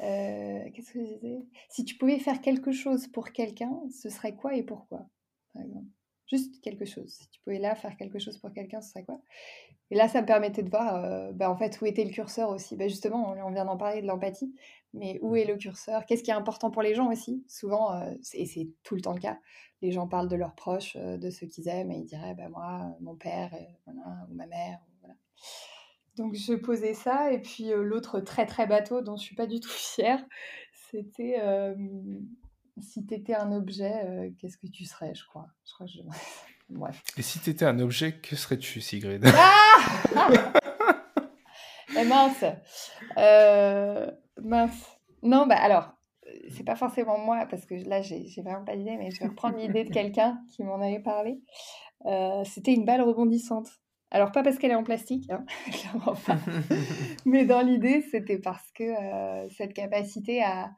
euh, 0.00 0.70
qu'est-ce 0.72 0.92
que 0.92 1.00
je 1.00 1.14
disais? 1.14 1.46
Si 1.68 1.84
tu 1.84 1.96
pouvais 1.96 2.18
faire 2.18 2.40
quelque 2.40 2.72
chose 2.72 3.06
pour 3.08 3.32
quelqu'un, 3.32 3.72
ce 3.90 4.08
serait 4.08 4.34
quoi 4.34 4.54
et 4.54 4.62
pourquoi, 4.62 5.06
par 5.52 5.62
exemple? 5.62 5.86
Juste 6.26 6.60
quelque 6.62 6.86
chose. 6.86 7.10
Si 7.12 7.28
tu 7.28 7.40
pouvais 7.42 7.58
là 7.58 7.74
faire 7.74 7.96
quelque 7.96 8.18
chose 8.18 8.38
pour 8.38 8.52
quelqu'un, 8.52 8.80
ce 8.80 8.90
serait 8.90 9.04
quoi? 9.04 9.20
Et 9.90 9.96
là, 9.96 10.08
ça 10.08 10.22
me 10.22 10.26
permettait 10.26 10.62
de 10.62 10.70
voir, 10.70 10.96
euh, 10.96 11.32
bah, 11.32 11.50
en 11.50 11.56
fait, 11.56 11.80
où 11.80 11.86
était 11.86 12.04
le 12.04 12.10
curseur 12.10 12.50
aussi. 12.50 12.76
Bah, 12.76 12.88
justement, 12.88 13.30
on, 13.30 13.50
vient 13.50 13.64
d'en 13.64 13.76
parler 13.76 14.00
de 14.00 14.06
l'empathie, 14.06 14.54
mais 14.94 15.18
où 15.22 15.36
est 15.36 15.44
le 15.44 15.56
curseur? 15.56 16.06
Qu'est-ce 16.06 16.22
qui 16.22 16.30
est 16.30 16.34
important 16.34 16.70
pour 16.70 16.82
les 16.82 16.94
gens 16.94 17.10
aussi? 17.12 17.44
Souvent, 17.48 17.94
euh, 17.94 18.14
et 18.32 18.46
c'est 18.46 18.70
tout 18.82 18.94
le 18.94 19.02
temps 19.02 19.12
le 19.12 19.20
cas, 19.20 19.38
les 19.82 19.92
gens 19.92 20.08
parlent 20.08 20.28
de 20.28 20.36
leurs 20.36 20.54
proches, 20.54 20.96
euh, 20.96 21.18
de 21.18 21.30
ceux 21.30 21.46
qu'ils 21.46 21.68
aiment, 21.68 21.90
et 21.92 21.98
ils 21.98 22.06
diraient, 22.06 22.34
bah, 22.34 22.48
moi, 22.48 22.96
mon 23.00 23.14
père, 23.14 23.54
voilà, 23.84 24.26
ou 24.30 24.34
ma 24.34 24.46
mère, 24.46 24.80
voilà. 25.00 25.14
Donc 26.16 26.34
je 26.34 26.54
posais 26.54 26.94
ça, 26.94 27.32
et 27.32 27.40
puis 27.40 27.72
euh, 27.72 27.82
l'autre 27.82 28.20
très 28.20 28.46
très 28.46 28.66
bateau, 28.66 29.00
dont 29.00 29.16
je 29.16 29.22
suis 29.22 29.34
pas 29.34 29.46
du 29.46 29.58
tout 29.60 29.68
fière, 29.70 30.24
C'était 30.90 31.40
euh, 31.40 31.74
si 32.80 33.04
tu 33.04 33.14
étais 33.14 33.34
un 33.34 33.52
objet, 33.52 34.04
euh, 34.04 34.30
qu'est-ce 34.38 34.58
que 34.58 34.66
tu 34.68 34.84
serais, 34.84 35.14
je 35.14 35.24
crois. 35.26 35.46
Je 35.66 35.74
crois 35.74 35.86
que 35.86 35.92
je... 35.92 36.00
Bref. 36.70 37.02
Et 37.18 37.22
si 37.22 37.40
tu 37.40 37.50
étais 37.50 37.66
un 37.66 37.78
objet, 37.78 38.18
que 38.20 38.36
serais-tu, 38.36 38.80
Sigrid? 38.80 39.24
Ah 39.36 40.30
Eh 41.96 42.04
mince 42.04 42.44
Euh, 43.18 44.10
Mince. 44.42 44.98
Non, 45.22 45.46
bah 45.46 45.56
alors, 45.58 45.92
c'est 46.50 46.64
pas 46.64 46.74
forcément 46.74 47.18
moi, 47.18 47.46
parce 47.50 47.66
que 47.66 47.74
là, 47.74 48.00
j'ai 48.02 48.26
vraiment 48.42 48.64
pas 48.64 48.76
d'idée, 48.76 48.96
mais 48.96 49.10
je 49.10 49.20
vais 49.20 49.26
reprendre 49.26 49.58
l'idée 49.58 49.84
de 49.84 49.92
quelqu'un 49.92 50.40
qui 50.48 50.64
m'en 50.64 50.80
avait 50.80 51.00
parlé. 51.00 51.40
C'était 52.44 52.72
une 52.72 52.84
balle 52.84 53.02
rebondissante. 53.02 53.68
Alors, 54.14 54.30
pas 54.32 54.42
parce 54.42 54.58
qu'elle 54.58 54.70
est 54.70 54.76
en 54.76 54.84
plastique, 54.84 55.28
hein, 55.30 55.44
clairement 55.72 56.14
pas. 56.14 56.38
Mais 57.26 57.44
dans 57.44 57.60
l'idée, 57.60 58.00
c'était 58.10 58.38
parce 58.38 58.70
que 58.72 58.84
euh, 58.84 59.48
cette 59.50 59.74
capacité 59.74 60.42
à, 60.42 60.70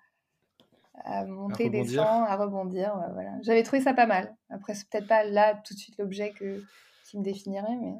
à 1.05 1.25
monter, 1.27 1.69
descendre, 1.69 2.27
à 2.29 2.37
rebondir, 2.37 2.95
voilà. 3.13 3.33
J'avais 3.43 3.63
trouvé 3.63 3.83
ça 3.83 3.93
pas 3.95 4.07
mal. 4.07 4.35
Après, 4.51 4.75
c'est 4.75 4.89
peut-être 4.89 5.07
pas 5.07 5.23
là 5.25 5.55
tout 5.67 5.75
de 5.75 5.79
suite 5.79 5.97
l'objet 5.99 6.31
que, 6.33 6.65
qui 7.05 7.19
me 7.19 7.23
définirait, 7.23 7.77
mais 7.81 7.93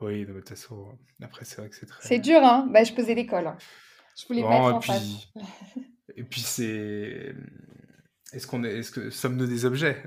Oui, 0.00 0.26
de 0.26 0.32
toute 0.32 0.48
façon, 0.48 0.88
après, 1.22 1.44
c'est 1.44 1.56
vrai 1.60 1.68
que 1.70 1.76
c'est 1.76 1.86
très. 1.86 2.06
c'est 2.06 2.18
dur, 2.18 2.40
hein. 2.42 2.66
Bah, 2.70 2.82
je 2.84 2.92
posais 2.92 3.14
l'école. 3.14 3.46
hein. 3.46 3.56
Je 4.20 4.26
voulais 4.26 4.42
Bon, 4.42 4.48
mettre 4.48 4.70
et 4.70 4.72
en 4.72 4.78
puis, 4.80 4.92
face. 4.92 5.28
et 6.16 6.24
puis 6.24 6.40
c'est. 6.40 7.32
Est-ce 8.32 8.46
qu'on 8.46 8.62
est, 8.62 8.76
est-ce 8.78 8.90
que 8.90 9.08
sommes-nous 9.08 9.46
des 9.46 9.64
objets? 9.64 10.02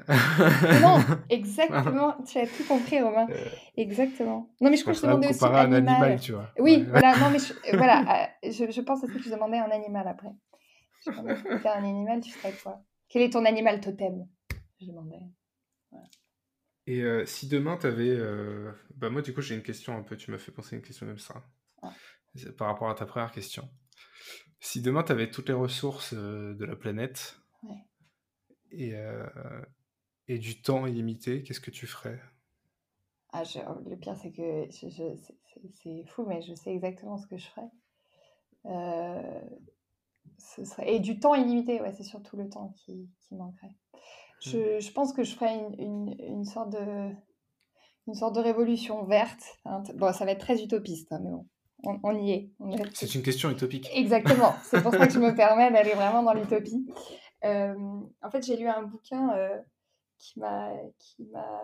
Non, 0.82 1.00
exactement. 1.30 2.16
Tu 2.24 2.38
as 2.38 2.46
tout 2.46 2.64
compris, 2.68 3.02
Romain. 3.02 3.28
Euh, 3.32 3.46
Exactement. 3.78 4.54
Non, 4.62 4.70
mais 4.70 4.78
je 4.78 4.84
crois 4.84 4.94
que 4.94 5.00
je 5.00 5.06
demandais 5.08 5.30
aussi 5.30 5.44
à 5.44 5.48
un 5.48 5.72
animal. 5.74 5.96
animal, 6.04 6.20
tu 6.20 6.34
vois. 6.34 6.52
Oui, 6.60 6.78
Ouais. 6.78 6.84
voilà. 6.84 7.18
Non, 7.18 7.32
mais 7.32 7.40
je, 7.46 7.54
euh, 7.54 7.78
voilà. 7.78 8.30
euh, 8.46 8.52
Je, 8.52 8.72
je 8.72 8.82
pense 8.82 9.04
aussi 9.04 9.14
que 9.18 9.24
je 9.24 9.32
demandais 9.32 9.58
un 9.58 9.72
animal 9.72 10.08
après. 10.08 10.30
Je 11.04 11.10
demandais 11.10 11.36
si 11.36 11.42
tu 11.44 11.68
un 11.68 11.72
animal, 11.84 12.22
tu 12.22 12.30
serais 12.30 12.54
quoi? 12.62 12.84
Quel 13.10 13.24
est 13.24 13.32
ton 13.32 13.44
animal 13.44 13.82
totem? 13.82 14.28
Je 14.80 14.86
demandais. 14.86 15.18
Et 16.88 17.04
si 17.26 17.48
demain 17.48 17.78
tu 17.78 17.88
avais. 17.88 18.18
Bah 18.98 19.10
moi, 19.10 19.22
du 19.22 19.34
coup, 19.34 19.42
j'ai 19.42 19.56
une 19.56 19.64
question 19.64 19.98
un 19.98 20.04
peu. 20.04 20.16
Tu 20.16 20.30
m'as 20.32 20.38
fait 20.38 20.52
penser 20.52 20.76
à 20.76 20.78
une 20.80 20.84
question 20.86 21.06
comme 21.08 21.18
ça. 21.20 21.44
Ah. 21.82 21.92
Par 22.58 22.68
rapport 22.68 22.90
à 22.90 22.96
ta 22.96 23.06
première 23.06 23.32
question. 23.32 23.68
Si 24.60 24.82
demain 24.82 25.02
tu 25.04 25.12
avais 25.12 25.30
toutes 25.32 25.48
les 25.48 25.54
ressources 25.56 26.14
de 26.14 26.66
la 26.66 26.76
planète 26.76 27.38
Ouais. 27.64 27.76
Et, 28.72 28.96
euh, 28.96 29.26
et 30.28 30.38
du 30.40 30.62
temps 30.62 30.86
illimité, 30.88 31.44
qu'est-ce 31.44 31.60
que 31.62 31.72
tu 31.72 31.88
ferais? 31.88 32.20
Ah, 33.34 33.44
je- 33.44 33.60
le 33.90 33.96
pire, 33.98 34.16
c'est 34.18 34.32
que 34.32 34.68
je- 34.70 34.90
je- 34.90 35.16
c'est- 35.82 36.04
fou, 36.08 36.26
mais 36.28 36.42
je 36.42 36.54
sais 36.54 36.72
exactement 36.74 37.18
ce 37.18 37.28
que 37.28 37.38
je 37.38 37.48
ferais. 37.48 37.70
Euh, 38.66 39.42
ce 40.38 40.66
serait... 40.66 40.94
Et 40.96 41.00
du 41.00 41.20
temps 41.20 41.36
illimité, 41.36 41.82
ouais, 41.82 41.92
c'est 41.94 42.04
surtout 42.04 42.36
le 42.38 42.50
temps 42.50 42.74
qui, 42.78 43.10
qui 43.22 43.36
manquerait. 43.36 43.76
Je, 44.42 44.80
je 44.80 44.92
pense 44.92 45.14
que 45.14 45.24
je 45.24 45.36
ferais 45.36 45.56
une, 45.56 45.76
une, 45.80 46.16
une 46.20 46.46
sorte 46.46 46.72
de, 46.72 47.12
une 48.08 48.16
sorte 48.16 48.36
de 48.36 48.42
révolution 48.42 49.04
verte. 49.06 49.44
hein. 49.66 49.84
Bon, 49.96 50.12
ça 50.14 50.26
va 50.26 50.32
être 50.32 50.40
très 50.42 50.62
utopiste, 50.62 51.12
hein, 51.12 51.20
mais 51.24 51.30
bon, 51.32 51.46
on, 51.84 52.00
on 52.04 52.18
y 52.18 52.32
est. 52.32 52.50
On 52.60 52.70
y 52.72 52.76
est. 52.76 52.96
C'est 52.96 53.14
une 53.16 53.24
question 53.24 53.50
utopique. 53.52 53.90
Exactement, 53.94 54.56
c'est 54.64 54.82
pour 54.82 54.92
ça 54.94 55.08
que 55.08 55.14
je 55.14 55.20
me 55.20 55.36
permets 55.36 55.72
d'aller 55.72 55.94
vraiment 55.94 56.24
dans 56.24 56.34
l'utopie. 56.34 56.88
En 57.44 58.30
fait, 58.32 58.44
j'ai 58.44 58.58
lu 58.58 58.68
un 58.68 58.84
bouquin 58.84 59.36
euh, 59.36 59.60
qui 60.18 60.40
m'a 60.40 60.72
qui 61.00 61.26
m'a 61.26 61.62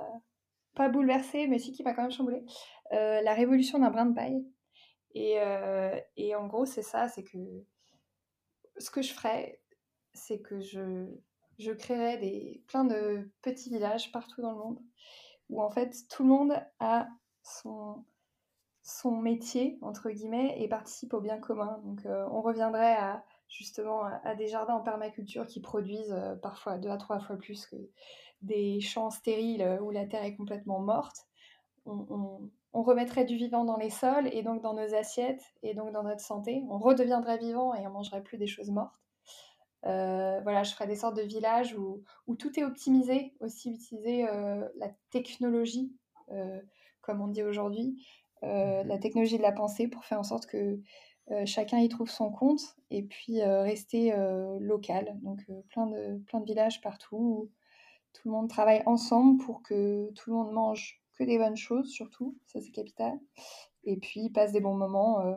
pas 0.75 0.89
bouleversée, 0.89 1.47
mais 1.47 1.59
si 1.59 1.71
qui 1.71 1.84
m'a 1.84 1.93
quand 1.93 2.03
même 2.03 2.11
chamboulée. 2.11 2.45
Euh, 2.93 3.21
La 3.21 3.34
révolution 3.34 3.80
d'un 3.80 3.91
brin 3.91 4.05
de 4.07 4.15
paille. 4.15 4.45
Et, 5.13 5.39
euh, 5.39 5.99
et 6.15 6.36
en 6.36 6.47
gros, 6.47 6.65
c'est 6.65 6.84
ça, 6.84 7.07
c'est 7.09 7.23
que 7.23 7.38
ce 8.78 8.91
que 8.91 9.01
je 9.01 9.13
ferais, 9.13 9.59
c'est 10.13 10.39
que 10.39 10.59
je, 10.59 11.07
je 11.57 11.71
créerais 11.71 12.17
des, 12.17 12.61
plein 12.67 12.86
de 12.86 13.32
petits 13.41 13.69
villages 13.69 14.11
partout 14.11 14.41
dans 14.41 14.51
le 14.51 14.57
monde, 14.57 14.80
où 15.49 15.61
en 15.61 15.71
fait 15.71 16.07
tout 16.09 16.23
le 16.23 16.30
monde 16.30 16.53
a 16.80 17.07
son, 17.41 18.05
son 18.84 19.11
métier, 19.17 19.80
entre 19.82 20.11
guillemets, 20.11 20.61
et 20.61 20.67
participe 20.67 21.13
au 21.13 21.21
bien 21.21 21.39
commun. 21.39 21.82
Donc 21.84 22.01
on 22.05 22.41
reviendrait 22.41 22.95
à 22.95 23.23
justement 23.49 24.03
à, 24.23 24.35
des 24.35 24.47
jardins 24.47 24.75
en 24.75 24.81
permaculture 24.81 25.47
qui 25.47 25.61
produisent 25.61 26.11
euh, 26.13 26.35
parfois 26.35 26.77
deux 26.77 26.89
à 26.89 26.97
trois 26.97 27.19
fois 27.19 27.37
plus 27.37 27.65
que 27.65 27.75
des 28.41 28.79
champs 28.81 29.09
stériles 29.09 29.61
euh, 29.61 29.79
où 29.79 29.91
la 29.91 30.05
terre 30.05 30.23
est 30.23 30.35
complètement 30.35 30.79
morte. 30.79 31.27
On, 31.85 32.05
on- 32.09 32.51
on 32.73 32.83
remettrait 32.83 33.25
du 33.25 33.37
vivant 33.37 33.65
dans 33.65 33.77
les 33.77 33.89
sols 33.89 34.27
et 34.33 34.43
donc 34.43 34.61
dans 34.61 34.73
nos 34.75 34.93
assiettes 34.93 35.41
et 35.63 35.73
donc 35.73 35.93
dans 35.93 36.03
notre 36.03 36.21
santé. 36.21 36.63
On 36.69 36.77
redeviendrait 36.77 37.37
vivant 37.39 37.73
et 37.73 37.87
on 37.87 37.91
mangerait 37.91 38.21
plus 38.21 38.37
des 38.37 38.45
choses 38.45 38.69
mortes. 38.69 38.93
Euh, 39.85 40.41
voilà, 40.41 40.63
je 40.63 40.73
ferais 40.73 40.87
des 40.87 40.95
sortes 40.95 41.15
de 41.15 41.21
villages 41.21 41.73
où, 41.75 42.03
où 42.25 42.35
tout 42.35 42.59
est 42.59 42.63
optimisé, 42.63 43.33
aussi 43.39 43.71
utiliser 43.73 44.27
euh, 44.27 44.67
la 44.75 44.89
technologie, 45.11 45.95
euh, 46.31 46.59
comme 47.01 47.21
on 47.21 47.27
dit 47.27 47.43
aujourd'hui, 47.43 48.05
euh, 48.43 48.83
la 48.83 48.97
technologie 48.97 49.37
de 49.37 49.43
la 49.43 49.51
pensée 49.53 49.87
pour 49.87 50.03
faire 50.05 50.19
en 50.19 50.23
sorte 50.23 50.45
que 50.45 50.79
euh, 51.32 51.45
chacun 51.45 51.80
y 51.80 51.89
trouve 51.89 52.09
son 52.09 52.32
compte 52.32 52.61
et 52.89 53.03
puis 53.03 53.41
euh, 53.41 53.61
rester 53.61 54.13
euh, 54.13 54.57
local. 54.59 55.17
Donc 55.21 55.45
plein, 55.69 55.88
de, 55.88 56.17
plein 56.25 56.39
de 56.39 56.45
villages 56.45 56.82
partout 56.82 57.17
où 57.17 57.51
tout 58.13 58.30
le 58.30 58.32
monde 58.32 58.49
travaille 58.49 58.84
ensemble 58.86 59.43
pour 59.43 59.61
que 59.61 60.09
tout 60.13 60.30
le 60.30 60.38
monde 60.38 60.51
mange 60.51 61.01
que 61.15 61.23
des 61.23 61.38
bonnes 61.38 61.57
choses, 61.57 61.89
surtout, 61.89 62.38
ça 62.45 62.61
c'est 62.61 62.71
capital. 62.71 63.19
Et 63.84 63.97
puis 63.97 64.30
passe 64.30 64.51
des 64.51 64.61
bons 64.61 64.75
moments 64.75 65.36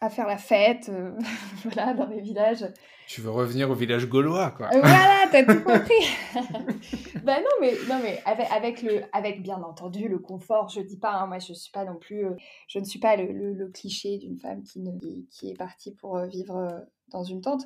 à 0.00 0.10
faire 0.10 0.26
la 0.26 0.36
fête, 0.38 0.88
euh, 0.88 1.12
voilà, 1.64 1.94
dans 1.94 2.06
les 2.06 2.20
villages. 2.20 2.66
Tu 3.08 3.20
veux 3.20 3.30
revenir 3.30 3.70
au 3.70 3.74
village 3.74 4.08
gaulois, 4.08 4.50
quoi. 4.50 4.66
Euh, 4.74 4.80
voilà, 4.80 5.24
t'as 5.30 5.44
tout 5.44 5.62
compris. 5.62 5.94
bah 7.22 7.38
non, 7.38 7.50
mais 7.60 7.74
non, 7.88 8.00
mais 8.02 8.20
avec, 8.24 8.50
avec 8.50 8.82
le, 8.82 9.02
avec 9.12 9.42
bien 9.42 9.62
entendu 9.62 10.08
le 10.08 10.18
confort. 10.18 10.68
Je 10.68 10.80
dis 10.80 10.98
pas, 10.98 11.12
hein, 11.12 11.26
moi 11.26 11.38
je 11.38 11.52
suis 11.52 11.70
pas 11.70 11.84
non 11.84 11.96
plus, 11.96 12.26
euh, 12.26 12.36
je 12.68 12.78
ne 12.78 12.84
suis 12.84 12.98
pas 12.98 13.16
le, 13.16 13.32
le- 13.32 13.52
le 13.54 13.68
cliché 13.68 14.18
d'une 14.18 14.38
femme 14.38 14.62
qui, 14.62 14.80
ne, 14.80 14.90
qui, 15.30 15.50
est 15.50 15.56
partie 15.56 15.92
pour 15.94 16.18
vivre 16.20 16.84
dans 17.12 17.22
une 17.22 17.40
tente. 17.40 17.64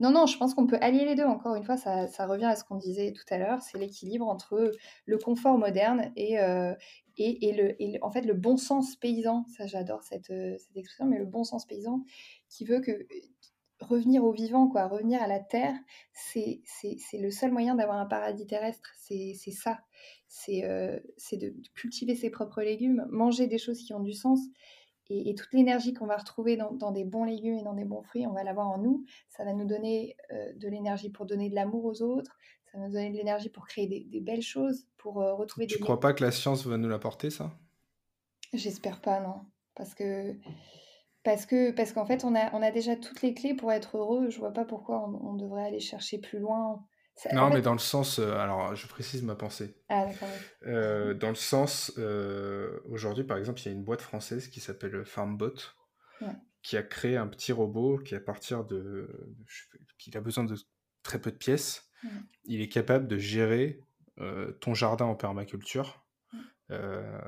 Non, 0.00 0.10
non, 0.10 0.24
je 0.26 0.38
pense 0.38 0.54
qu'on 0.54 0.66
peut 0.66 0.78
allier 0.80 1.04
les 1.04 1.14
deux. 1.14 1.24
Encore 1.24 1.54
une 1.54 1.64
fois, 1.64 1.76
ça, 1.76 2.06
ça 2.06 2.26
revient 2.26 2.46
à 2.46 2.56
ce 2.56 2.64
qu'on 2.64 2.76
disait 2.76 3.12
tout 3.12 3.34
à 3.34 3.36
l'heure, 3.38 3.60
c'est 3.60 3.78
l'équilibre 3.78 4.26
entre 4.26 4.72
le 5.04 5.18
confort 5.18 5.58
moderne 5.58 6.10
et, 6.16 6.40
euh, 6.40 6.72
et, 7.20 7.52
le, 7.52 7.98
en 8.02 8.10
fait 8.10 8.22
le 8.22 8.34
bon 8.34 8.56
sens 8.56 8.96
paysan. 8.96 9.44
Ça, 9.56 9.66
j'adore 9.66 10.02
cette, 10.02 10.30
euh, 10.30 10.56
expression, 10.74 11.06
mais 11.06 11.18
le 11.18 11.26
bon 11.26 11.44
sens 11.44 11.66
paysan 11.66 12.04
qui 12.48 12.64
veut 12.64 12.80
que 12.80 13.06
revenir 13.80 14.24
au 14.24 14.32
vivant, 14.32 14.68
quoi, 14.68 14.88
revenir 14.88 15.22
à 15.22 15.26
la 15.26 15.40
terre, 15.40 15.74
c'est 16.12 16.62
le 17.14 17.30
seul 17.30 17.50
moyen 17.52 17.74
d'avoir 17.74 17.98
un 17.98 18.06
paradis 18.06 18.46
terrestre. 18.46 18.90
C'est 18.96 19.34
ça. 19.52 19.80
C'est 20.28 20.64
euh, 20.64 20.98
c'est 21.16 21.36
de 21.36 21.54
cultiver 21.74 22.14
ses 22.14 22.30
propres 22.30 22.62
légumes, 22.62 23.06
manger 23.10 23.46
des 23.46 23.58
choses 23.58 23.82
qui 23.82 23.92
ont 23.94 24.00
du 24.00 24.12
sens. 24.12 24.40
Et, 25.12 25.34
toute 25.34 25.52
l'énergie 25.52 25.92
qu'on 25.92 26.06
va 26.06 26.16
retrouver 26.16 26.56
dans, 26.56 26.92
des 26.92 27.04
bons 27.04 27.24
légumes 27.24 27.56
et 27.56 27.64
dans 27.64 27.74
des 27.74 27.84
bons 27.84 28.02
fruits, 28.02 28.28
on 28.28 28.32
va 28.32 28.44
l'avoir 28.44 28.68
en 28.68 28.78
nous. 28.78 29.04
Ça 29.28 29.44
va 29.44 29.52
nous 29.52 29.64
donner 29.64 30.16
euh, 30.30 30.52
de 30.54 30.68
l'énergie 30.68 31.10
pour 31.10 31.26
donner 31.26 31.50
de 31.50 31.56
l'amour 31.56 31.84
aux 31.84 32.00
autres. 32.00 32.38
Ça 32.72 32.78
va 32.78 32.86
nous 32.86 32.92
donner 32.92 33.10
de 33.10 33.16
l'énergie 33.16 33.48
pour 33.48 33.66
créer 33.66 33.86
des, 33.86 34.00
des 34.04 34.20
belles 34.20 34.42
choses, 34.42 34.86
pour 34.96 35.20
euh, 35.22 35.34
retrouver 35.34 35.66
Tu 35.66 35.74
des... 35.76 35.80
crois 35.80 35.98
pas 36.00 36.12
que 36.12 36.22
la 36.24 36.30
science 36.30 36.66
va 36.66 36.76
nous 36.76 36.88
l'apporter, 36.88 37.30
ça? 37.30 37.52
J'espère 38.52 39.00
pas, 39.00 39.20
non. 39.20 39.40
Parce 39.74 39.94
que 39.94 40.34
parce 41.22 41.46
que 41.46 41.70
parce 41.72 41.92
qu'en 41.92 42.06
fait, 42.06 42.24
on 42.24 42.34
a, 42.34 42.52
on 42.54 42.62
a 42.62 42.70
déjà 42.70 42.96
toutes 42.96 43.22
les 43.22 43.34
clés 43.34 43.54
pour 43.54 43.72
être 43.72 43.96
heureux. 43.98 44.30
Je 44.30 44.38
vois 44.38 44.52
pas 44.52 44.64
pourquoi 44.64 45.08
on, 45.08 45.30
on 45.30 45.34
devrait 45.34 45.64
aller 45.66 45.80
chercher 45.80 46.18
plus 46.18 46.38
loin. 46.38 46.84
Ça- 47.14 47.32
Non, 47.34 47.42
en 47.42 47.50
mais 47.50 47.60
dans 47.60 47.72
le 47.72 47.78
sens. 47.78 48.18
euh, 48.18 48.32
alors, 48.38 48.74
je 48.74 48.86
précise 48.86 49.22
ma 49.22 49.34
pensée. 49.34 49.76
Ah, 49.88 50.06
d'accord. 50.06 50.28
Euh, 50.66 51.12
dans 51.14 51.28
le 51.28 51.34
sens, 51.34 51.92
euh, 51.98 52.80
aujourd'hui, 52.88 53.24
par 53.24 53.36
exemple, 53.36 53.60
il 53.60 53.66
y 53.66 53.68
a 53.68 53.72
une 53.72 53.84
boîte 53.84 54.00
française 54.00 54.48
qui 54.48 54.60
s'appelle 54.60 55.04
Farmbot, 55.04 55.52
Ouais. 56.22 56.28
qui 56.62 56.76
a 56.76 56.82
créé 56.82 57.16
un 57.16 57.26
petit 57.26 57.52
robot 57.52 57.98
qui, 57.98 58.14
à 58.14 58.20
partir 58.20 58.64
de, 58.64 59.34
qu'il 59.98 60.16
a 60.16 60.20
besoin 60.20 60.44
de 60.44 60.56
très 61.02 61.20
peu 61.20 61.30
de 61.30 61.36
pièces, 61.36 61.89
Ouais. 62.04 62.10
il 62.44 62.60
est 62.60 62.68
capable 62.68 63.08
de 63.08 63.18
gérer 63.18 63.80
euh, 64.18 64.52
ton 64.52 64.74
jardin 64.74 65.06
en 65.06 65.14
permaculture 65.14 66.04
euh, 66.70 67.20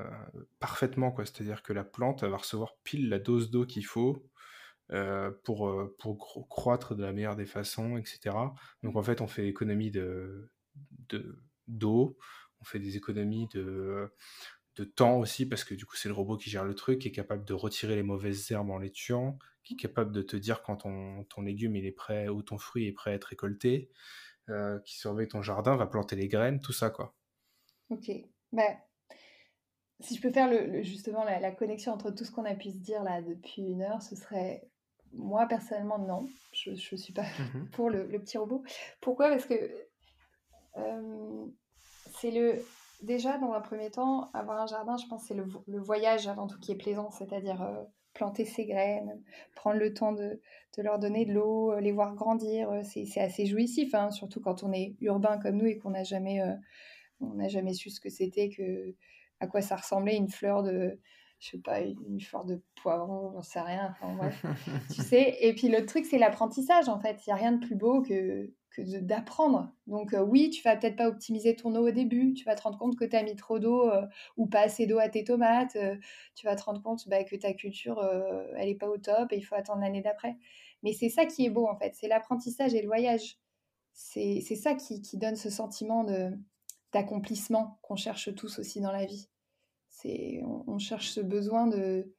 parfaitement, 0.59 1.11
quoi. 1.11 1.25
C'est-à-dire 1.25 1.63
que 1.63 1.73
la 1.73 1.83
plante, 1.83 2.23
elle 2.23 2.29
va 2.29 2.37
recevoir 2.37 2.77
pile 2.83 3.09
la 3.09 3.19
dose 3.19 3.51
d'eau 3.51 3.65
qu'il 3.65 3.85
faut. 3.85 4.25
pour, 5.43 6.47
croître 6.49 6.95
de 6.95 7.03
la 7.03 7.11
meilleure 7.13 7.35
des 7.35 7.45
façons, 7.45 7.97
etc. 7.97 8.35
Donc 8.83 8.95
en 8.95 9.03
fait, 9.03 9.21
on 9.21 9.27
fait 9.27 9.47
économie 9.47 9.91
de, 9.91 10.49
de, 11.09 11.43
d'eau, 11.67 12.17
on 12.61 12.63
fait 12.63 12.79
des 12.79 12.95
économies 12.95 13.47
de, 13.53 14.09
de 14.75 14.83
temps 14.83 15.19
aussi, 15.19 15.45
parce 15.45 15.63
que 15.63 15.75
du 15.75 15.85
coup, 15.85 15.95
c'est 15.95 16.09
le 16.09 16.13
robot 16.13 16.37
qui 16.37 16.49
gère 16.49 16.65
le 16.65 16.73
truc, 16.73 16.99
qui 16.99 17.09
est 17.09 17.11
capable 17.11 17.45
de 17.45 17.53
retirer 17.53 17.95
les 17.95 18.03
mauvaises 18.03 18.51
herbes 18.51 18.71
en 18.71 18.79
les 18.79 18.91
tuant, 18.91 19.37
qui 19.63 19.75
est 19.75 19.77
capable 19.77 20.11
de 20.11 20.21
te 20.21 20.35
dire 20.35 20.61
quand 20.61 20.77
ton, 20.77 21.23
ton 21.25 21.41
légume 21.41 21.75
il 21.75 21.85
est 21.85 21.91
prêt 21.91 22.27
ou 22.27 22.41
ton 22.41 22.57
fruit 22.57 22.87
est 22.87 22.91
prêt 22.91 23.11
à 23.11 23.13
être 23.13 23.25
récolté, 23.25 23.89
euh, 24.49 24.79
qui 24.81 24.97
surveille 24.97 25.27
ton 25.27 25.41
jardin, 25.41 25.75
va 25.75 25.87
planter 25.87 26.15
les 26.15 26.27
graines, 26.27 26.61
tout 26.61 26.73
ça, 26.73 26.89
quoi. 26.89 27.15
Ok. 27.89 28.09
Bah, 28.51 28.77
si 29.99 30.15
je 30.15 30.21
peux 30.21 30.31
faire 30.31 30.49
le, 30.49 30.65
le- 30.65 30.83
justement 30.83 31.23
la, 31.23 31.39
la 31.39 31.51
connexion 31.51 31.93
entre 31.93 32.11
tout 32.11 32.25
ce 32.25 32.31
qu'on 32.31 32.45
a 32.45 32.55
pu 32.55 32.71
se 32.71 32.77
dire 32.77 33.03
là 33.03 33.21
depuis 33.21 33.61
une 33.63 33.81
heure, 33.81 34.01
ce 34.01 34.15
serait 34.15 34.67
moi, 35.13 35.45
personnellement, 35.47 35.99
non. 35.99 36.27
Je 36.53 36.71
ne 36.71 36.75
suis 36.75 37.13
pas 37.13 37.25
Mhm. 37.39 37.69
pour 37.71 37.89
le, 37.89 38.05
le 38.07 38.19
petit 38.19 38.37
robot. 38.37 38.63
Pourquoi? 39.01 39.29
Parce 39.29 39.45
que 39.45 39.55
euh, 40.77 41.45
c'est 42.19 42.31
le. 42.31 42.61
Déjà, 43.01 43.37
dans 43.37 43.51
un 43.51 43.59
premier 43.61 43.91
temps, 43.91 44.31
avoir 44.33 44.61
un 44.61 44.67
jardin, 44.67 44.95
je 44.97 45.05
pense, 45.07 45.25
c'est 45.25 45.33
le, 45.33 45.43
vo- 45.43 45.63
le 45.67 45.79
voyage 45.79 46.27
avant 46.27 46.47
tout 46.47 46.57
qui 46.59 46.71
est 46.71 46.75
plaisant, 46.77 47.11
c'est-à-dire 47.11 47.61
euh, 47.61 47.83
planter 48.13 48.45
ses 48.45 48.65
graines, 48.65 49.21
prendre 49.55 49.77
le 49.79 49.93
temps 49.93 50.11
de, 50.13 50.39
de 50.77 50.81
leur 50.81 50.99
donner 50.99 51.25
de 51.25 51.33
l'eau, 51.33 51.71
euh, 51.73 51.79
les 51.81 51.91
voir 51.91 52.15
grandir. 52.15 52.69
euh, 52.71 52.81
C'est 52.83 53.19
assez 53.21 53.45
jouissif, 53.45 53.93
hein, 53.95 54.11
surtout 54.11 54.39
quand 54.41 54.63
on 54.63 54.71
est 54.71 54.95
urbain 55.01 55.37
comme 55.39 55.57
nous 55.57 55.65
et 55.67 55.77
qu'on 55.77 55.91
n'a 55.91 56.03
jamais, 56.03 56.41
euh, 56.41 56.53
on 57.21 57.35
n'a 57.35 57.47
jamais 57.47 57.73
su 57.73 57.89
ce 57.89 57.99
que 57.99 58.09
c'était, 58.09 58.49
que, 58.49 58.95
à 59.39 59.47
quoi 59.47 59.61
ça 59.61 59.75
ressemblait 59.75 60.15
une 60.15 60.29
fleur 60.29 60.63
de, 60.63 60.99
je 61.39 61.49
sais 61.51 61.57
pas, 61.59 61.81
une 61.81 62.21
fleur 62.21 62.45
de 62.45 62.61
poivron, 62.81 63.31
j'en 63.33 63.41
sais 63.41 63.61
rien. 63.61 63.89
Enfin, 63.91 64.13
bref 64.15 64.43
tu 64.93 65.01
sais. 65.01 65.37
Et 65.41 65.53
puis 65.53 65.67
le 65.69 65.85
truc, 65.85 66.05
c'est 66.05 66.17
l'apprentissage, 66.19 66.89
en 66.89 66.99
fait. 66.99 67.25
Il 67.25 67.29
n'y 67.29 67.33
a 67.33 67.37
rien 67.37 67.51
de 67.53 67.65
plus 67.65 67.75
beau 67.75 68.01
que, 68.01 68.51
d'apprendre. 68.81 69.71
Donc 69.87 70.13
euh, 70.13 70.23
oui, 70.23 70.49
tu 70.49 70.61
vas 70.63 70.75
peut-être 70.75 70.95
pas 70.95 71.07
optimiser 71.07 71.55
ton 71.55 71.75
eau 71.75 71.87
au 71.87 71.91
début. 71.91 72.33
Tu 72.33 72.45
vas 72.45 72.55
te 72.55 72.63
rendre 72.63 72.77
compte 72.77 72.97
que 72.97 73.05
tu 73.05 73.15
as 73.15 73.23
mis 73.23 73.35
trop 73.35 73.59
d'eau 73.59 73.89
euh, 73.89 74.05
ou 74.37 74.47
pas 74.47 74.61
assez 74.61 74.87
d'eau 74.87 74.99
à 74.99 75.09
tes 75.09 75.23
tomates. 75.23 75.75
euh, 75.75 75.95
tu 76.35 76.45
vas 76.45 76.55
te 76.55 76.63
rendre 76.63 76.81
compte 76.81 77.07
bah, 77.09 77.23
que 77.23 77.35
ta 77.35 77.53
culture, 77.53 78.03
elle 78.57 78.67
n'est 78.67 78.75
pas 78.75 78.89
au 78.89 78.97
top 78.97 79.31
et 79.31 79.37
il 79.37 79.41
faut 79.41 79.55
attendre 79.55 79.81
l'année 79.81 80.01
d'après. 80.01 80.37
Mais 80.83 80.93
c'est 80.93 81.09
ça 81.09 81.25
qui 81.25 81.45
est 81.45 81.49
beau, 81.49 81.67
en 81.67 81.75
fait. 81.77 81.93
C'est 81.95 82.07
l'apprentissage 82.07 82.73
et 82.73 82.81
le 82.81 82.87
voyage. 82.87 83.37
C'est 83.93 84.41
ça 84.41 84.75
qui, 84.75 85.01
qui 85.01 85.17
donne 85.17 85.35
ce 85.35 85.49
sentiment 85.49 86.05
d'accomplissement 86.91 87.79
qu'on 87.81 87.95
cherche 87.95 88.33
tous 88.35 88.59
aussi 88.59 88.81
dans 88.81 88.91
la 88.91 89.05
vie. 89.05 89.29
On, 90.05 90.63
on 90.67 90.77
cherche 90.79 91.11
ce 91.11 91.21
besoin 91.21 91.67
de, 91.67 92.13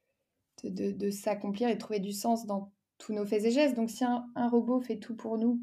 de, 0.63 0.91
de- 0.91 1.11
s'accomplir 1.11 1.69
et 1.69 1.75
de 1.75 1.79
trouver 1.79 1.99
du 1.99 2.11
sens 2.11 2.45
dans 2.45 2.71
tous 2.97 3.13
nos 3.13 3.25
faits 3.25 3.43
et 3.45 3.51
gestes. 3.51 3.75
Donc 3.75 3.89
si 3.89 4.03
un 4.03 4.49
robot 4.49 4.81
fait 4.81 4.97
tout 4.97 5.15
pour 5.15 5.37
nous, 5.37 5.61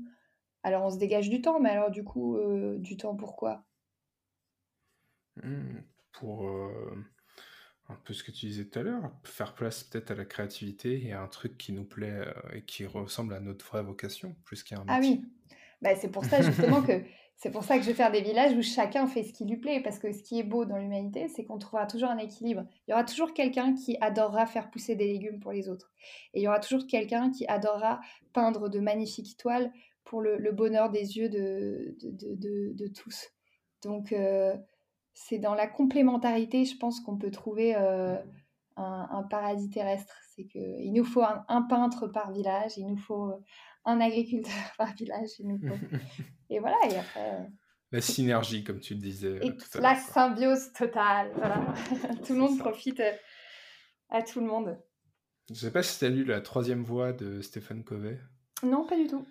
alors 0.62 0.84
on 0.84 0.90
se 0.90 0.98
dégage 0.98 1.28
du 1.30 1.40
temps, 1.42 1.60
mais 1.60 1.70
alors 1.70 1.90
du 1.90 2.04
coup, 2.04 2.36
euh, 2.36 2.78
du 2.78 2.96
temps 2.96 3.16
pourquoi? 3.16 3.64
Hmm, 5.36 5.80
Pour 6.12 6.48
euh, 6.48 6.94
un 7.88 7.96
peu 7.96 8.14
ce 8.14 8.24
que 8.24 8.30
tu 8.32 8.46
disais 8.46 8.66
tout 8.68 8.78
à 8.80 8.82
l'heure, 8.82 9.12
faire 9.24 9.54
place 9.54 9.84
peut-être 9.84 10.10
à 10.12 10.14
la 10.16 10.24
créativité 10.26 11.04
et 11.06 11.12
à 11.12 11.22
un 11.22 11.28
truc 11.28 11.58
qui 11.58 11.72
nous 11.72 11.84
plaît 11.86 12.10
euh, 12.28 12.34
et 12.54 12.64
qui 12.64 12.86
ressemble 12.86 13.34
à 13.34 13.40
notre 13.40 13.66
vraie 13.66 13.82
vocation, 13.84 14.36
plus 14.44 14.62
qu'à 14.64 14.78
un 14.80 14.84
Ah 14.86 15.00
métier. 15.00 15.00
oui, 15.00 15.24
bah, 15.80 15.94
c'est 15.96 16.10
pour 16.10 16.24
ça 16.24 16.42
justement 16.42 16.82
que 16.82 17.04
c'est 17.36 17.50
pour 17.50 17.64
ça 17.64 17.76
que 17.76 17.82
je 17.82 17.88
vais 17.88 17.94
faire 17.94 18.12
des 18.12 18.20
villages 18.22 18.52
où 18.56 18.62
chacun 18.62 19.06
fait 19.06 19.24
ce 19.24 19.32
qui 19.32 19.44
lui 19.44 19.56
plaît, 19.56 19.80
parce 19.82 19.98
que 19.98 20.12
ce 20.12 20.22
qui 20.22 20.38
est 20.38 20.42
beau 20.44 20.64
dans 20.64 20.76
l'humanité, 20.76 21.28
c'est 21.28 21.44
qu'on 21.44 21.58
trouvera 21.58 21.86
toujours 21.86 22.10
un 22.10 22.18
équilibre. 22.18 22.64
Il 22.86 22.90
y 22.92 22.94
aura 22.94 23.04
toujours 23.04 23.34
quelqu'un 23.34 23.74
qui 23.74 23.96
adorera 24.00 24.46
faire 24.46 24.70
pousser 24.70 24.94
des 24.96 25.06
légumes 25.06 25.40
pour 25.40 25.52
les 25.52 25.68
autres, 25.68 25.92
et 26.34 26.40
il 26.40 26.42
y 26.44 26.48
aura 26.48 26.60
toujours 26.60 26.86
quelqu'un 26.86 27.30
qui 27.30 27.46
adorera 27.46 28.00
peindre 28.32 28.68
de 28.68 28.80
magnifiques 28.80 29.36
toiles 29.36 29.72
pour 30.04 30.20
le, 30.20 30.36
le 30.38 30.52
bonheur 30.52 30.90
des 30.90 31.16
yeux 31.18 31.28
de, 31.28 31.96
de, 32.00 32.10
de- 32.10 32.34
de- 32.34 32.72
de 32.74 32.86
tous. 32.88 33.28
Donc 33.82 34.12
euh, 34.12 34.56
c'est 35.14 35.38
dans 35.38 35.54
la 35.54 35.66
complémentarité, 35.66 36.64
je 36.64 36.76
pense, 36.76 37.00
qu'on 37.00 37.16
peut 37.18 37.30
trouver 37.30 37.74
euh, 37.76 38.16
un, 38.76 39.08
un 39.10 39.22
paradis 39.24 39.68
terrestre. 39.70 40.14
C'est 40.34 40.44
que 40.44 40.58
il 40.58 40.92
nous 40.92 41.04
faut 41.04 41.22
un, 41.22 41.44
un 41.48 41.62
peintre 41.62 42.06
par 42.08 42.32
village, 42.32 42.78
il 42.78 42.86
nous 42.86 42.96
faut 42.96 43.30
euh, 43.30 43.36
un 43.84 44.00
agriculteur 44.00 44.52
par 44.78 44.94
village, 44.94 45.30
il 45.38 45.48
nous 45.48 45.58
faut. 45.58 45.76
Et 46.50 46.58
voilà, 46.58 46.76
et 46.90 46.96
après. 46.98 47.48
La 47.92 48.00
synergie, 48.02 48.62
comme 48.64 48.80
tu 48.80 48.94
le 48.94 49.00
disais 49.00 49.38
Et 49.42 49.56
tout 49.56 49.78
à 49.78 49.80
la 49.80 49.94
symbiose 49.96 50.72
totale, 50.74 51.30
voilà. 51.36 51.62
tout 52.26 52.34
le 52.34 52.40
monde 52.40 52.56
ça. 52.56 52.64
profite 52.64 53.02
à 54.10 54.22
tout 54.22 54.40
le 54.40 54.46
monde. 54.46 54.78
Je 55.50 55.54
sais 55.54 55.70
pas 55.72 55.82
si 55.82 55.98
tu 55.98 56.04
as 56.04 56.08
lu 56.10 56.24
La 56.24 56.40
troisième 56.42 56.84
voie 56.84 57.12
de 57.12 57.40
Stephen 57.42 57.84
Covey, 57.84 58.18
Non, 58.62 58.86
pas 58.86 58.96
du 58.96 59.06
tout. 59.06 59.26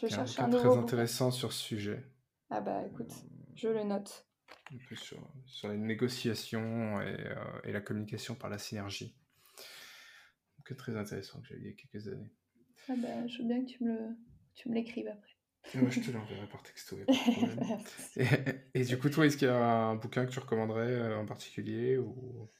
Je 0.00 0.08
un 0.10 0.26
cherche 0.26 0.38
un 0.38 0.48
nouveau. 0.48 0.58
très 0.58 0.68
bouquin. 0.68 0.82
intéressant 0.82 1.30
sur 1.30 1.52
ce 1.52 1.60
sujet. 1.62 2.04
Ah 2.50 2.60
bah 2.60 2.84
écoute, 2.86 3.12
je 3.56 3.68
le 3.68 3.82
note. 3.84 4.26
un 4.72 4.78
peu 4.88 4.96
sur, 4.96 5.18
sur 5.46 5.68
les 5.68 5.78
négociations 5.78 7.00
et, 7.00 7.16
euh, 7.28 7.60
et 7.64 7.72
la 7.72 7.80
communication 7.80 8.34
par 8.34 8.50
la 8.50 8.58
synergie. 8.58 9.16
Donc 10.58 10.72
euh, 10.72 10.74
très 10.74 10.96
intéressant 10.96 11.40
que 11.40 11.48
j'ai 11.48 11.56
lu 11.56 11.62
il 11.62 11.70
y 11.70 11.72
a 11.72 11.76
quelques 11.76 12.08
années. 12.08 12.32
Ah 12.88 12.94
bah, 12.96 13.26
je 13.28 13.38
veux 13.38 13.48
bien 13.48 13.64
que 13.64 13.70
tu 13.70 13.84
me 13.84 13.92
le, 13.92 14.16
tu 14.54 14.68
me 14.68 14.74
l'écrives 14.74 15.08
après. 15.08 15.30
Moi, 15.74 15.90
je 15.90 16.00
te 16.00 16.10
l'enverrai 16.10 16.48
par 16.48 16.62
texto. 16.62 16.96
pas 16.96 17.12
de 17.12 18.16
et, 18.74 18.80
et 18.80 18.84
du 18.84 18.98
coup, 18.98 19.08
toi, 19.10 19.26
est-ce 19.26 19.36
qu'il 19.36 19.46
y 19.48 19.50
a 19.50 19.56
un 19.64 19.94
bouquin 19.96 20.26
que 20.26 20.32
tu 20.32 20.38
recommanderais 20.40 20.90
euh, 20.90 21.16
en 21.18 21.26
particulier 21.26 21.98
ou, 21.98 22.50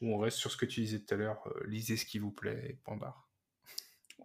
ou 0.00 0.14
on 0.14 0.18
reste 0.18 0.38
sur 0.38 0.50
ce 0.50 0.56
que 0.56 0.66
tu 0.66 0.80
disais 0.80 0.98
tout 1.00 1.14
à 1.14 1.16
l'heure, 1.16 1.46
euh, 1.46 1.64
lisez 1.66 1.96
ce 1.96 2.04
qui 2.04 2.18
vous 2.18 2.32
plaît, 2.32 2.78
point 2.84 2.96
barre. 2.96 3.28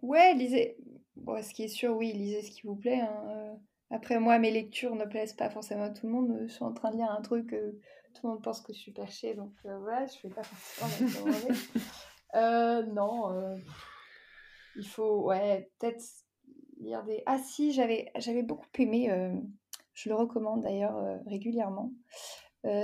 Ouais, 0.02 0.34
lisez. 0.34 0.76
Bon, 1.16 1.40
ce 1.42 1.54
qui 1.54 1.64
est 1.64 1.68
sûr, 1.68 1.96
oui, 1.96 2.12
lisez 2.12 2.42
ce 2.42 2.50
qui 2.50 2.62
vous 2.66 2.76
plaît. 2.76 3.00
hein, 3.00 3.22
euh. 3.28 3.54
Après, 3.90 4.18
moi, 4.18 4.38
mes 4.38 4.50
lectures 4.50 4.94
ne 4.96 5.04
plaisent 5.04 5.34
pas 5.34 5.50
forcément 5.50 5.84
à 5.84 5.90
tout 5.90 6.06
le 6.06 6.12
monde. 6.12 6.30
euh, 6.32 6.46
Je 6.48 6.52
suis 6.52 6.64
en 6.64 6.72
train 6.72 6.90
de 6.90 6.96
lire 6.96 7.10
un 7.10 7.20
truc, 7.22 7.52
euh, 7.52 7.72
tout 8.14 8.26
le 8.26 8.32
monde 8.34 8.42
pense 8.42 8.60
que 8.60 8.72
je 8.72 8.78
suis 8.78 8.92
perchée, 8.92 9.34
donc 9.34 9.52
euh, 9.66 9.78
voilà, 9.78 10.06
je 10.06 10.16
fais 10.18 10.28
pas 10.28 10.42
forcément. 10.42 11.30
Euh, 12.36 12.82
non, 12.86 13.30
il 14.74 14.84
faut, 14.88 15.20
ouais, 15.22 15.70
peut-être 15.78 16.02
lire 16.80 17.04
des. 17.04 17.22
Ah 17.26 17.38
si, 17.38 17.72
j'avais, 17.72 18.10
j'avais 18.16 18.42
beaucoup 18.42 18.66
aimé. 18.76 19.08
je 19.92 20.08
le 20.08 20.16
recommande 20.16 20.62
d'ailleurs 20.62 21.20
régulièrement. 21.26 21.92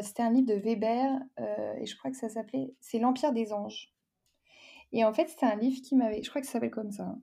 C'était 0.03 0.23
un 0.23 0.31
livre 0.31 0.47
de 0.47 0.55
Weber 0.55 1.19
et 1.81 1.85
je 1.85 1.97
crois 1.97 2.13
que 2.13 2.17
ça 2.17 2.29
s'appelait. 2.29 2.75
C'est 2.79 3.01
l'Empire 3.01 3.33
des 3.33 3.53
anges. 3.53 3.93
Et 4.93 5.05
en 5.05 5.13
fait, 5.13 5.27
c'était 5.29 5.47
un 5.47 5.57
livre 5.57 5.83
qui 5.83 5.97
m'avait. 5.97 6.23
Je 6.23 6.31
crois 6.31 6.41
que 6.41 6.47
ça 6.47 6.53
s'appelle 6.55 6.71
comme 6.71 6.93
ça. 6.93 7.03
hein, 7.05 7.21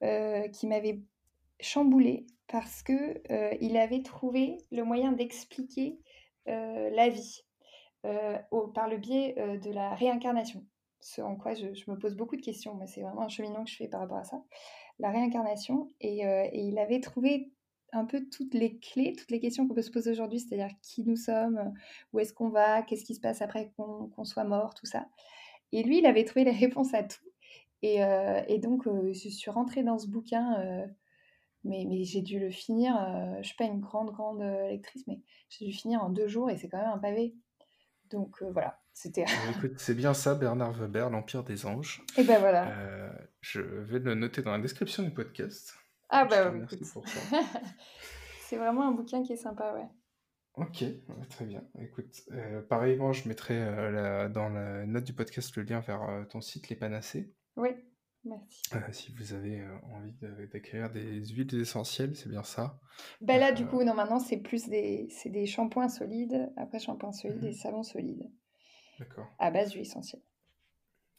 qui 0.00 0.66
m'avait 0.66 1.00
chamboulé 1.60 2.26
parce 2.48 2.82
que 2.82 3.20
euh, 3.30 3.54
il 3.60 3.76
avait 3.76 4.02
trouvé 4.02 4.58
le 4.72 4.82
moyen 4.82 5.12
d'expliquer 5.12 5.98
euh, 6.48 6.90
la 6.90 7.08
vie 7.08 7.44
euh, 8.06 8.38
par 8.74 8.88
le 8.88 8.96
biais 8.96 9.34
euh, 9.38 9.58
de 9.58 9.70
la 9.70 9.94
réincarnation. 9.94 10.64
Ce 11.00 11.20
en 11.20 11.36
quoi 11.36 11.54
je, 11.54 11.66
me 11.90 11.96
pose 11.96 12.16
beaucoup 12.16 12.36
de 12.36 12.42
questions, 12.42 12.74
mais 12.74 12.86
c'est 12.86 13.02
vraiment 13.02 13.22
un 13.22 13.28
cheminement 13.28 13.64
que 13.64 13.70
je 13.70 13.76
fais 13.76 13.88
par 13.88 14.00
rapport 14.00 14.16
à 14.16 14.24
ça. 14.24 14.42
La 14.98 15.10
réincarnation. 15.10 15.92
Et, 16.00 16.26
euh, 16.26 16.48
il 16.52 16.78
avait 16.78 17.00
trouvé 17.00 17.52
un 17.92 18.04
peu 18.04 18.26
toutes 18.28 18.54
les 18.54 18.78
clés, 18.78 19.14
toutes 19.16 19.30
les 19.30 19.40
questions 19.40 19.66
qu'on 19.66 19.74
peut 19.74 19.82
se 19.82 19.90
poser 19.90 20.10
aujourd'hui, 20.10 20.40
c'est-à-dire 20.40 20.74
qui 20.82 21.04
nous 21.04 21.16
sommes, 21.16 21.72
où 22.12 22.18
est-ce 22.18 22.34
qu'on 22.34 22.50
va, 22.50 22.82
qu'est-ce 22.82 23.04
qui 23.04 23.14
se 23.14 23.20
passe 23.20 23.40
après 23.40 23.72
qu'on 23.76 24.24
soit 24.24 24.44
mort, 24.44 24.74
tout 24.74 24.86
ça. 24.86 25.06
Et 25.72 25.82
lui, 25.82 25.98
il 25.98 26.06
avait 26.06 26.24
trouvé 26.24 26.44
les 26.44 26.50
réponses 26.50 26.92
à 26.94 27.02
tout. 27.02 27.24
Et, 27.82 28.02
euh, 28.04 28.42
et 28.48 28.58
donc, 28.58 28.86
euh, 28.86 29.12
je 29.12 29.28
suis 29.28 29.50
rentrée 29.50 29.82
dans 29.82 29.98
ce 29.98 30.08
bouquin, 30.08 30.58
euh, 30.60 30.86
mais, 31.64 31.84
mais 31.88 32.04
j'ai 32.04 32.22
dû 32.22 32.40
le 32.40 32.50
finir. 32.50 32.94
je 33.34 33.38
ne 33.38 33.42
suis 33.42 33.56
pas 33.56 33.64
une 33.64 33.80
grande, 33.80 34.10
grande 34.12 34.40
lectrice, 34.42 35.04
mais 35.06 35.20
j'ai 35.48 35.66
dû 35.66 35.72
finir 35.72 36.02
en 36.02 36.08
deux 36.10 36.26
jours 36.28 36.50
et 36.50 36.56
c'est 36.56 36.68
quand 36.68 36.78
même 36.78 36.90
un 36.92 36.98
pavé. 36.98 37.34
Donc 38.10 38.42
euh, 38.42 38.50
voilà, 38.50 38.80
c'était. 38.94 39.26
C'est 39.76 39.94
bien 39.94 40.14
ça, 40.14 40.34
Bernard 40.34 40.72
Weber, 40.72 41.10
l'Empire 41.10 41.44
des 41.44 41.66
anges. 41.66 42.02
et 42.16 42.24
ben 42.24 42.40
voilà. 42.40 42.68
Euh, 42.70 43.12
je 43.42 43.60
vais 43.60 43.98
le 43.98 44.14
noter 44.14 44.40
dans 44.42 44.52
la 44.52 44.58
description 44.58 45.02
du 45.02 45.10
podcast. 45.10 45.74
ah 46.08 46.24
bah 46.24 46.48
remercie 46.50 46.76
écoute. 46.76 46.90
pour 46.92 47.06
ça. 47.06 47.20
c'est 48.40 48.56
vraiment 48.56 48.88
un 48.88 48.92
bouquin 48.92 49.22
qui 49.22 49.34
est 49.34 49.36
sympa, 49.36 49.74
ouais. 49.74 49.86
Ok, 50.54 50.80
ouais, 50.80 51.26
très 51.28 51.44
bien. 51.44 51.62
Écoute, 51.78 52.22
euh, 52.32 52.62
pareillement, 52.62 53.12
je 53.12 53.28
mettrai 53.28 53.60
la- 53.92 54.28
dans 54.28 54.48
la 54.48 54.86
note 54.86 55.04
du 55.04 55.12
podcast 55.12 55.54
le 55.56 55.62
lien 55.64 55.80
vers 55.80 56.26
ton 56.30 56.40
site 56.40 56.68
Les 56.70 56.76
Panacées. 56.76 57.32
Oui, 57.58 57.68
merci. 58.24 58.62
Euh, 58.74 58.92
si 58.92 59.12
vous 59.12 59.32
avez 59.34 59.60
euh, 59.60 59.78
envie 59.94 60.12
d'acquérir 60.52 60.90
des 60.90 61.24
huiles 61.26 61.54
essentielles, 61.60 62.16
c'est 62.16 62.28
bien 62.28 62.42
ça. 62.42 62.80
Ben 63.20 63.38
là, 63.38 63.52
du 63.52 63.64
Euh, 63.64 63.66
coup, 63.66 63.82
non, 63.84 63.94
maintenant, 63.94 64.18
c'est 64.18 64.38
plus 64.38 64.68
des, 64.68 65.08
des 65.26 65.46
shampoings 65.46 65.88
solides, 65.88 66.52
après 66.56 66.78
shampoings 66.80 67.12
solides 67.12 67.42
Mhm. 67.42 67.48
et 67.48 67.52
savons 67.52 67.82
solides, 67.82 68.30
D'accord. 68.98 69.28
à 69.38 69.50
base 69.50 69.70
d'huile 69.70 69.82
essentielle. 69.82 70.22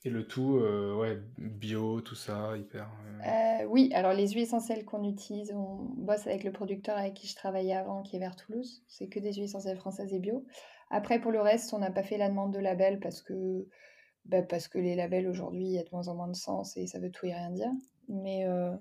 Et 0.03 0.09
le 0.09 0.27
tout, 0.27 0.57
euh, 0.57 0.93
ouais, 0.95 1.19
bio, 1.37 2.01
tout 2.01 2.15
ça, 2.15 2.57
hyper. 2.57 2.89
euh, 3.05 3.21
Euh, 3.25 3.65
oui, 3.65 3.91
alors 3.93 4.13
les 4.13 4.27
huiles 4.29 4.43
essentielles 4.43 4.85
qu'on 4.85 5.03
utilise, 5.03 5.51
on 5.53 5.75
bosse 5.97 6.25
avec 6.27 6.43
le 6.43 6.51
producteur 6.51 6.97
avec 6.97 7.13
qui 7.15 7.27
je 7.27 7.35
travaillais 7.35 7.73
avant, 7.75 8.01
qui 8.01 8.15
est 8.15 8.19
vers 8.19 8.35
Toulouse. 8.35 8.83
C'est 8.87 9.07
que 9.09 9.19
des 9.19 9.33
huiles 9.33 9.43
essentielles 9.45 9.77
françaises 9.77 10.13
et 10.13 10.19
bio. 10.19 10.45
Après, 10.89 11.19
pour 11.19 11.31
le 11.31 11.41
reste, 11.41 11.73
on 11.73 11.79
n'a 11.79 11.91
pas 11.91 12.03
fait 12.03 12.17
la 12.17 12.29
demande 12.29 12.53
de 12.53 12.59
label 12.59 12.99
parce 12.99 13.21
que, 13.21 13.67
bah, 14.25 14.43
parce 14.43 14.67
que 14.67 14.77
les 14.77 14.95
labels 14.95 15.27
aujourd'hui, 15.27 15.63
il 15.65 15.71
y 15.71 15.79
a 15.79 15.83
de 15.83 15.89
moins 15.91 16.07
en 16.07 16.15
moins 16.15 16.27
de 16.27 16.35
sens 16.35 16.77
et 16.77 16.87
ça 16.87 16.99
veut 16.99 17.11
tout 17.11 17.25
et 17.25 17.33
rien 17.33 17.49
dire. 17.51 17.71
Mais 18.07 18.47
euh, 18.47 18.75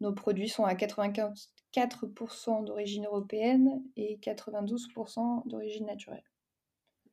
nos 0.00 0.12
produits 0.14 0.48
sont 0.48 0.64
à 0.64 0.74
84% 0.74 2.64
d'origine 2.64 3.06
européenne 3.06 3.82
et 3.96 4.18
92% 4.22 5.48
d'origine 5.48 5.86
naturelle. 5.86 6.24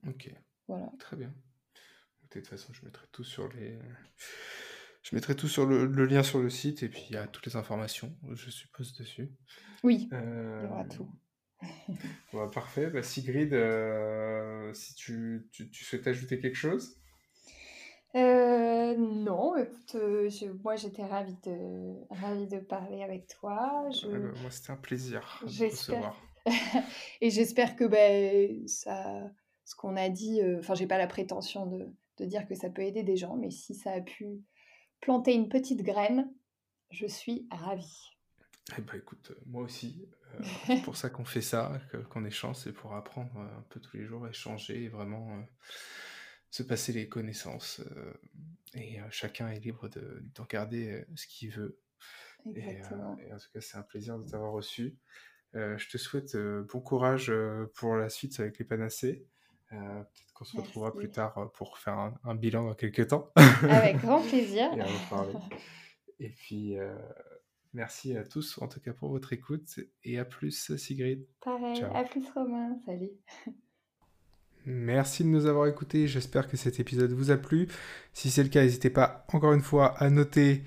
Ok, 0.07 0.30
Voilà. 0.67 0.91
très 0.99 1.15
bien. 1.17 1.34
De 2.23 2.39
toute 2.39 2.47
façon, 2.47 2.73
je 2.73 2.84
mettrai 2.86 3.07
tout 3.11 3.23
sur 3.23 3.47
les. 3.53 3.78
Je 5.01 5.15
mettrai 5.15 5.36
tout 5.36 5.47
sur 5.47 5.65
le, 5.65 5.86
le 5.86 6.05
lien 6.05 6.21
sur 6.23 6.39
le 6.39 6.49
site 6.49 6.84
et 6.84 6.89
puis 6.89 7.05
il 7.09 7.13
y 7.13 7.17
a 7.17 7.28
toutes 7.28 7.45
les 7.45 7.55
informations, 7.55 8.15
je 8.34 8.49
suppose, 8.49 8.93
dessus. 8.93 9.32
Oui, 9.84 10.09
Euh, 10.11 10.59
il 10.63 10.67
y 10.67 10.71
aura 10.71 10.84
tout. 10.86 11.09
ouais, 12.34 12.49
parfait. 12.53 12.89
Bah, 12.89 13.03
Sigrid, 13.03 13.53
euh, 13.53 14.73
si 14.73 14.95
tu, 14.95 15.47
tu, 15.51 15.69
tu 15.71 15.84
souhaites 15.86 16.07
ajouter 16.07 16.39
quelque 16.39 16.55
chose? 16.55 16.97
Euh, 18.18 18.95
non, 18.97 19.55
écoute, 19.57 19.95
euh, 19.95 20.30
je- 20.30 20.47
moi 20.63 20.76
j'étais 20.76 21.05
ravie 21.05 21.38
de, 21.45 21.95
ravie 22.09 22.47
de 22.47 22.57
parler 22.59 23.03
avec 23.03 23.28
toi. 23.28 23.88
Je, 23.91 24.07
Ouais, 24.07 24.20
bah, 24.20 24.39
moi, 24.41 24.51
c'était 24.51 24.72
un 24.72 24.76
plaisir 24.78 25.39
de 25.41 25.47
te 25.47 25.51
j'espère, 25.51 26.15
recevoir. 26.15 26.22
et 27.22 27.30
j'espère 27.30 27.76
que 27.76 27.84
ben, 27.86 28.68
ça, 28.68 29.30
ce 29.65 29.76
qu'on 29.76 29.95
a 29.95 30.09
dit, 30.09 30.41
euh, 30.41 30.59
enfin, 30.59 30.74
j'ai 30.74 30.88
pas 30.88 30.97
la 30.97 31.07
prétention 31.07 31.68
de, 31.68 31.88
de 32.18 32.26
dire 32.26 32.47
que 32.47 32.55
ça 32.55 32.70
peut 32.70 32.82
aider 32.82 33.03
des 33.03 33.18
gens, 33.18 33.36
mais 33.36 33.51
si 33.51 33.76
ça 33.76 33.91
a 33.91 34.01
pu 34.01 34.41
planter 34.99 35.34
une 35.36 35.47
petite 35.49 35.84
graine, 35.84 36.34
je 36.89 37.05
suis 37.05 37.47
ravie. 37.51 38.09
Eh 38.78 38.82
ben, 38.82 38.97
écoute, 38.97 39.32
moi 39.45 39.61
aussi, 39.63 40.07
c'est 40.65 40.82
pour 40.82 40.97
ça 40.97 41.09
qu'on 41.09 41.24
fait 41.26 41.41
ça, 41.41 41.80
que- 41.91 41.97
qu'on 41.97 42.26
échange, 42.26 42.55
c'est 42.57 42.74
pour 42.74 42.93
apprendre 42.95 43.38
un 43.38 43.63
peu 43.70 43.80
tous 43.80 43.95
les 43.95 44.05
jours, 44.05 44.28
échanger 44.28 44.84
et 44.86 44.89
vraiment 44.89 45.30
se 46.51 46.63
passer 46.63 46.93
les 46.93 47.07
connaissances. 47.09 47.81
euh, 47.95 48.13
et 48.73 48.99
euh, 48.99 49.03
chacun 49.11 49.49
est 49.49 49.59
libre 49.59 49.87
de, 49.89 50.23
d'en 50.35 50.45
garder 50.45 50.91
euh, 50.91 51.05
ce 51.15 51.25
qu'il 51.27 51.51
veut. 51.51 51.79
Exactement. 52.55 53.17
et 53.19 53.33
en 53.33 53.37
tout 53.37 53.47
cas, 53.53 53.61
c'est 53.61 53.77
un 53.77 53.81
plaisir 53.81 54.17
de 54.19 54.29
t'avoir 54.29 54.51
reçu. 54.53 54.95
Je 55.53 55.89
te 55.89 55.97
souhaite 55.97 56.37
bon 56.37 56.79
courage 56.79 57.33
pour 57.73 57.95
la 57.95 58.09
suite 58.09 58.39
avec 58.39 58.57
les 58.59 58.65
panacées. 58.65 59.25
Euh, 59.73 59.75
peut-être 60.03 60.33
qu'on 60.33 60.45
se 60.45 60.55
retrouvera 60.55 60.93
plus 60.93 61.09
tard 61.09 61.51
pour 61.53 61.77
faire 61.79 61.97
un, 61.97 62.13
un 62.23 62.35
bilan 62.35 62.63
dans 62.65 62.73
quelques 62.75 63.07
temps 63.07 63.33
Avec 63.63 63.97
grand 63.97 64.21
plaisir. 64.29 64.69
et 66.19 66.29
puis, 66.29 66.77
euh, 66.77 66.95
merci 67.73 68.15
à 68.15 68.23
tous, 68.23 68.59
en 68.61 68.67
tout 68.69 68.79
cas 68.79 68.93
pour 68.93 69.09
votre 69.09 69.33
écoute. 69.33 69.79
Et 70.03 70.19
à 70.19 70.23
plus, 70.25 70.75
Sigrid. 70.77 71.25
Pareil, 71.41 71.75
Ciao. 71.75 71.93
à 71.95 72.03
plus 72.05 72.29
Romain, 72.33 72.77
salut. 72.85 73.11
Merci 74.70 75.24
de 75.24 75.30
nous 75.30 75.45
avoir 75.45 75.65
écoutés. 75.68 76.07
J'espère 76.07 76.49
que 76.49 76.57
cet 76.57 76.82
épisode 76.82 77.13
vous 77.13 77.32
a 77.32 77.38
plu. 77.38 77.70
Si 78.13 78.30
c'est 78.30 78.43
le 78.43 78.49
cas, 78.49 78.61
n'hésitez 78.61 78.89
pas 78.89 79.26
encore 79.32 79.53
une 79.53 79.61
fois 79.61 79.95
à 79.97 80.09
noter 80.09 80.63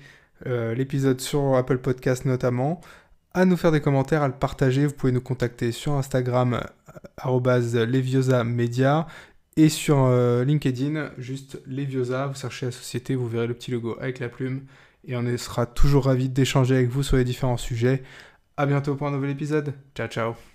euh, 0.47 0.73
l'épisode 0.73 1.21
sur 1.21 1.55
Apple 1.55 1.77
Podcast 1.77 2.25
notamment, 2.25 2.81
à 3.35 3.45
nous 3.45 3.57
faire 3.57 3.71
des 3.71 3.79
commentaires, 3.79 4.23
à 4.23 4.27
le 4.27 4.33
partager. 4.33 4.87
Vous 4.87 4.93
pouvez 4.93 5.11
nous 5.11 5.21
contacter 5.21 5.71
sur 5.71 5.93
Instagram 5.93 6.55
euh, 6.55 6.99
arobase 7.17 7.75
Leviosa 7.75 8.43
Media 8.43 9.05
et 9.55 9.69
sur 9.69 9.99
euh, 9.99 10.43
LinkedIn 10.45 11.11
juste 11.19 11.61
Leviosa. 11.67 12.25
Vous 12.25 12.35
cherchez 12.35 12.65
la 12.65 12.71
société, 12.71 13.13
vous 13.13 13.27
verrez 13.27 13.45
le 13.45 13.53
petit 13.53 13.69
logo 13.69 13.97
avec 14.01 14.17
la 14.17 14.29
plume 14.29 14.65
et 15.07 15.15
on 15.15 15.37
sera 15.37 15.67
toujours 15.67 16.05
ravis 16.05 16.27
d'échanger 16.27 16.75
avec 16.75 16.89
vous 16.89 17.03
sur 17.03 17.17
les 17.17 17.23
différents 17.23 17.57
sujets. 17.57 18.01
À 18.57 18.65
bientôt 18.65 18.95
pour 18.95 19.05
un 19.07 19.11
nouvel 19.11 19.29
épisode. 19.29 19.75
Ciao 19.93 20.07
ciao. 20.07 20.50